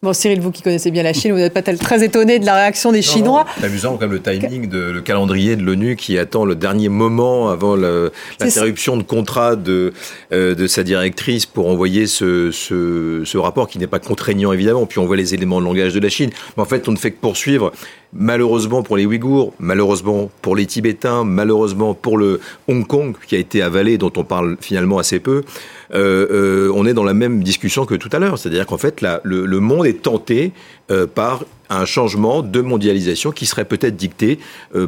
Bon, 0.00 0.12
Cyril, 0.12 0.40
vous 0.40 0.52
qui 0.52 0.62
connaissez 0.62 0.92
bien 0.92 1.02
la 1.02 1.12
Chine, 1.12 1.32
vous 1.32 1.38
n'êtes 1.38 1.52
pas 1.52 1.60
très 1.60 2.04
étonné 2.04 2.38
de 2.38 2.46
la 2.46 2.54
réaction 2.54 2.92
des 2.92 3.02
Chinois 3.02 3.44
C'est 3.58 3.66
amusant 3.66 3.96
comme 3.96 4.12
le 4.12 4.22
timing, 4.22 4.68
de, 4.68 4.78
le 4.92 5.00
calendrier 5.00 5.56
de 5.56 5.64
l'ONU 5.64 5.96
qui 5.96 6.16
attend 6.18 6.44
le 6.44 6.54
dernier 6.54 6.88
moment 6.88 7.48
avant 7.48 7.74
l'interruption 7.74 8.96
de 8.96 9.02
contrat 9.02 9.56
de, 9.56 9.92
euh, 10.30 10.54
de 10.54 10.68
sa 10.68 10.84
directrice 10.84 11.46
pour 11.46 11.66
envoyer 11.66 12.06
ce, 12.06 12.52
ce, 12.52 13.22
ce 13.24 13.38
rapport 13.38 13.66
qui 13.66 13.80
n'est 13.80 13.88
pas 13.88 13.98
contraignant 13.98 14.52
évidemment. 14.52 14.86
Puis 14.86 15.00
on 15.00 15.06
voit 15.06 15.16
les 15.16 15.34
éléments 15.34 15.58
de 15.58 15.64
langage 15.64 15.94
de 15.94 16.00
la 16.00 16.10
Chine. 16.10 16.30
Mais 16.56 16.62
en 16.62 16.66
fait, 16.66 16.86
on 16.86 16.92
ne 16.92 16.96
fait 16.96 17.10
que 17.10 17.20
poursuivre 17.20 17.72
malheureusement 18.12 18.84
pour 18.84 18.96
les 18.96 19.04
Ouïghours, 19.04 19.52
malheureusement 19.58 20.30
pour 20.42 20.54
les 20.54 20.66
Tibétains, 20.66 21.24
malheureusement 21.24 21.94
pour 21.94 22.18
le 22.18 22.40
Hong 22.68 22.86
Kong 22.86 23.16
qui 23.26 23.34
a 23.34 23.38
été 23.38 23.62
avalé, 23.62 23.98
dont 23.98 24.12
on 24.16 24.22
parle 24.22 24.56
finalement 24.60 24.98
assez 24.98 25.18
peu, 25.18 25.42
euh, 25.94 26.68
euh, 26.68 26.72
on 26.74 26.86
est 26.86 26.94
dans 26.94 27.04
la 27.04 27.14
même 27.14 27.42
discussion 27.42 27.86
que 27.86 27.94
tout 27.94 28.10
à 28.12 28.18
l'heure. 28.18 28.38
C'est-à-dire 28.38 28.66
qu'en 28.66 28.78
fait, 28.78 29.04
le, 29.22 29.60
monde 29.60 29.86
est 29.86 30.02
tenté 30.02 30.52
euh, 30.90 31.06
par 31.06 31.44
un 31.70 31.84
changement 31.84 32.42
de 32.42 32.60
mondialisation 32.62 33.30
qui 33.30 33.44
serait 33.44 33.66
peut-être 33.66 33.94
dicté 33.94 34.38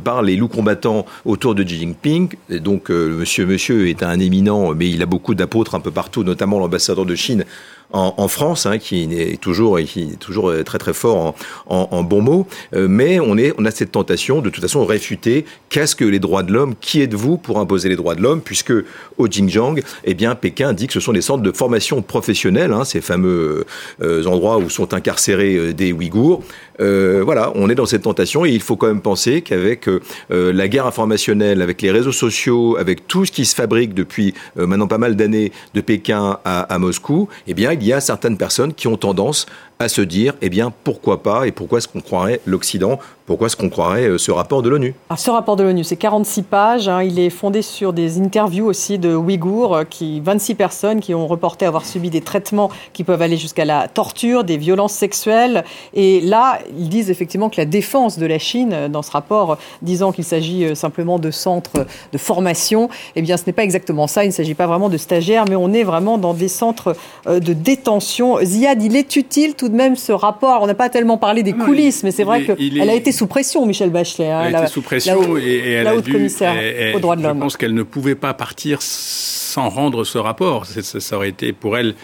par 0.03 0.23
les 0.23 0.37
loups 0.37 0.49
combattants 0.49 1.05
autour 1.27 1.55
de 1.55 1.63
Xi 1.63 1.79
Jinping. 1.79 2.31
Donc, 2.49 2.89
monsieur, 2.89 3.45
monsieur 3.45 3.89
est 3.89 4.03
un 4.03 4.19
éminent, 4.19 4.73
mais 4.75 4.89
il 4.89 5.03
a 5.03 5.07
beaucoup 5.07 5.35
d'apôtres 5.35 5.75
un 5.75 5.81
peu 5.81 5.91
partout, 5.91 6.25
notamment 6.25 6.59
l'ambassadeur 6.59 7.05
de 7.05 7.15
Chine 7.15 7.45
en, 7.92 8.29
France, 8.29 8.66
hein, 8.66 8.79
qui 8.79 9.03
est 9.12 9.40
toujours, 9.40 9.79
qui 9.81 10.03
est 10.03 10.18
toujours 10.18 10.53
très 10.64 10.79
très 10.79 10.92
fort 10.92 11.35
en, 11.66 11.88
en, 11.90 12.03
bons 12.03 12.22
mots. 12.22 12.46
Euh, 12.74 12.87
mais 12.88 13.20
on, 13.20 13.37
est, 13.37 13.53
on 13.59 13.64
a 13.64 13.70
cette 13.70 13.92
tentation 13.92 14.40
de 14.40 14.50
toute 14.50 14.62
façon 14.62 14.85
réfuter 14.85 15.44
qu'est-ce 15.68 15.96
que 15.96 16.05
les 16.05 16.18
droits 16.18 16.42
de 16.42 16.53
l'homme, 16.53 16.74
qui 16.81 17.03
êtes-vous 17.03 17.37
pour 17.37 17.59
imposer 17.59 17.88
les 17.88 17.96
droits 17.96 18.14
de 18.14 18.22
l'homme, 18.22 18.40
puisque 18.40 18.72
au 19.18 19.29
Xinjiang, 19.29 19.81
eh 20.05 20.14
bien, 20.14 20.35
Pékin 20.35 20.72
dit 20.72 20.87
que 20.87 20.92
ce 20.92 21.00
sont 21.00 21.12
des 21.12 21.20
centres 21.20 21.42
de 21.42 21.53
formation 21.53 22.03
professionnelle, 22.03 22.72
hein, 22.72 22.85
ces 22.85 23.00
fameux 23.00 23.64
euh, 24.03 24.24
endroits 24.26 24.59
où 24.59 24.70
sont 24.70 24.94
incarcérés 24.94 25.57
euh, 25.57 25.72
des 25.72 25.92
Ouïghours. 25.92 26.42
voilà, 26.79 27.53
on 27.57 27.68
est 27.68 27.74
dans 27.74 27.87
cette 27.87 28.03
tentation 28.03 28.44
et 28.46 28.50
il 28.50 28.62
faut 28.62 28.76
quand 28.76 28.87
même 28.87 29.03
penser 29.03 29.42
qu'avec 29.42 29.88
la 30.31 30.68
guerre 30.68 30.87
informationnelle, 30.87 31.61
avec 31.61 31.83
les 31.83 31.90
réseaux 31.90 32.12
sociaux, 32.12 32.76
avec 32.79 33.07
tout 33.07 33.26
ce 33.26 33.33
qui 33.33 33.44
se 33.44 33.55
fabrique 33.55 33.92
depuis 33.92 34.33
maintenant 34.57 34.87
pas 34.87 34.96
mal 34.96 35.14
d'années 35.14 35.53
de 35.74 35.83
Pékin 35.83 36.38
à, 36.44 36.62
à 36.62 36.79
Moscou, 36.79 37.29
eh 37.46 37.53
bien, 37.53 37.74
il 37.81 37.87
y 37.87 37.93
a 37.93 38.01
certaines 38.01 38.37
personnes 38.37 38.75
qui 38.75 38.87
ont 38.88 38.97
tendance 38.97 39.47
à 39.81 39.88
se 39.88 40.03
dire, 40.03 40.35
eh 40.43 40.51
bien, 40.51 40.71
pourquoi 40.85 41.23
pas 41.23 41.47
et 41.47 41.53
pourquoi 41.53 41.79
est-ce 41.79 41.88
qu'on 41.88 42.03
croirait 42.03 42.43
l'Occident 42.45 42.99
Pourquoi 43.25 43.47
est-ce 43.47 43.57
qu'on 43.57 43.71
croirait 43.71 44.07
euh, 44.07 44.19
ce 44.19 44.31
rapport 44.31 44.61
de 44.61 44.69
l'ONU 44.69 44.95
Ce 45.16 45.31
rapport 45.31 45.57
de 45.57 45.62
l'ONU, 45.62 45.85
c'est 45.85 45.97
46 45.97 46.43
pages. 46.43 46.87
Hein. 46.87 47.03
il 47.03 47.19
est 47.19 47.31
fondé 47.31 47.62
sur 47.62 47.95
des 47.95 48.21
interviews 48.21 48.66
aussi 48.66 48.99
de 48.99 49.14
Ouïghours, 49.14 49.75
euh, 49.75 49.85
qui, 49.85 50.21
26 50.21 50.55
personnes 50.55 51.01
qui 51.01 51.14
ont 51.14 51.27
reporté 51.27 51.64
avoir 51.64 51.87
subi 51.87 52.11
des 52.11 52.21
traitements 52.21 52.71
qui 52.93 53.05
peuvent 53.05 53.23
aller 53.23 53.38
jusqu'à 53.38 53.64
la 53.64 53.88
torture, 53.88 54.45
des 54.45 54.59
violences 54.59 54.93
sexuelles. 54.93 55.64
Et 55.95 56.21
là, 56.21 56.59
ils 56.79 56.90
disent 56.90 57.11
effectivement 57.11 57.49
que 57.49 57.57
la 57.57 57.64
défense 57.64 58.19
de 58.19 58.27
la 58.27 58.38
Chine, 58.38 58.75
euh, 58.75 58.88
dans 58.88 59.01
ce 59.01 59.11
rapport, 59.11 59.57
disant 59.81 60.12
qu'il 60.12 60.25
s'agit 60.25 60.77
simplement 60.77 61.19
de 61.19 61.31
centres 61.31 61.87
de 62.12 62.19
formation, 62.19 62.90
eh 63.16 63.23
bien, 63.23 63.38
ce 63.38 63.45
n'est 63.47 63.55
pas 63.55 63.64
exactement 63.64 64.07
ça. 64.07 64.25
Il 64.25 64.29
ne 64.29 64.33
s'agit 64.33 64.55
pas 64.55 64.66
vraiment 64.66 64.90
de 64.90 64.99
stagiaires, 64.99 65.47
mais 65.49 65.57
on 65.57 65.73
est 65.73 65.85
vraiment 65.85 66.19
dans 66.19 66.35
des 66.35 66.49
centres 66.49 66.95
de 67.27 67.53
détention. 67.55 68.37
Ziad, 68.43 68.83
il 68.83 68.95
est 68.95 69.16
utile 69.16 69.55
tout 69.55 69.70
de 69.71 69.77
même 69.77 69.97
ce 69.97 70.13
rapport. 70.13 70.63
On 70.63 70.67
n'a 70.67 70.75
pas 70.75 70.91
tellement 70.91 71.17
parlé 71.17 71.43
des 71.43 71.53
coulisses, 71.53 72.03
mais 72.03 72.11
c'est 72.11 72.25
vrai 72.25 72.45
qu'elle 72.45 72.91
a 72.91 72.95
été 72.95 73.13
sous 73.13 73.27
pression, 73.27 73.65
Michel 73.65 73.91
Bachelet. 73.91 74.31
Hein, 74.31 74.45
elle 74.49 74.57
a 74.57 74.63
été 74.63 74.73
sous 74.73 74.83
pression 74.83 75.37
et, 75.39 75.71
elle 75.73 75.87
a 75.87 76.01
dû, 76.01 76.13
commissaire 76.13 76.55
aux 76.95 77.01
droits 77.01 77.17
de 77.17 77.23
l'homme. 77.23 77.39
Je 77.39 77.43
pense 77.43 77.57
qu'elle 77.57 77.75
ne 77.75 77.83
pouvait 77.83 78.15
pas 78.15 78.35
partir 78.35 78.83
sans 78.83 79.69
rendre 79.69 80.05
ce 80.05 80.19
rapport. 80.19 80.67
Ça, 80.67 81.17
aurait 81.17 81.31
été 81.31 81.53
pour 81.53 81.77
elle, 81.79 81.95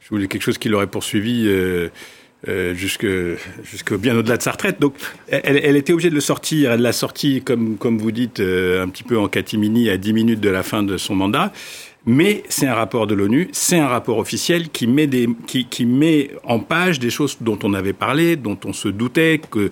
je 0.00 0.08
voulais 0.10 0.26
quelque 0.26 0.42
chose 0.42 0.58
qui 0.58 0.68
l'aurait 0.68 0.86
poursuivi. 0.86 1.44
Euh, 1.46 1.90
euh, 2.48 2.74
jusque, 2.74 3.06
jusque 3.62 3.94
bien 3.94 4.16
au-delà 4.16 4.36
de 4.36 4.42
sa 4.42 4.50
retraite. 4.50 4.80
Donc, 4.80 4.94
elle, 5.28 5.60
elle, 5.62 5.76
était 5.76 5.92
obligée 5.92 6.10
de 6.10 6.14
le 6.14 6.20
sortir. 6.20 6.72
Elle 6.72 6.82
l'a 6.82 6.92
sorti, 6.92 7.40
comme, 7.40 7.76
comme 7.76 7.98
vous 7.98 8.10
dites, 8.10 8.40
euh, 8.40 8.82
un 8.82 8.88
petit 8.88 9.04
peu 9.04 9.16
en 9.18 9.28
catimini 9.28 9.88
à 9.90 9.96
10 9.96 10.12
minutes 10.12 10.40
de 10.40 10.50
la 10.50 10.62
fin 10.62 10.82
de 10.82 10.96
son 10.96 11.14
mandat. 11.14 11.52
Mais 12.04 12.42
c'est 12.48 12.66
un 12.66 12.74
rapport 12.74 13.06
de 13.06 13.14
l'ONU, 13.14 13.48
c'est 13.52 13.78
un 13.78 13.86
rapport 13.86 14.18
officiel 14.18 14.70
qui 14.70 14.88
met, 14.88 15.06
des, 15.06 15.28
qui, 15.46 15.66
qui 15.66 15.86
met 15.86 16.32
en 16.42 16.58
page 16.58 16.98
des 16.98 17.10
choses 17.10 17.36
dont 17.40 17.60
on 17.62 17.74
avait 17.74 17.92
parlé, 17.92 18.34
dont 18.34 18.58
on 18.64 18.72
se 18.72 18.88
doutait, 18.88 19.40
que 19.48 19.70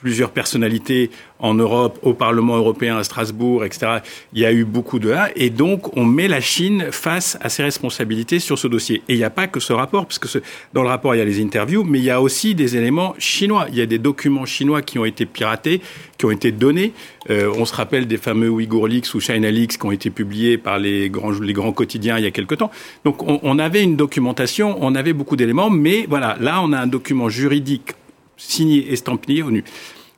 plusieurs 0.00 0.30
personnalités 0.30 1.10
en 1.40 1.54
Europe, 1.54 1.98
au 2.02 2.14
Parlement 2.14 2.56
européen, 2.56 2.96
à 2.96 3.04
Strasbourg, 3.04 3.64
etc. 3.64 3.98
Il 4.32 4.40
y 4.40 4.46
a 4.46 4.52
eu 4.52 4.64
beaucoup 4.64 4.98
de 4.98 5.08
là, 5.08 5.30
et 5.36 5.50
donc 5.50 5.96
on 5.96 6.04
met 6.04 6.28
la 6.28 6.40
Chine 6.40 6.86
face 6.90 7.38
à 7.40 7.48
ses 7.48 7.62
responsabilités 7.62 8.38
sur 8.38 8.58
ce 8.58 8.66
dossier. 8.66 9.02
Et 9.08 9.14
il 9.14 9.18
n'y 9.18 9.24
a 9.24 9.30
pas 9.30 9.46
que 9.46 9.60
ce 9.60 9.72
rapport, 9.72 10.06
parce 10.06 10.18
que 10.18 10.28
dans 10.72 10.82
le 10.82 10.88
rapport 10.88 11.14
il 11.14 11.18
y 11.18 11.20
a 11.20 11.24
les 11.24 11.42
interviews, 11.42 11.84
mais 11.84 11.98
il 11.98 12.04
y 12.04 12.10
a 12.10 12.20
aussi 12.20 12.54
des 12.54 12.76
éléments 12.76 13.14
chinois. 13.18 13.66
Il 13.70 13.76
y 13.76 13.82
a 13.82 13.86
des 13.86 13.98
documents 13.98 14.46
chinois 14.46 14.82
qui 14.82 14.98
ont 14.98 15.04
été 15.04 15.26
piratés, 15.26 15.80
qui 16.16 16.24
ont 16.26 16.30
été 16.30 16.52
donnés. 16.52 16.92
Euh, 17.30 17.52
on 17.56 17.64
se 17.64 17.74
rappelle 17.74 18.06
des 18.06 18.16
fameux 18.16 18.48
Uyghur 18.48 18.88
Leaks 18.88 19.14
ou 19.14 19.20
China 19.20 19.50
Leaks 19.50 19.78
qui 19.78 19.86
ont 19.86 19.92
été 19.92 20.10
publiés 20.10 20.58
par 20.58 20.78
les 20.78 21.10
grands, 21.10 21.30
les 21.30 21.52
grands 21.52 21.72
quotidiens 21.72 22.18
il 22.18 22.24
y 22.24 22.26
a 22.26 22.30
quelque 22.30 22.54
temps. 22.54 22.70
Donc 23.04 23.22
on, 23.22 23.40
on 23.42 23.58
avait 23.58 23.82
une 23.82 23.96
documentation, 23.96 24.76
on 24.80 24.94
avait 24.94 25.12
beaucoup 25.12 25.36
d'éléments, 25.36 25.70
mais 25.70 26.06
voilà, 26.08 26.36
là 26.40 26.60
on 26.62 26.72
a 26.72 26.78
un 26.78 26.86
document 26.86 27.28
juridique 27.28 27.94
signé, 28.38 28.90
estampillé 28.92 29.42
ONU. 29.42 29.64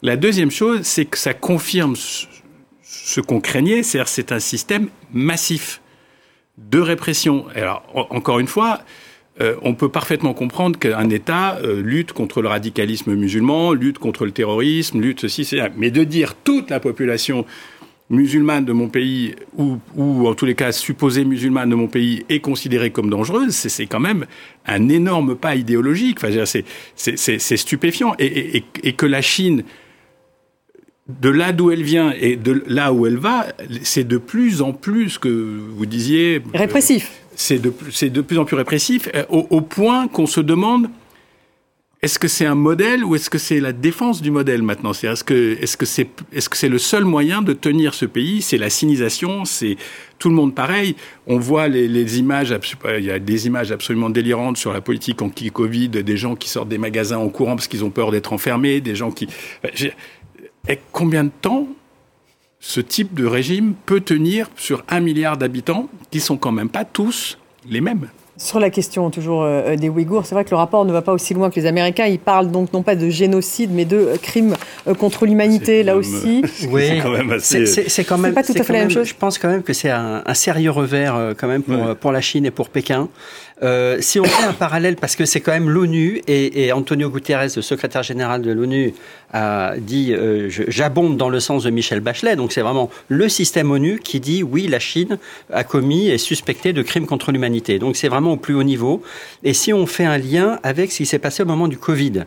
La 0.03 0.17
deuxième 0.17 0.53
chose, 0.53 0.83
c'est 0.83 1.07
que 1.07 1.19
ça 1.19 1.35
confirme 1.35 1.97
ce 1.97 3.21
qu'on 3.21 3.41
craignait, 3.41 3.83
c'est-à-dire 3.83 4.09
c'est 4.09 4.31
un 4.31 4.39
système 4.39 4.89
massif 5.13 5.81
de 6.57 6.79
répression. 6.79 7.47
Alors, 7.55 7.83
encore 8.11 8.39
une 8.39 8.47
fois, 8.47 8.81
euh, 9.41 9.57
on 9.63 9.75
peut 9.75 9.89
parfaitement 9.89 10.35
comprendre 10.35 10.79
qu'un 10.79 11.09
État 11.09 11.59
euh, 11.63 11.81
lutte 11.83 12.13
contre 12.13 12.43
le 12.43 12.49
radicalisme 12.49 13.15
musulman, 13.15 13.73
lutte 13.73 13.99
contre 13.99 14.27
le 14.27 14.33
terrorisme, 14.33 15.01
lutte 15.01 15.21
ceci, 15.21 15.45
c'est 15.45 15.61
Mais 15.77 15.91
de 15.91 16.05
dire 16.05 16.35
toute 16.35 16.71
la 16.71 16.81
population 16.81 17.47
musulmane 18.11 18.65
de 18.65 18.73
mon 18.73 18.89
pays, 18.89 19.35
ou, 19.57 19.79
ou 19.97 20.27
en 20.27 20.35
tous 20.35 20.45
les 20.45 20.57
cas 20.57 20.73
supposée 20.73 21.25
musulmane 21.25 21.71
de 21.71 21.77
mon 21.77 21.87
pays, 21.87 22.25
est 22.29 22.41
considérée 22.41 22.91
comme 22.91 23.09
dangereuse, 23.09 23.55
c'est 23.55 23.87
quand 23.87 24.01
même 24.01 24.27
un 24.67 24.89
énorme 24.89 25.37
pas 25.37 25.55
idéologique. 25.55 26.19
Enfin, 26.23 26.45
c'est 26.97 27.57
stupéfiant. 27.57 28.15
Et, 28.19 28.57
et, 28.57 28.65
et, 28.83 28.93
que 28.95 29.07
la 29.07 29.23
Chine, 29.23 29.63
de 31.09 31.29
là 31.29 31.53
d'où 31.53 31.71
elle 31.71 31.85
vient 31.85 32.13
et 32.21 32.37
de 32.37 32.63
là 32.67 32.93
où 32.93 33.07
elle 33.07 33.17
va, 33.17 33.47
c'est 33.83 34.05
de 34.05 34.19
plus 34.19 34.61
en 34.61 34.73
plus, 34.73 35.19
que 35.19 35.29
vous 35.29 35.87
disiez... 35.87 36.37
Euh, 36.37 36.59
répressif. 36.59 37.13
c'est 37.37 37.61
de, 37.61 37.73
de, 38.09 38.21
plus 38.21 38.39
en 38.39 38.45
plus 38.45 38.57
répressif, 38.57 39.09
euh, 39.15 39.25
au, 39.29 39.47
au 39.51 39.61
point 39.61 40.09
qu'on 40.09 40.27
se 40.27 40.41
demande 40.41 40.89
est-ce 42.03 42.19
que 42.19 42.29
c'est 42.29 42.47
un 42.47 42.55
modèle 42.55 43.05
ou 43.05 43.15
est-ce 43.15 43.29
que 43.29 43.37
c'est 43.37 43.61
la 43.61 43.75
défense 43.75 44.23
du 44.23 44.31
modèle 44.31 44.63
maintenant? 44.63 44.93
Est-ce 44.93 45.23
que 45.23 45.59
est-ce 45.61 45.77
que 45.77 45.85
c'est 45.85 46.09
est-ce 46.33 46.49
que 46.49 46.57
c'est 46.57 46.71
le 46.71 46.79
seul 46.79 47.05
moyen 47.05 47.43
de 47.43 47.53
tenir 47.53 47.93
ce 47.93 48.07
pays? 48.07 48.41
C'est 48.41 48.57
la 48.57 48.71
sinisation, 48.71 49.45
c'est 49.45 49.77
tout 50.19 50.31
le 50.31 50.35
monde 50.35 50.55
pareil. 50.55 50.97
On 51.27 51.39
voit 51.39 51.69
les, 51.69 51.89
les, 51.89 52.19
images, 52.19 52.55
il 52.99 53.05
y 53.05 53.11
a 53.11 53.19
des 53.19 53.47
images 53.47 53.71
absolument 53.71 54.09
délirantes 54.09 54.57
sur 54.57 54.73
la 54.73 54.81
politique 54.81 55.21
anti-Covid, 55.21 55.91
des 55.91 56.17
gens 56.17 56.37
qui 56.37 56.49
sortent 56.49 56.71
des 56.71 56.79
magasins 56.79 57.19
en 57.19 57.29
courant 57.29 57.55
parce 57.55 57.69
qu'ils 57.69 57.85
ont 57.85 57.91
peur 57.91 58.11
d'être 58.13 58.33
enfermés, 58.33 58.81
des 58.81 58.95
gens 58.95 59.11
qui. 59.11 59.29
Et 60.69 60.79
combien 60.93 61.25
de 61.25 61.33
temps 61.43 61.69
ce 62.61 62.81
type 62.81 63.13
de 63.13 63.27
régime 63.27 63.75
peut 63.85 64.01
tenir 64.01 64.51
sur 64.57 64.85
un 64.89 65.01
milliard 65.01 65.37
d'habitants 65.37 65.91
qui 66.11 66.21
sont 66.21 66.39
quand 66.39 66.53
même 66.53 66.71
pas 66.71 66.87
tous 66.87 67.37
les 67.69 67.83
mêmes? 67.83 68.09
Sur 68.41 68.59
la 68.59 68.71
question 68.71 69.11
toujours 69.11 69.43
euh, 69.43 69.77
des 69.77 69.91
Ouïghours, 69.91 70.25
c'est 70.25 70.35
vrai 70.35 70.45
que 70.45 70.51
le 70.51 70.57
rapport 70.57 70.87
ne 70.87 70.93
va 70.93 71.03
pas 71.03 71.13
aussi 71.13 71.35
loin 71.35 71.51
que 71.51 71.61
les 71.61 71.67
Américains. 71.67 72.07
Ils 72.07 72.19
parlent 72.19 72.51
donc 72.51 72.73
non 72.73 72.83
pas 72.83 72.97
de 72.97 73.11
génocide, 73.11 73.71
mais 73.71 73.85
de 73.85 73.97
euh, 73.97 74.17
crimes 74.17 74.57
euh, 74.89 74.95
contre 74.95 75.27
l'humanité, 75.27 75.83
là 75.83 75.95
aussi. 75.97 76.43
Oui, 76.71 76.83
c'est 76.89 77.01
quand 77.01 77.11
même 77.11 77.31
assez... 77.33 77.67
C'est 77.67 78.05
quand 78.05 78.19
même 78.19 78.33
pas 78.33 78.43
tout 78.43 78.55
à 78.57 78.63
fait 78.63 78.73
la 78.73 78.81
même 78.81 78.91
chose. 78.91 79.09
Je 79.09 79.15
pense 79.15 79.39
quand 79.39 79.49
même 79.49 79.63
que 79.63 79.73
c'est 79.73 79.91
un, 79.91 80.23
un, 80.25 80.35
sérieux 80.35 80.71
revers 80.71 81.35
quand 81.37 81.49
même 81.49 81.63
pour, 81.63 81.97
pour 81.97 82.13
la 82.13 82.21
Chine 82.21 82.47
et 82.47 82.51
pour 82.51 82.71
Pékin. 82.71 83.09
Euh, 83.63 83.99
si 84.01 84.19
on 84.19 84.25
fait 84.25 84.47
un 84.47 84.53
parallèle, 84.53 84.97
parce 84.97 85.17
que 85.17 85.25
c'est 85.25 85.41
quand 85.41 85.53
même 85.53 85.69
l'ONU, 85.69 86.23
et, 86.27 86.73
Antonio 86.73 87.11
Guterres, 87.11 87.49
le 87.57 87.63
secrétaire 87.63 88.03
général 88.03 88.43
de 88.43 88.53
l'ONU, 88.53 88.95
a 89.33 89.75
dit 89.79 90.13
euh, 90.13 90.49
j'abonde 90.49 91.17
dans 91.17 91.29
le 91.29 91.41
sens 91.41 91.65
de 91.65 91.71
Michel 91.71 92.01
Bachelet, 92.01 92.37
donc 92.37 92.53
c'est 92.53 92.63
vraiment 92.63 92.91
le 93.09 93.29
système 93.29 93.71
ONU 93.71 94.01
qui 94.03 94.19
dit 94.19 94.43
oui, 94.43 94.67
la 94.67 94.79
Chine 94.79 95.19
a 95.53 95.63
commis 95.63 96.09
et 96.09 96.19
suspecté 96.19 96.73
de 96.73 96.83
crimes 96.83 97.07
contre 97.07 97.33
l'humanité. 97.33 97.79
Donc 97.79 97.97
c'est 97.97 98.09
vraiment 98.09 98.33
au 98.33 98.37
plus 98.37 98.55
haut 98.55 98.63
niveau. 98.63 99.03
Et 99.45 99.55
si 99.55 99.73
on 99.73 99.87
fait 99.87 100.05
un 100.05 100.19
lien 100.19 100.59
avec 100.63 100.91
ce 100.91 100.99
qui 100.99 101.07
s'est 101.07 101.19
passé 101.19 101.43
au 101.43 101.47
moment 101.47 101.69
du 101.69 101.79
Covid, 101.79 102.25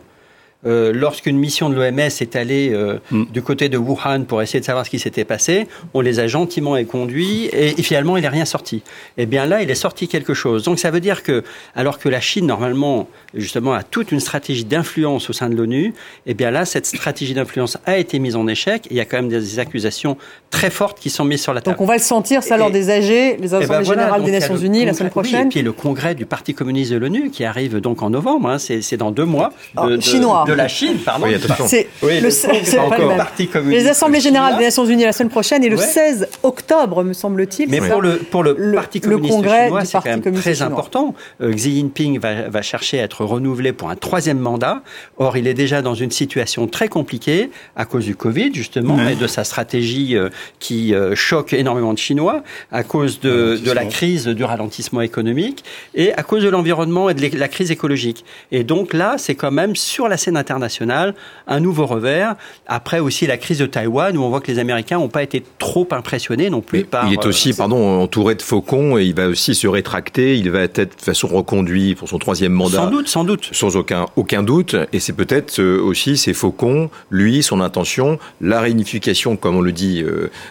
euh, 0.66 0.92
lorsqu'une 0.94 1.36
mission 1.36 1.68
de 1.68 1.74
l'OMS 1.74 1.98
est 1.98 2.36
allée 2.36 2.70
euh, 2.72 2.98
mm. 3.10 3.24
du 3.32 3.42
côté 3.42 3.68
de 3.68 3.76
Wuhan 3.76 4.24
pour 4.24 4.42
essayer 4.42 4.60
de 4.60 4.64
savoir 4.64 4.84
ce 4.84 4.90
qui 4.90 4.98
s'était 4.98 5.24
passé, 5.24 5.66
on 5.92 6.00
les 6.00 6.20
a 6.20 6.26
gentiment 6.26 6.76
éconduits 6.76 7.46
et, 7.46 7.78
et 7.78 7.82
finalement 7.82 8.16
il 8.16 8.22
n'est 8.22 8.28
rien 8.28 8.44
sorti. 8.44 8.82
Eh 9.18 9.26
bien 9.26 9.46
là, 9.46 9.62
il 9.62 9.70
est 9.70 9.74
sorti 9.74 10.08
quelque 10.08 10.34
chose. 10.34 10.64
Donc 10.64 10.78
ça 10.78 10.90
veut 10.90 11.00
dire 11.00 11.22
que, 11.22 11.44
alors 11.74 11.98
que 11.98 12.08
la 12.08 12.20
Chine 12.20 12.46
normalement 12.46 13.08
justement 13.34 13.74
a 13.74 13.82
toute 13.82 14.12
une 14.12 14.20
stratégie 14.20 14.64
d'influence 14.64 15.30
au 15.30 15.32
sein 15.32 15.48
de 15.48 15.54
l'ONU, 15.54 15.94
eh 16.26 16.34
bien 16.34 16.50
là, 16.50 16.64
cette 16.64 16.86
stratégie 16.86 17.34
d'influence 17.34 17.78
a 17.86 17.98
été 17.98 18.18
mise 18.18 18.36
en 18.36 18.46
échec. 18.46 18.86
il 18.90 18.96
y 18.96 19.00
a 19.00 19.04
quand 19.04 19.16
même 19.16 19.28
des 19.28 19.58
accusations 19.58 20.16
très 20.50 20.70
fortes 20.70 20.98
qui 21.00 21.10
sont 21.10 21.24
mises 21.24 21.42
sur 21.42 21.52
la 21.52 21.60
table. 21.60 21.76
Donc 21.76 21.82
on 21.82 21.86
va 21.86 21.96
le 21.96 22.02
sentir 22.02 22.42
ça 22.42 22.56
lors 22.56 22.70
des 22.70 22.90
AG, 22.90 23.08
les 23.08 23.36
eh 23.38 23.48
ben 23.48 23.62
Assemblées 23.62 23.84
générales 23.84 24.22
des 24.22 24.30
Nations 24.30 24.56
Unies 24.56 24.84
la 24.84 24.94
semaine 24.94 25.10
prochaine. 25.10 25.46
et 25.46 25.50
puis 25.50 25.62
le 25.62 25.72
congrès 25.72 26.14
du 26.14 26.26
Parti 26.26 26.54
communiste 26.54 26.92
de 26.92 26.96
l'ONU 26.96 27.30
qui 27.30 27.44
arrive 27.44 27.80
donc 27.80 28.02
en 28.02 28.10
novembre, 28.10 28.48
hein, 28.48 28.58
c'est 28.58 28.96
dans 28.96 29.10
deux 29.10 29.24
mois. 29.24 29.52
De, 29.76 30.00
chinois 30.00 30.44
la 30.54 30.68
Chine, 30.68 30.98
pardon. 31.04 31.26
Oui, 31.26 31.36
c'est 31.66 31.88
oui, 32.02 32.20
le, 32.20 33.70
Les 33.70 33.88
Assemblées 33.88 34.20
générales 34.20 34.58
des 34.58 34.64
Nations 34.64 34.84
Unies 34.84 35.04
la 35.04 35.12
semaine 35.12 35.30
prochaine 35.30 35.64
et 35.64 35.68
le 35.68 35.76
16 35.76 36.28
octobre, 36.42 37.02
me 37.04 37.12
semble-t-il. 37.12 37.68
Mais 37.68 37.80
pour 37.80 38.02
le, 38.02 38.16
pour 38.16 38.42
le, 38.42 38.54
Parti 38.74 39.00
communiste 39.00 39.34
congrès 39.34 39.64
chinois, 39.64 39.84
c'est 39.84 39.98
quand 39.98 40.04
même 40.06 40.34
très 40.34 40.62
important. 40.62 41.14
Euh, 41.40 41.52
Xi 41.52 41.76
Jinping 41.76 42.18
va, 42.18 42.48
va, 42.48 42.62
chercher 42.62 43.00
à 43.00 43.04
être 43.04 43.24
renouvelé 43.24 43.72
pour 43.72 43.90
un 43.90 43.96
troisième 43.96 44.38
mandat. 44.38 44.82
Or, 45.18 45.36
il 45.36 45.46
est 45.46 45.54
déjà 45.54 45.82
dans 45.82 45.94
une 45.94 46.10
situation 46.10 46.66
très 46.66 46.88
compliquée 46.88 47.50
à 47.76 47.84
cause 47.84 48.04
du 48.04 48.16
Covid, 48.16 48.52
justement, 48.54 48.98
et 49.08 49.14
de 49.14 49.26
sa 49.26 49.44
stratégie 49.44 50.16
euh, 50.16 50.28
qui 50.58 50.94
euh, 50.94 51.14
choque 51.14 51.52
énormément 51.52 51.92
de 51.92 51.98
Chinois, 51.98 52.42
à 52.72 52.82
cause 52.82 53.20
de, 53.20 53.56
de 53.56 53.72
la 53.72 53.84
crise 53.84 54.26
du 54.26 54.44
ralentissement 54.44 55.00
économique 55.00 55.64
et 55.94 56.12
à 56.14 56.22
cause 56.22 56.42
de 56.42 56.48
l'environnement 56.48 57.10
et 57.10 57.14
de 57.14 57.38
la 57.38 57.48
crise 57.48 57.70
écologique. 57.70 58.24
Et 58.52 58.64
donc 58.64 58.92
là, 58.92 59.16
c'est 59.18 59.34
quand 59.34 59.50
même 59.50 59.76
sur 59.76 60.08
la 60.08 60.16
scène 60.16 60.36
internationale, 60.50 61.14
un 61.46 61.60
nouveau 61.60 61.86
revers. 61.86 62.34
Après 62.66 62.98
aussi 62.98 63.26
la 63.26 63.36
crise 63.36 63.58
de 63.58 63.66
Taïwan, 63.66 64.16
où 64.16 64.22
on 64.22 64.28
voit 64.28 64.40
que 64.40 64.50
les 64.50 64.58
Américains 64.58 64.98
n'ont 64.98 65.08
pas 65.08 65.22
été 65.22 65.44
trop 65.58 65.86
impressionnés 65.92 66.50
non 66.50 66.60
plus 66.60 66.84
par... 66.84 67.06
Il 67.06 67.14
est 67.14 67.26
aussi, 67.26 67.52
pardon, 67.52 68.00
entouré 68.00 68.34
de 68.34 68.42
faucons 68.42 68.98
et 68.98 69.04
il 69.04 69.14
va 69.14 69.28
aussi 69.28 69.54
se 69.54 69.68
rétracter. 69.68 70.36
Il 70.36 70.50
va 70.50 70.60
être 70.60 70.80
de 70.80 70.88
façon 70.98 71.28
reconduit 71.28 71.94
pour 71.94 72.08
son 72.08 72.18
troisième 72.18 72.52
mandat. 72.52 72.78
Sans 72.78 72.90
doute, 72.90 73.08
sans 73.08 73.24
doute. 73.24 73.48
Sans 73.52 73.76
aucun, 73.76 74.06
aucun 74.16 74.42
doute. 74.42 74.74
Et 74.92 74.98
c'est 74.98 75.12
peut-être 75.12 75.62
aussi 75.62 76.16
ces 76.16 76.34
faucons, 76.34 76.90
lui, 77.10 77.42
son 77.42 77.60
intention, 77.60 78.18
la 78.40 78.60
réunification, 78.60 79.36
comme 79.36 79.56
on 79.56 79.60
le 79.60 79.72
dit 79.72 80.04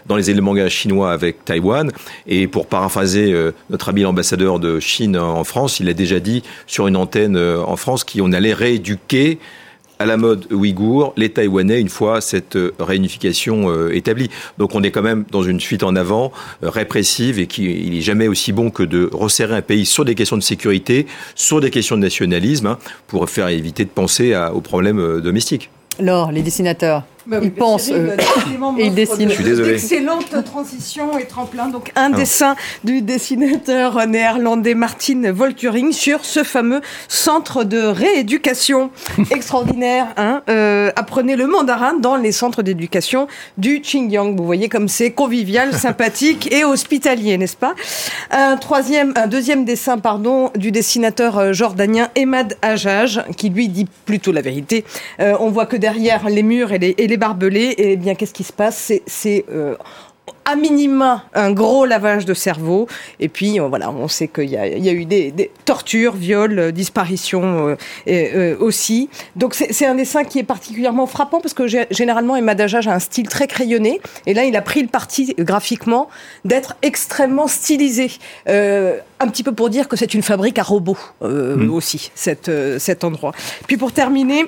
dans 0.05 0.15
les 0.15 0.29
éléments 0.29 0.53
chinois 0.69 1.11
avec 1.11 1.45
Taïwan. 1.45 1.91
Et 2.27 2.47
pour 2.47 2.67
paraphraser 2.67 3.33
notre 3.69 3.89
habile 3.89 4.05
ambassadeur 4.05 4.59
de 4.59 4.79
Chine 4.79 5.17
en 5.17 5.43
France, 5.43 5.79
il 5.79 5.89
a 5.89 5.93
déjà 5.93 6.19
dit 6.19 6.43
sur 6.67 6.87
une 6.87 6.95
antenne 6.95 7.37
en 7.37 7.75
France 7.75 8.03
qu'on 8.03 8.31
allait 8.33 8.53
rééduquer 8.53 9.39
à 10.03 10.05
la 10.05 10.17
mode 10.17 10.51
ouïghour 10.51 11.13
les 11.15 11.29
Taïwanais 11.29 11.79
une 11.79 11.87
fois 11.87 12.19
cette 12.19 12.57
réunification 12.77 13.89
établie. 13.89 14.29
Donc 14.57 14.75
on 14.75 14.83
est 14.83 14.91
quand 14.91 15.01
même 15.01 15.23
dans 15.31 15.43
une 15.43 15.61
fuite 15.61 15.83
en 15.83 15.95
avant 15.95 16.33
répressive 16.61 17.39
et 17.39 17.47
qu'il 17.47 17.91
n'est 17.91 18.01
jamais 18.01 18.27
aussi 18.27 18.51
bon 18.51 18.69
que 18.69 18.83
de 18.83 19.09
resserrer 19.13 19.55
un 19.55 19.61
pays 19.61 19.85
sur 19.85 20.03
des 20.03 20.13
questions 20.13 20.35
de 20.35 20.43
sécurité, 20.43 21.07
sur 21.35 21.61
des 21.61 21.71
questions 21.71 21.95
de 21.95 22.01
nationalisme, 22.01 22.67
hein, 22.67 22.77
pour 23.07 23.29
faire 23.29 23.47
éviter 23.47 23.85
de 23.85 23.89
penser 23.89 24.35
aux 24.53 24.61
problèmes 24.61 25.21
domestiques. 25.21 25.69
Alors, 25.99 26.31
les 26.31 26.41
dessinateurs 26.41 27.03
bah 27.25 27.39
il 27.41 27.51
pense 27.51 27.89
euh, 27.91 28.17
et 28.77 28.85
il 28.85 28.95
dessine. 28.95 29.29
Je 29.29 29.35
suis 29.35 29.43
désolé. 29.43 29.73
Excellente 29.73 30.43
transition 30.43 31.17
et 31.17 31.25
tremplin. 31.25 31.67
Donc 31.67 31.91
un 31.95 32.09
dessin 32.09 32.55
du 32.83 33.01
dessinateur 33.01 34.05
néerlandais 34.07 34.73
Martin 34.73 35.31
Volkering 35.31 35.91
sur 35.91 36.25
ce 36.25 36.43
fameux 36.43 36.81
centre 37.07 37.63
de 37.63 37.79
rééducation 37.79 38.91
extraordinaire. 39.31 40.07
Hein, 40.17 40.41
euh, 40.49 40.91
apprenez 40.95 41.35
le 41.35 41.47
mandarin 41.47 41.93
dans 41.93 42.15
les 42.15 42.31
centres 42.31 42.61
d'éducation 42.61 43.27
du 43.57 43.79
Xinjiang. 43.79 44.35
Vous 44.35 44.45
voyez 44.45 44.69
comme 44.69 44.87
c'est 44.87 45.11
convivial, 45.11 45.73
sympathique 45.77 46.51
et 46.51 46.65
hospitalier, 46.65 47.37
n'est-ce 47.37 47.57
pas? 47.57 47.73
Un 48.31 48.57
troisième, 48.57 49.13
un 49.15 49.27
deuxième 49.27 49.65
dessin, 49.65 49.97
pardon, 49.97 50.51
du 50.55 50.71
dessinateur 50.71 51.37
euh, 51.37 51.53
jordanien 51.53 52.09
Emad 52.15 52.57
Hajjaj, 52.61 53.23
qui 53.37 53.49
lui 53.49 53.67
dit 53.69 53.87
plutôt 54.05 54.31
la 54.31 54.41
vérité. 54.41 54.83
Euh, 55.19 55.35
on 55.39 55.49
voit 55.49 55.65
que 55.65 55.77
derrière 55.77 56.29
les 56.29 56.43
murs 56.43 56.73
et 56.73 56.79
les, 56.79 56.95
et 56.97 57.07
les 57.07 57.12
barbelés, 57.17 57.73
et 57.77 57.93
eh 57.93 57.95
bien 57.95 58.15
qu'est-ce 58.15 58.33
qui 58.33 58.43
se 58.43 58.53
passe? 58.53 58.91
C'est 59.05 59.45
euh, 59.51 59.75
à 60.45 60.55
minima 60.55 61.23
un 61.33 61.51
gros 61.51 61.85
lavage 61.85 62.25
de 62.25 62.33
cerveau. 62.33 62.87
Et 63.19 63.29
puis 63.29 63.59
euh, 63.59 63.67
voilà, 63.67 63.91
on 63.91 64.07
sait 64.07 64.27
qu'il 64.27 64.49
y, 64.49 64.57
a 64.57 64.91
eu 64.91 65.05
des, 65.05 65.51
tortures, 65.65 66.15
viols, 66.15 66.59
euh, 66.59 66.71
disparitions 66.71 67.75
aussi. 68.59 69.09
Donc 69.35 69.53
c'est 69.55 69.85
un 69.85 69.95
dessin 69.95 70.23
qui 70.23 70.39
est 70.39 70.43
particulièrement 70.43 71.07
frappant 71.07 71.39
parce 71.39 71.53
que 71.53 71.67
généralement 71.67 72.35
Emma 72.35 72.55
Dajaj 72.55 72.87
a 72.87 72.93
un 72.93 72.99
style 72.99 73.27
très 73.27 73.47
crayonné. 73.47 74.01
Et 74.25 74.33
là, 74.33 74.43
il 74.43 74.55
a 74.55 74.61
pris 74.61 74.81
le 74.81 74.87
parti 74.87 75.33
graphiquement 75.39 76.09
d'être 76.45 76.75
extrêmement 76.81 77.47
stylisé. 77.47 78.11
un 78.47 79.27
petit 79.27 79.43
peu 79.43 79.53
pour 79.53 79.69
dire 79.69 79.87
que 79.87 79.95
c'est 79.95 80.13
une 80.13 80.23
fabrique 80.23 80.59
à 80.59 80.63
robots 80.63 80.97
mmh. 81.21 81.69
aussi, 81.69 82.11
cet, 82.15 82.51
cet 82.79 83.03
endroit. 83.03 83.31
Puis 83.67 83.77
pour 83.77 83.91
terminer, 83.91 84.45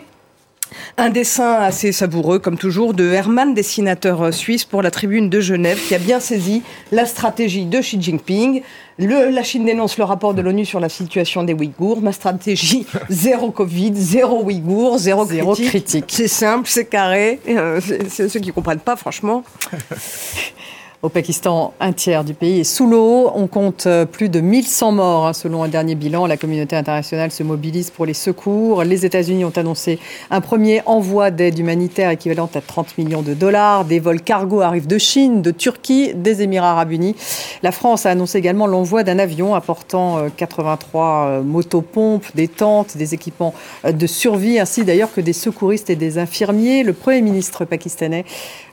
un 0.97 1.09
dessin 1.09 1.53
assez 1.53 1.91
savoureux, 1.91 2.39
comme 2.39 2.57
toujours, 2.57 2.93
de 2.93 3.05
Herman, 3.11 3.53
dessinateur 3.53 4.21
euh, 4.21 4.31
suisse 4.31 4.65
pour 4.65 4.81
la 4.81 4.91
Tribune 4.91 5.29
de 5.29 5.41
Genève, 5.41 5.79
qui 5.87 5.95
a 5.95 5.99
bien 5.99 6.19
saisi 6.19 6.63
la 6.91 7.05
stratégie 7.05 7.65
de 7.65 7.79
Xi 7.79 8.01
Jinping. 8.01 8.61
la 8.97 9.43
Chine 9.43 9.65
dénonce 9.65 9.97
le 9.97 10.03
rapport 10.03 10.33
de 10.33 10.41
l'ONU 10.41 10.65
sur 10.65 10.79
la 10.79 10.89
situation 10.89 11.43
des 11.43 11.53
Ouïghours. 11.53 12.01
Ma 12.01 12.11
stratégie, 12.11 12.85
zéro 13.09 13.51
Covid, 13.51 13.93
zéro 13.95 14.43
Ouïghours, 14.43 14.97
zéro, 14.97 15.25
critique. 15.55 16.05
C'est 16.07 16.27
simple, 16.27 16.67
c'est 16.69 16.85
carré. 16.85 17.39
Euh, 17.47 17.79
c'est 18.09 18.29
ceux 18.29 18.39
qui 18.39 18.47
ne 18.47 18.53
comprennent 18.53 18.79
pas, 18.79 18.95
franchement. 18.95 19.43
Au 21.01 21.09
Pakistan, 21.09 21.73
un 21.81 21.91
tiers 21.91 22.23
du 22.23 22.33
pays 22.33 22.61
est 22.61 22.63
sous 22.63 22.87
l'eau. 22.87 23.29
On 23.35 23.47
compte 23.47 23.85
euh, 23.85 24.05
plus 24.05 24.29
de 24.29 24.39
1100 24.39 24.93
morts 24.93 25.27
hein, 25.27 25.33
selon 25.33 25.61
un 25.61 25.67
dernier 25.67 25.93
bilan. 25.93 26.25
La 26.25 26.37
communauté 26.37 26.75
internationale 26.75 27.31
se 27.31 27.43
mobilise 27.43 27.91
pour 27.91 28.05
les 28.05 28.13
secours. 28.13 28.83
Les 28.83 29.05
États-Unis 29.05 29.43
ont 29.43 29.53
annoncé 29.55 29.99
un 30.31 30.39
premier 30.39 30.81
envoi 30.85 31.31
d'aide 31.31 31.59
humanitaire 31.59 32.09
équivalente 32.09 32.55
à 32.55 32.61
30 32.61 32.97
millions 32.97 33.21
de 33.21 33.33
dollars. 33.33 33.83
Des 33.83 33.99
vols 33.99 34.21
cargo 34.21 34.61
arrivent 34.61 34.87
de 34.87 34.97
Chine, 34.97 35.41
de 35.41 35.51
Turquie, 35.51 36.13
des 36.15 36.41
Émirats 36.41 36.71
arabes 36.71 36.93
unis. 36.93 37.15
La 37.61 37.73
France 37.73 38.05
a 38.05 38.11
annoncé 38.11 38.37
également 38.37 38.65
l'envoi 38.65 39.03
d'un 39.03 39.19
avion 39.19 39.53
apportant 39.53 40.29
83 40.37 41.03
euh, 41.03 41.27
euh, 41.39 41.43
motopompes, 41.43 42.27
des 42.35 42.47
tentes, 42.47 42.95
des 42.95 43.13
équipements 43.13 43.53
de 43.83 44.07
survie, 44.07 44.59
ainsi 44.59 44.85
d'ailleurs 44.85 45.13
que 45.13 45.21
des 45.21 45.33
secouristes 45.33 45.89
et 45.89 45.95
des 45.95 46.17
infirmiers. 46.17 46.83
Le 46.83 46.93
Premier 46.93 47.21
ministre 47.21 47.65
pakistanais 47.65 48.23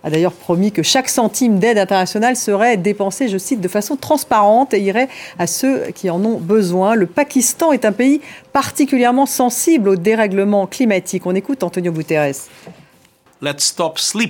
a 0.04 0.10
d'ailleurs 0.10 0.32
promis 0.32 0.72
que 0.72 0.82
chaque 0.82 1.08
centime 1.08 1.58
d'aide 1.58 1.78
internationale 1.78 2.36
serait 2.36 2.76
dépensé, 2.76 3.28
je 3.28 3.38
cite, 3.38 3.60
de 3.60 3.68
façon 3.68 3.96
transparente 3.96 4.74
et 4.74 4.80
irait 4.80 5.08
à 5.38 5.46
ceux 5.46 5.86
qui 5.94 6.10
en 6.10 6.24
ont 6.24 6.38
besoin. 6.38 6.94
Le 6.94 7.06
Pakistan 7.06 7.72
est 7.72 7.84
un 7.84 7.92
pays 7.92 8.20
particulièrement 8.52 9.26
sensible 9.26 9.88
au 9.88 9.96
dérèglement 9.96 10.66
climatique. 10.66 11.26
On 11.26 11.34
écoute 11.34 11.62
Antonio 11.62 11.92
Guterres. 11.92 12.34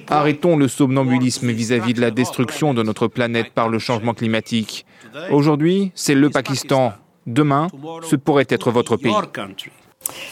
Arrêtons 0.08 0.56
le 0.56 0.68
somnambulisme 0.68 1.50
vis-à-vis 1.50 1.92
de 1.92 2.00
la 2.00 2.10
destruction 2.10 2.72
de 2.72 2.82
notre 2.82 3.08
planète 3.08 3.52
par 3.54 3.68
le 3.68 3.78
changement 3.78 4.14
climatique. 4.14 4.86
Aujourd'hui, 5.30 5.92
c'est 5.94 6.14
le 6.14 6.30
Pakistan. 6.30 6.94
Demain, 7.26 7.68
ce 8.08 8.16
pourrait 8.16 8.46
être 8.48 8.70
votre 8.70 8.96
pays. 8.96 9.12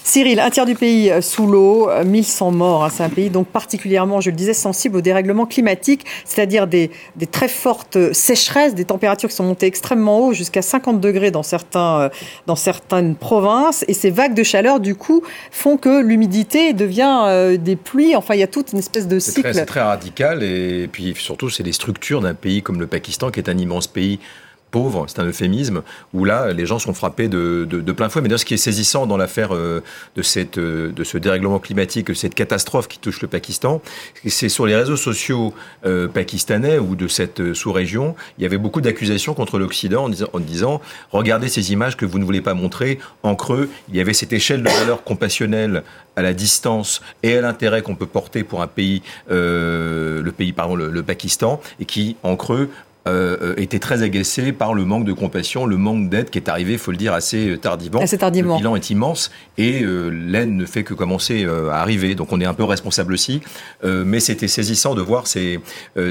Cyril, 0.04 0.40
un 0.40 0.50
tiers 0.50 0.66
du 0.66 0.74
pays 0.74 1.10
euh, 1.10 1.20
sous 1.20 1.46
l'eau, 1.46 1.88
1100 2.04 2.48
euh, 2.48 2.50
morts. 2.50 2.84
Hein, 2.84 2.90
c'est 2.92 3.02
un 3.02 3.08
pays 3.08 3.30
donc 3.30 3.46
particulièrement, 3.48 4.20
je 4.20 4.30
le 4.30 4.36
disais, 4.36 4.54
sensible 4.54 4.96
au 4.96 5.00
dérèglement 5.00 5.46
climatique, 5.46 6.04
c'est-à-dire 6.24 6.66
des, 6.66 6.90
très 7.30 7.48
fortes 7.48 8.12
sécheresses, 8.12 8.74
des 8.74 8.84
températures 8.84 9.28
qui 9.28 9.36
sont 9.36 9.44
montées 9.44 9.66
extrêmement 9.66 10.20
haut, 10.20 10.32
jusqu'à 10.32 10.62
50 10.62 11.00
degrés 11.00 11.30
dans, 11.30 11.42
certains, 11.42 12.00
euh, 12.00 12.08
dans 12.46 12.56
certaines 12.56 13.14
provinces. 13.14 13.84
Et 13.88 13.94
ces 13.94 14.10
vagues 14.10 14.34
de 14.34 14.42
chaleur, 14.42 14.80
du 14.80 14.94
coup, 14.94 15.22
font 15.50 15.76
que 15.76 16.02
l'humidité 16.02 16.72
devient 16.72 17.56
des 17.58 17.76
pluies. 17.76 18.16
Enfin, 18.16 18.34
il 18.34 18.40
y 18.40 18.42
a 18.42 18.46
toute 18.46 18.72
une 18.72 18.78
espèce 18.78 19.06
de 19.06 19.18
cycle. 19.18 19.42
C'est 19.44 19.52
très, 19.52 19.66
très 19.66 19.80
radical. 19.80 20.42
Et 20.42 20.88
puis 20.90 21.14
surtout, 21.16 21.50
c'est 21.50 21.62
les 21.62 21.72
structures 21.72 22.20
d'un 22.20 22.34
pays 22.34 22.62
comme 22.62 22.80
le 22.80 22.86
Pakistan, 22.86 23.30
qui 23.30 23.40
est 23.40 23.48
un 23.48 23.58
immense 23.58 23.86
pays 23.86 24.18
pauvre, 24.70 25.06
c'est 25.08 25.18
un 25.18 25.24
euphémisme, 25.24 25.82
où 26.14 26.24
là, 26.24 26.52
les 26.52 26.66
gens 26.66 26.78
sont 26.78 26.94
frappés 26.94 27.28
de, 27.28 27.66
de, 27.68 27.92
plein 27.92 28.08
fouet. 28.08 28.22
Mais 28.22 28.28
d'ailleurs, 28.28 28.40
ce 28.40 28.44
qui 28.44 28.54
est 28.54 28.58
saisissant 28.58 29.06
dans 29.06 29.16
l'affaire 29.16 29.54
euh, 29.54 29.82
de, 30.16 30.22
cette, 30.22 30.58
euh, 30.58 30.92
de 30.92 31.04
ce 31.04 31.18
dérèglement 31.18 31.58
climatique, 31.58 32.14
cette 32.14 32.34
catastrophe 32.34 32.88
qui 32.88 32.98
touche 32.98 33.20
le 33.20 33.28
Pakistan, 33.28 33.82
c'est 34.26 34.48
sur 34.48 34.66
les 34.66 34.76
réseaux 34.76 34.96
sociaux 34.96 35.52
euh, 35.84 36.08
pakistanais 36.08 36.78
ou 36.78 36.96
de 36.96 37.08
cette 37.08 37.54
sous-région, 37.54 38.14
il 38.38 38.42
y 38.42 38.46
avait 38.46 38.58
beaucoup 38.58 38.80
d'accusations 38.80 39.34
contre 39.34 39.58
l'Occident 39.58 40.04
en 40.04 40.08
disant, 40.08 40.28
en 40.32 40.40
disant, 40.40 40.80
regardez 41.10 41.48
ces 41.48 41.72
images 41.72 41.96
que 41.96 42.06
vous 42.06 42.18
ne 42.18 42.24
voulez 42.24 42.40
pas 42.40 42.54
montrer. 42.54 42.98
En 43.22 43.34
creux, 43.34 43.68
il 43.88 43.96
y 43.96 44.00
avait 44.00 44.14
cette 44.14 44.32
échelle 44.32 44.62
de 44.62 44.68
valeur 44.68 45.04
compassionnelle 45.04 45.82
à 46.16 46.22
la 46.22 46.32
distance 46.32 47.00
et 47.22 47.36
à 47.36 47.40
l'intérêt 47.40 47.82
qu'on 47.82 47.94
peut 47.94 48.06
porter 48.06 48.44
pour 48.44 48.62
un 48.62 48.66
pays, 48.66 49.02
le 49.28 50.30
pays, 50.36 50.52
pardon, 50.52 50.74
le 50.74 51.02
Pakistan, 51.02 51.60
et 51.78 51.84
qui, 51.84 52.16
en 52.22 52.36
creux, 52.36 52.68
euh, 53.06 53.36
euh, 53.40 53.54
était 53.56 53.78
très 53.78 54.02
agacé 54.02 54.52
par 54.52 54.74
le 54.74 54.84
manque 54.84 55.06
de 55.06 55.14
compassion, 55.14 55.64
le 55.64 55.78
manque 55.78 56.10
d'aide 56.10 56.28
qui 56.28 56.36
est 56.36 56.50
arrivé, 56.50 56.74
il 56.74 56.78
faut 56.78 56.90
le 56.90 56.98
dire, 56.98 57.14
assez 57.14 57.48
euh, 57.48 57.56
tardivement. 57.56 58.00
Assez 58.00 58.18
tardivement. 58.18 58.54
Le 58.54 58.58
bilan 58.58 58.76
est 58.76 58.90
immense 58.90 59.30
et 59.56 59.80
l'aide 59.80 60.50
ne 60.50 60.66
fait 60.66 60.84
que 60.84 60.92
commencer 60.92 61.46
à 61.70 61.80
arriver. 61.80 62.14
Donc 62.14 62.32
on 62.32 62.40
est 62.40 62.44
un 62.44 62.54
peu 62.54 62.64
responsable 62.64 63.12
aussi. 63.12 63.40
mais 63.82 64.20
c'était 64.20 64.48
saisissant 64.48 64.94
de 64.94 65.02
voir 65.02 65.26
ces, 65.26 65.60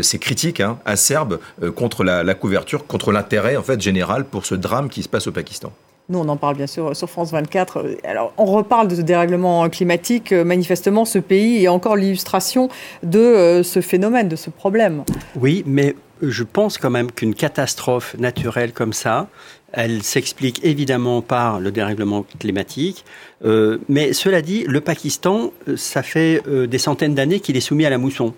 ces 0.01 0.19
critiques 0.19 0.59
hein, 0.59 0.77
acerbes 0.85 1.39
contre 1.75 2.03
la, 2.03 2.23
la 2.23 2.33
couverture, 2.35 2.85
contre 2.85 3.11
l'intérêt 3.11 3.55
en 3.55 3.63
fait 3.63 3.81
général 3.81 4.25
pour 4.25 4.45
ce 4.45 4.55
drame 4.55 4.89
qui 4.89 5.03
se 5.03 5.09
passe 5.09 5.27
au 5.27 5.31
Pakistan. 5.31 5.71
Nous, 6.09 6.19
on 6.19 6.27
en 6.27 6.37
parle 6.37 6.55
bien 6.55 6.67
sûr 6.67 6.95
sur 6.95 7.09
France 7.09 7.31
24. 7.31 7.85
Alors, 8.03 8.33
on 8.37 8.45
reparle 8.45 8.87
de 8.87 8.95
ce 8.95 9.01
dérèglement 9.01 9.67
climatique. 9.69 10.31
Manifestement, 10.31 11.05
ce 11.05 11.19
pays 11.19 11.63
est 11.63 11.67
encore 11.67 11.95
l'illustration 11.95 12.69
de 13.03 13.61
ce 13.63 13.81
phénomène, 13.81 14.27
de 14.27 14.35
ce 14.35 14.49
problème. 14.49 15.03
Oui, 15.35 15.63
mais 15.67 15.95
je 16.21 16.43
pense 16.43 16.77
quand 16.77 16.89
même 16.89 17.11
qu'une 17.11 17.35
catastrophe 17.35 18.15
naturelle 18.17 18.73
comme 18.73 18.93
ça, 18.93 19.27
elle 19.71 20.03
s'explique 20.03 20.59
évidemment 20.63 21.21
par 21.21 21.59
le 21.59 21.71
dérèglement 21.71 22.25
climatique. 22.39 23.05
Euh, 23.45 23.77
mais 23.87 24.13
cela 24.13 24.41
dit, 24.41 24.65
le 24.67 24.81
Pakistan, 24.81 25.53
euh, 25.67 25.77
ça 25.77 26.03
fait 26.03 26.41
euh, 26.47 26.67
des 26.67 26.77
centaines 26.77 27.15
d'années 27.15 27.39
qu'il 27.39 27.55
est 27.57 27.61
soumis 27.61 27.85
à 27.85 27.89
la 27.89 27.97
mousson. 27.97 28.33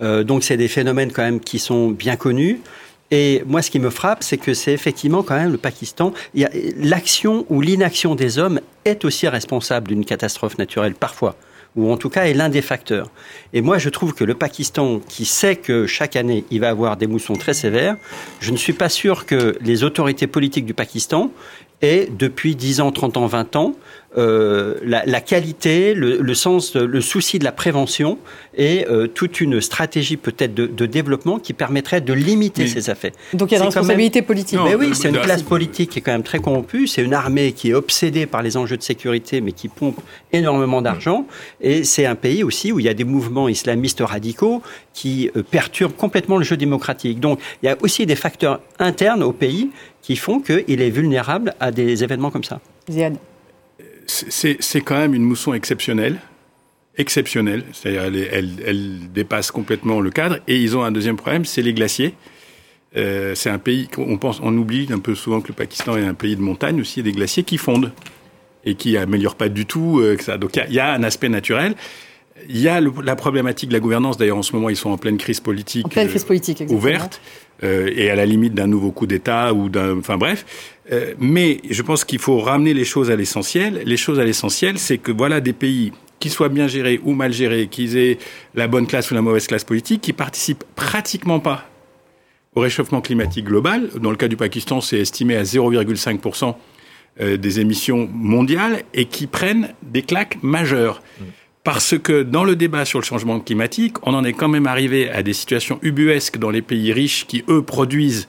donc 0.00 0.42
c'est 0.42 0.56
des 0.56 0.66
phénomènes 0.66 1.12
quand 1.12 1.22
même 1.22 1.38
qui 1.38 1.60
sont 1.60 1.90
bien 1.90 2.16
connus. 2.16 2.60
Et 3.12 3.44
moi, 3.46 3.62
ce 3.62 3.70
qui 3.70 3.78
me 3.78 3.90
frappe, 3.90 4.24
c'est 4.24 4.38
que 4.38 4.52
c'est 4.52 4.72
effectivement 4.72 5.22
quand 5.22 5.36
même 5.36 5.52
le 5.52 5.58
Pakistan. 5.58 6.12
L'action 6.34 7.46
ou 7.48 7.60
l'inaction 7.60 8.16
des 8.16 8.38
hommes 8.38 8.60
est 8.84 9.04
aussi 9.04 9.28
responsable 9.28 9.88
d'une 9.88 10.04
catastrophe 10.04 10.58
naturelle 10.58 10.94
parfois 10.94 11.36
ou 11.76 11.90
en 11.90 11.96
tout 11.96 12.08
cas 12.08 12.24
est 12.24 12.34
l'un 12.34 12.48
des 12.48 12.62
facteurs. 12.62 13.10
Et 13.52 13.62
moi, 13.62 13.78
je 13.78 13.88
trouve 13.88 14.14
que 14.14 14.24
le 14.24 14.34
Pakistan, 14.34 15.00
qui 15.08 15.24
sait 15.24 15.56
que 15.56 15.86
chaque 15.86 16.16
année, 16.16 16.44
il 16.50 16.60
va 16.60 16.68
avoir 16.70 16.96
des 16.96 17.06
moussons 17.06 17.34
très 17.34 17.54
sévères, 17.54 17.96
je 18.40 18.50
ne 18.50 18.56
suis 18.56 18.72
pas 18.72 18.88
sûr 18.88 19.26
que 19.26 19.56
les 19.60 19.84
autorités 19.84 20.26
politiques 20.26 20.66
du 20.66 20.74
Pakistan, 20.74 21.30
et 21.82 22.08
depuis 22.10 22.56
10 22.56 22.80
ans, 22.80 22.92
30 22.92 23.16
ans, 23.18 23.26
20 23.26 23.56
ans, 23.56 23.74
euh, 24.16 24.74
la, 24.84 25.20
qualité, 25.20 25.94
le, 25.94 26.34
sens, 26.34 26.76
le 26.76 27.00
souci 27.00 27.38
de 27.38 27.44
la 27.44 27.52
prévention 27.52 28.18
et 28.56 28.86
euh, 28.88 29.06
toute 29.08 29.40
une 29.40 29.60
stratégie 29.60 30.16
peut-être 30.16 30.54
de, 30.54 30.86
développement 30.86 31.38
qui 31.38 31.52
permettrait 31.52 32.00
de 32.00 32.12
limiter 32.12 32.66
ces 32.66 32.90
effets. 32.90 33.12
Donc 33.32 33.50
il 33.50 33.54
y 33.54 33.56
a 33.56 33.60
une 33.60 33.66
responsabilité 33.66 34.22
politique. 34.22 34.58
mais 34.64 34.74
oui, 34.74 34.90
c'est 34.94 35.08
une 35.08 35.18
classe 35.18 35.42
politique 35.42 35.90
qui 35.90 35.98
est 35.98 36.02
quand 36.02 36.12
même 36.12 36.22
très 36.22 36.38
corrompue. 36.38 36.86
C'est 36.86 37.02
une 37.02 37.14
armée 37.14 37.52
qui 37.52 37.70
est 37.70 37.74
obsédée 37.74 38.26
par 38.26 38.42
les 38.42 38.56
enjeux 38.56 38.76
de 38.76 38.82
sécurité, 38.82 39.40
mais 39.40 39.52
qui 39.52 39.68
pompe 39.68 40.00
énormément 40.32 40.82
d'argent. 40.82 41.26
Et 41.60 41.84
c'est 41.84 42.06
un 42.06 42.14
pays 42.14 42.44
aussi 42.44 42.70
où 42.70 42.78
il 42.78 42.86
y 42.86 42.88
a 42.88 42.94
des 42.94 43.04
mouvements 43.04 43.48
islamistes 43.48 44.02
radicaux 44.04 44.62
qui 44.92 45.30
euh, 45.36 45.42
perturbent 45.42 45.96
complètement 45.96 46.36
le 46.36 46.44
jeu 46.44 46.56
démocratique. 46.56 47.18
Donc 47.18 47.40
il 47.62 47.66
y 47.66 47.68
a 47.68 47.76
aussi 47.80 48.06
des 48.06 48.16
facteurs 48.16 48.60
internes 48.78 49.22
au 49.22 49.32
pays 49.32 49.70
qui 50.02 50.16
font 50.16 50.38
qu'il 50.38 50.80
est 50.82 50.90
vulnérable 50.90 51.54
à 51.60 51.72
des 51.72 52.04
événements 52.04 52.30
comme 52.30 52.44
ça. 52.44 52.60
Ziad 52.90 53.16
c'est 54.06 54.80
quand 54.80 54.96
même 54.96 55.14
une 55.14 55.24
mousson 55.24 55.54
exceptionnelle. 55.54 56.18
Exceptionnelle. 56.96 57.64
C'est-à-dire, 57.72 58.02
elle, 58.02 58.48
elle, 58.64 59.12
dépasse 59.12 59.50
complètement 59.50 60.00
le 60.00 60.10
cadre. 60.10 60.38
Et 60.46 60.60
ils 60.60 60.76
ont 60.76 60.84
un 60.84 60.92
deuxième 60.92 61.16
problème, 61.16 61.44
c'est 61.44 61.62
les 61.62 61.74
glaciers. 61.74 62.14
Euh, 62.96 63.34
c'est 63.34 63.50
un 63.50 63.58
pays 63.58 63.88
qu'on 63.88 64.16
pense, 64.18 64.38
on 64.40 64.56
oublie 64.56 64.86
un 64.92 65.00
peu 65.00 65.16
souvent 65.16 65.40
que 65.40 65.48
le 65.48 65.54
Pakistan 65.54 65.96
est 65.96 66.04
un 66.04 66.14
pays 66.14 66.36
de 66.36 66.40
montagne 66.40 66.80
aussi, 66.80 67.00
il 67.00 67.06
y 67.06 67.08
a 67.08 67.10
des 67.10 67.16
glaciers 67.16 67.42
qui 67.42 67.58
fondent 67.58 67.90
et 68.64 68.76
qui 68.76 68.96
améliorent 68.96 69.34
pas 69.34 69.48
du 69.48 69.66
tout 69.66 69.98
euh, 69.98 70.16
ça. 70.20 70.38
Donc 70.38 70.56
il 70.68 70.72
y, 70.72 70.78
a 70.78 70.92
un 70.92 71.02
aspect 71.02 71.28
naturel. 71.28 71.74
Il 72.48 72.60
y 72.60 72.68
a 72.68 72.80
la 72.80 73.16
problématique 73.16 73.68
de 73.68 73.74
la 73.74 73.80
gouvernance. 73.80 74.16
D'ailleurs, 74.16 74.36
en 74.36 74.42
ce 74.42 74.52
moment, 74.54 74.68
ils 74.68 74.76
sont 74.76 74.90
en 74.90 74.98
pleine 74.98 75.18
crise 75.18 75.40
politique, 75.40 75.86
en 75.86 75.88
pleine 75.88 76.08
crise 76.08 76.24
politique 76.24 76.62
ouverte 76.68 77.20
euh, 77.62 77.90
et 77.94 78.10
à 78.10 78.16
la 78.16 78.26
limite 78.26 78.54
d'un 78.54 78.66
nouveau 78.66 78.90
coup 78.90 79.06
d'État 79.06 79.54
ou 79.54 79.68
d'un. 79.68 79.98
Enfin 79.98 80.16
bref. 80.16 80.44
Euh, 80.92 81.14
mais 81.18 81.60
je 81.70 81.82
pense 81.82 82.04
qu'il 82.04 82.18
faut 82.18 82.38
ramener 82.38 82.74
les 82.74 82.84
choses 82.84 83.10
à 83.10 83.16
l'essentiel. 83.16 83.82
Les 83.86 83.96
choses 83.96 84.18
à 84.18 84.24
l'essentiel, 84.24 84.78
c'est 84.78 84.98
que 84.98 85.12
voilà 85.12 85.40
des 85.40 85.52
pays 85.52 85.92
qui 86.18 86.30
soient 86.30 86.48
bien 86.48 86.66
gérés 86.66 87.00
ou 87.04 87.12
mal 87.12 87.32
gérés, 87.32 87.68
qu'ils 87.68 87.96
aient 87.96 88.18
la 88.54 88.66
bonne 88.66 88.86
classe 88.86 89.10
ou 89.10 89.14
la 89.14 89.22
mauvaise 89.22 89.46
classe 89.46 89.64
politique, 89.64 90.00
qui 90.00 90.12
participent 90.12 90.64
pratiquement 90.74 91.40
pas 91.40 91.68
au 92.54 92.60
réchauffement 92.60 93.00
climatique 93.00 93.46
global. 93.46 93.90
Dans 94.00 94.10
le 94.10 94.16
cas 94.16 94.28
du 94.28 94.36
Pakistan, 94.36 94.80
c'est 94.80 94.98
estimé 94.98 95.36
à 95.36 95.42
0,5% 95.42 96.54
euh, 97.20 97.36
des 97.36 97.60
émissions 97.60 98.08
mondiales 98.12 98.82
et 98.92 99.06
qui 99.06 99.26
prennent 99.26 99.74
des 99.82 100.02
claques 100.02 100.38
majeures. 100.42 101.02
Mmh. 101.20 101.24
Parce 101.64 101.98
que 101.98 102.22
dans 102.22 102.44
le 102.44 102.56
débat 102.56 102.84
sur 102.84 103.00
le 103.00 103.04
changement 103.04 103.40
climatique, 103.40 103.96
on 104.02 104.12
en 104.12 104.22
est 104.22 104.34
quand 104.34 104.48
même 104.48 104.66
arrivé 104.66 105.10
à 105.10 105.22
des 105.22 105.32
situations 105.32 105.78
ubuesques 105.80 106.36
dans 106.36 106.50
les 106.50 106.60
pays 106.60 106.92
riches 106.92 107.26
qui, 107.26 107.42
eux, 107.48 107.62
produisent 107.62 108.28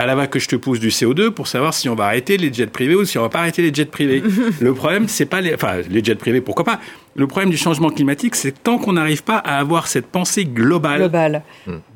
à 0.00 0.06
la 0.06 0.14
va 0.14 0.26
que 0.26 0.38
je 0.38 0.48
te 0.48 0.56
pousse 0.56 0.80
du 0.80 0.88
CO2 0.88 1.28
pour 1.28 1.46
savoir 1.46 1.74
si 1.74 1.90
on 1.90 1.94
va 1.94 2.06
arrêter 2.06 2.38
les 2.38 2.50
jets 2.50 2.66
privés 2.66 2.94
ou 2.94 3.04
si 3.04 3.18
on 3.18 3.22
va 3.22 3.28
pas 3.28 3.40
arrêter 3.40 3.60
les 3.60 3.72
jets 3.72 3.84
privés. 3.84 4.22
le 4.60 4.72
problème, 4.72 5.08
c'est 5.08 5.26
pas 5.26 5.42
les, 5.42 5.54
enfin, 5.54 5.82
les 5.90 6.02
jets 6.02 6.14
privés, 6.14 6.40
pourquoi 6.40 6.64
pas. 6.64 6.80
Le 7.16 7.26
problème 7.26 7.50
du 7.50 7.58
changement 7.58 7.90
climatique, 7.90 8.34
c'est 8.34 8.62
tant 8.62 8.78
qu'on 8.78 8.94
n'arrive 8.94 9.24
pas 9.24 9.36
à 9.36 9.58
avoir 9.58 9.88
cette 9.88 10.06
pensée 10.06 10.46
globale, 10.46 11.00
globale. 11.00 11.42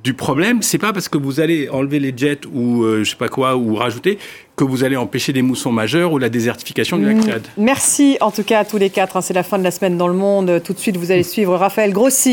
du 0.03 0.13
problème, 0.13 0.61
c'est 0.61 0.77
pas 0.77 0.93
parce 0.93 1.09
que 1.09 1.17
vous 1.17 1.41
allez 1.41 1.71
enlever 1.71 1.99
les 1.99 2.13
jets 2.15 2.41
ou 2.53 2.83
euh, 2.83 3.05
je 3.05 3.11
sais 3.11 3.17
pas 3.17 3.29
quoi 3.29 3.57
ou 3.57 3.75
rajouter 3.77 4.19
que 4.57 4.65
vous 4.65 4.85
allez 4.85 4.97
empêcher 4.97 5.33
des 5.33 5.43
moussons 5.43 5.73
majeurs 5.73 6.13
ou 6.13 6.19
la 6.19 6.29
désertification 6.29 6.99
du 6.99 7.07
lac 7.07 7.23
Tchad. 7.23 7.43
Merci 7.57 8.19
en 8.21 8.31
tout 8.31 8.45
cas 8.45 8.61
à 8.61 8.65
tous 8.65 8.77
les 8.77 8.91
quatre. 8.91 9.17
Hein. 9.17 9.21
c'est 9.21 9.35
la 9.35 9.43
fin 9.43 9.59
de 9.59 9.65
la 9.65 9.71
semaine 9.71 9.97
dans 9.97 10.09
le 10.09 10.15
monde. 10.15 10.61
Tout 10.63 10.73
de 10.73 10.79
suite, 10.79 10.97
vous 10.97 11.11
allez 11.11 11.23
suivre 11.23 11.57
Raphaël 11.57 11.93
Grossi. 11.93 12.33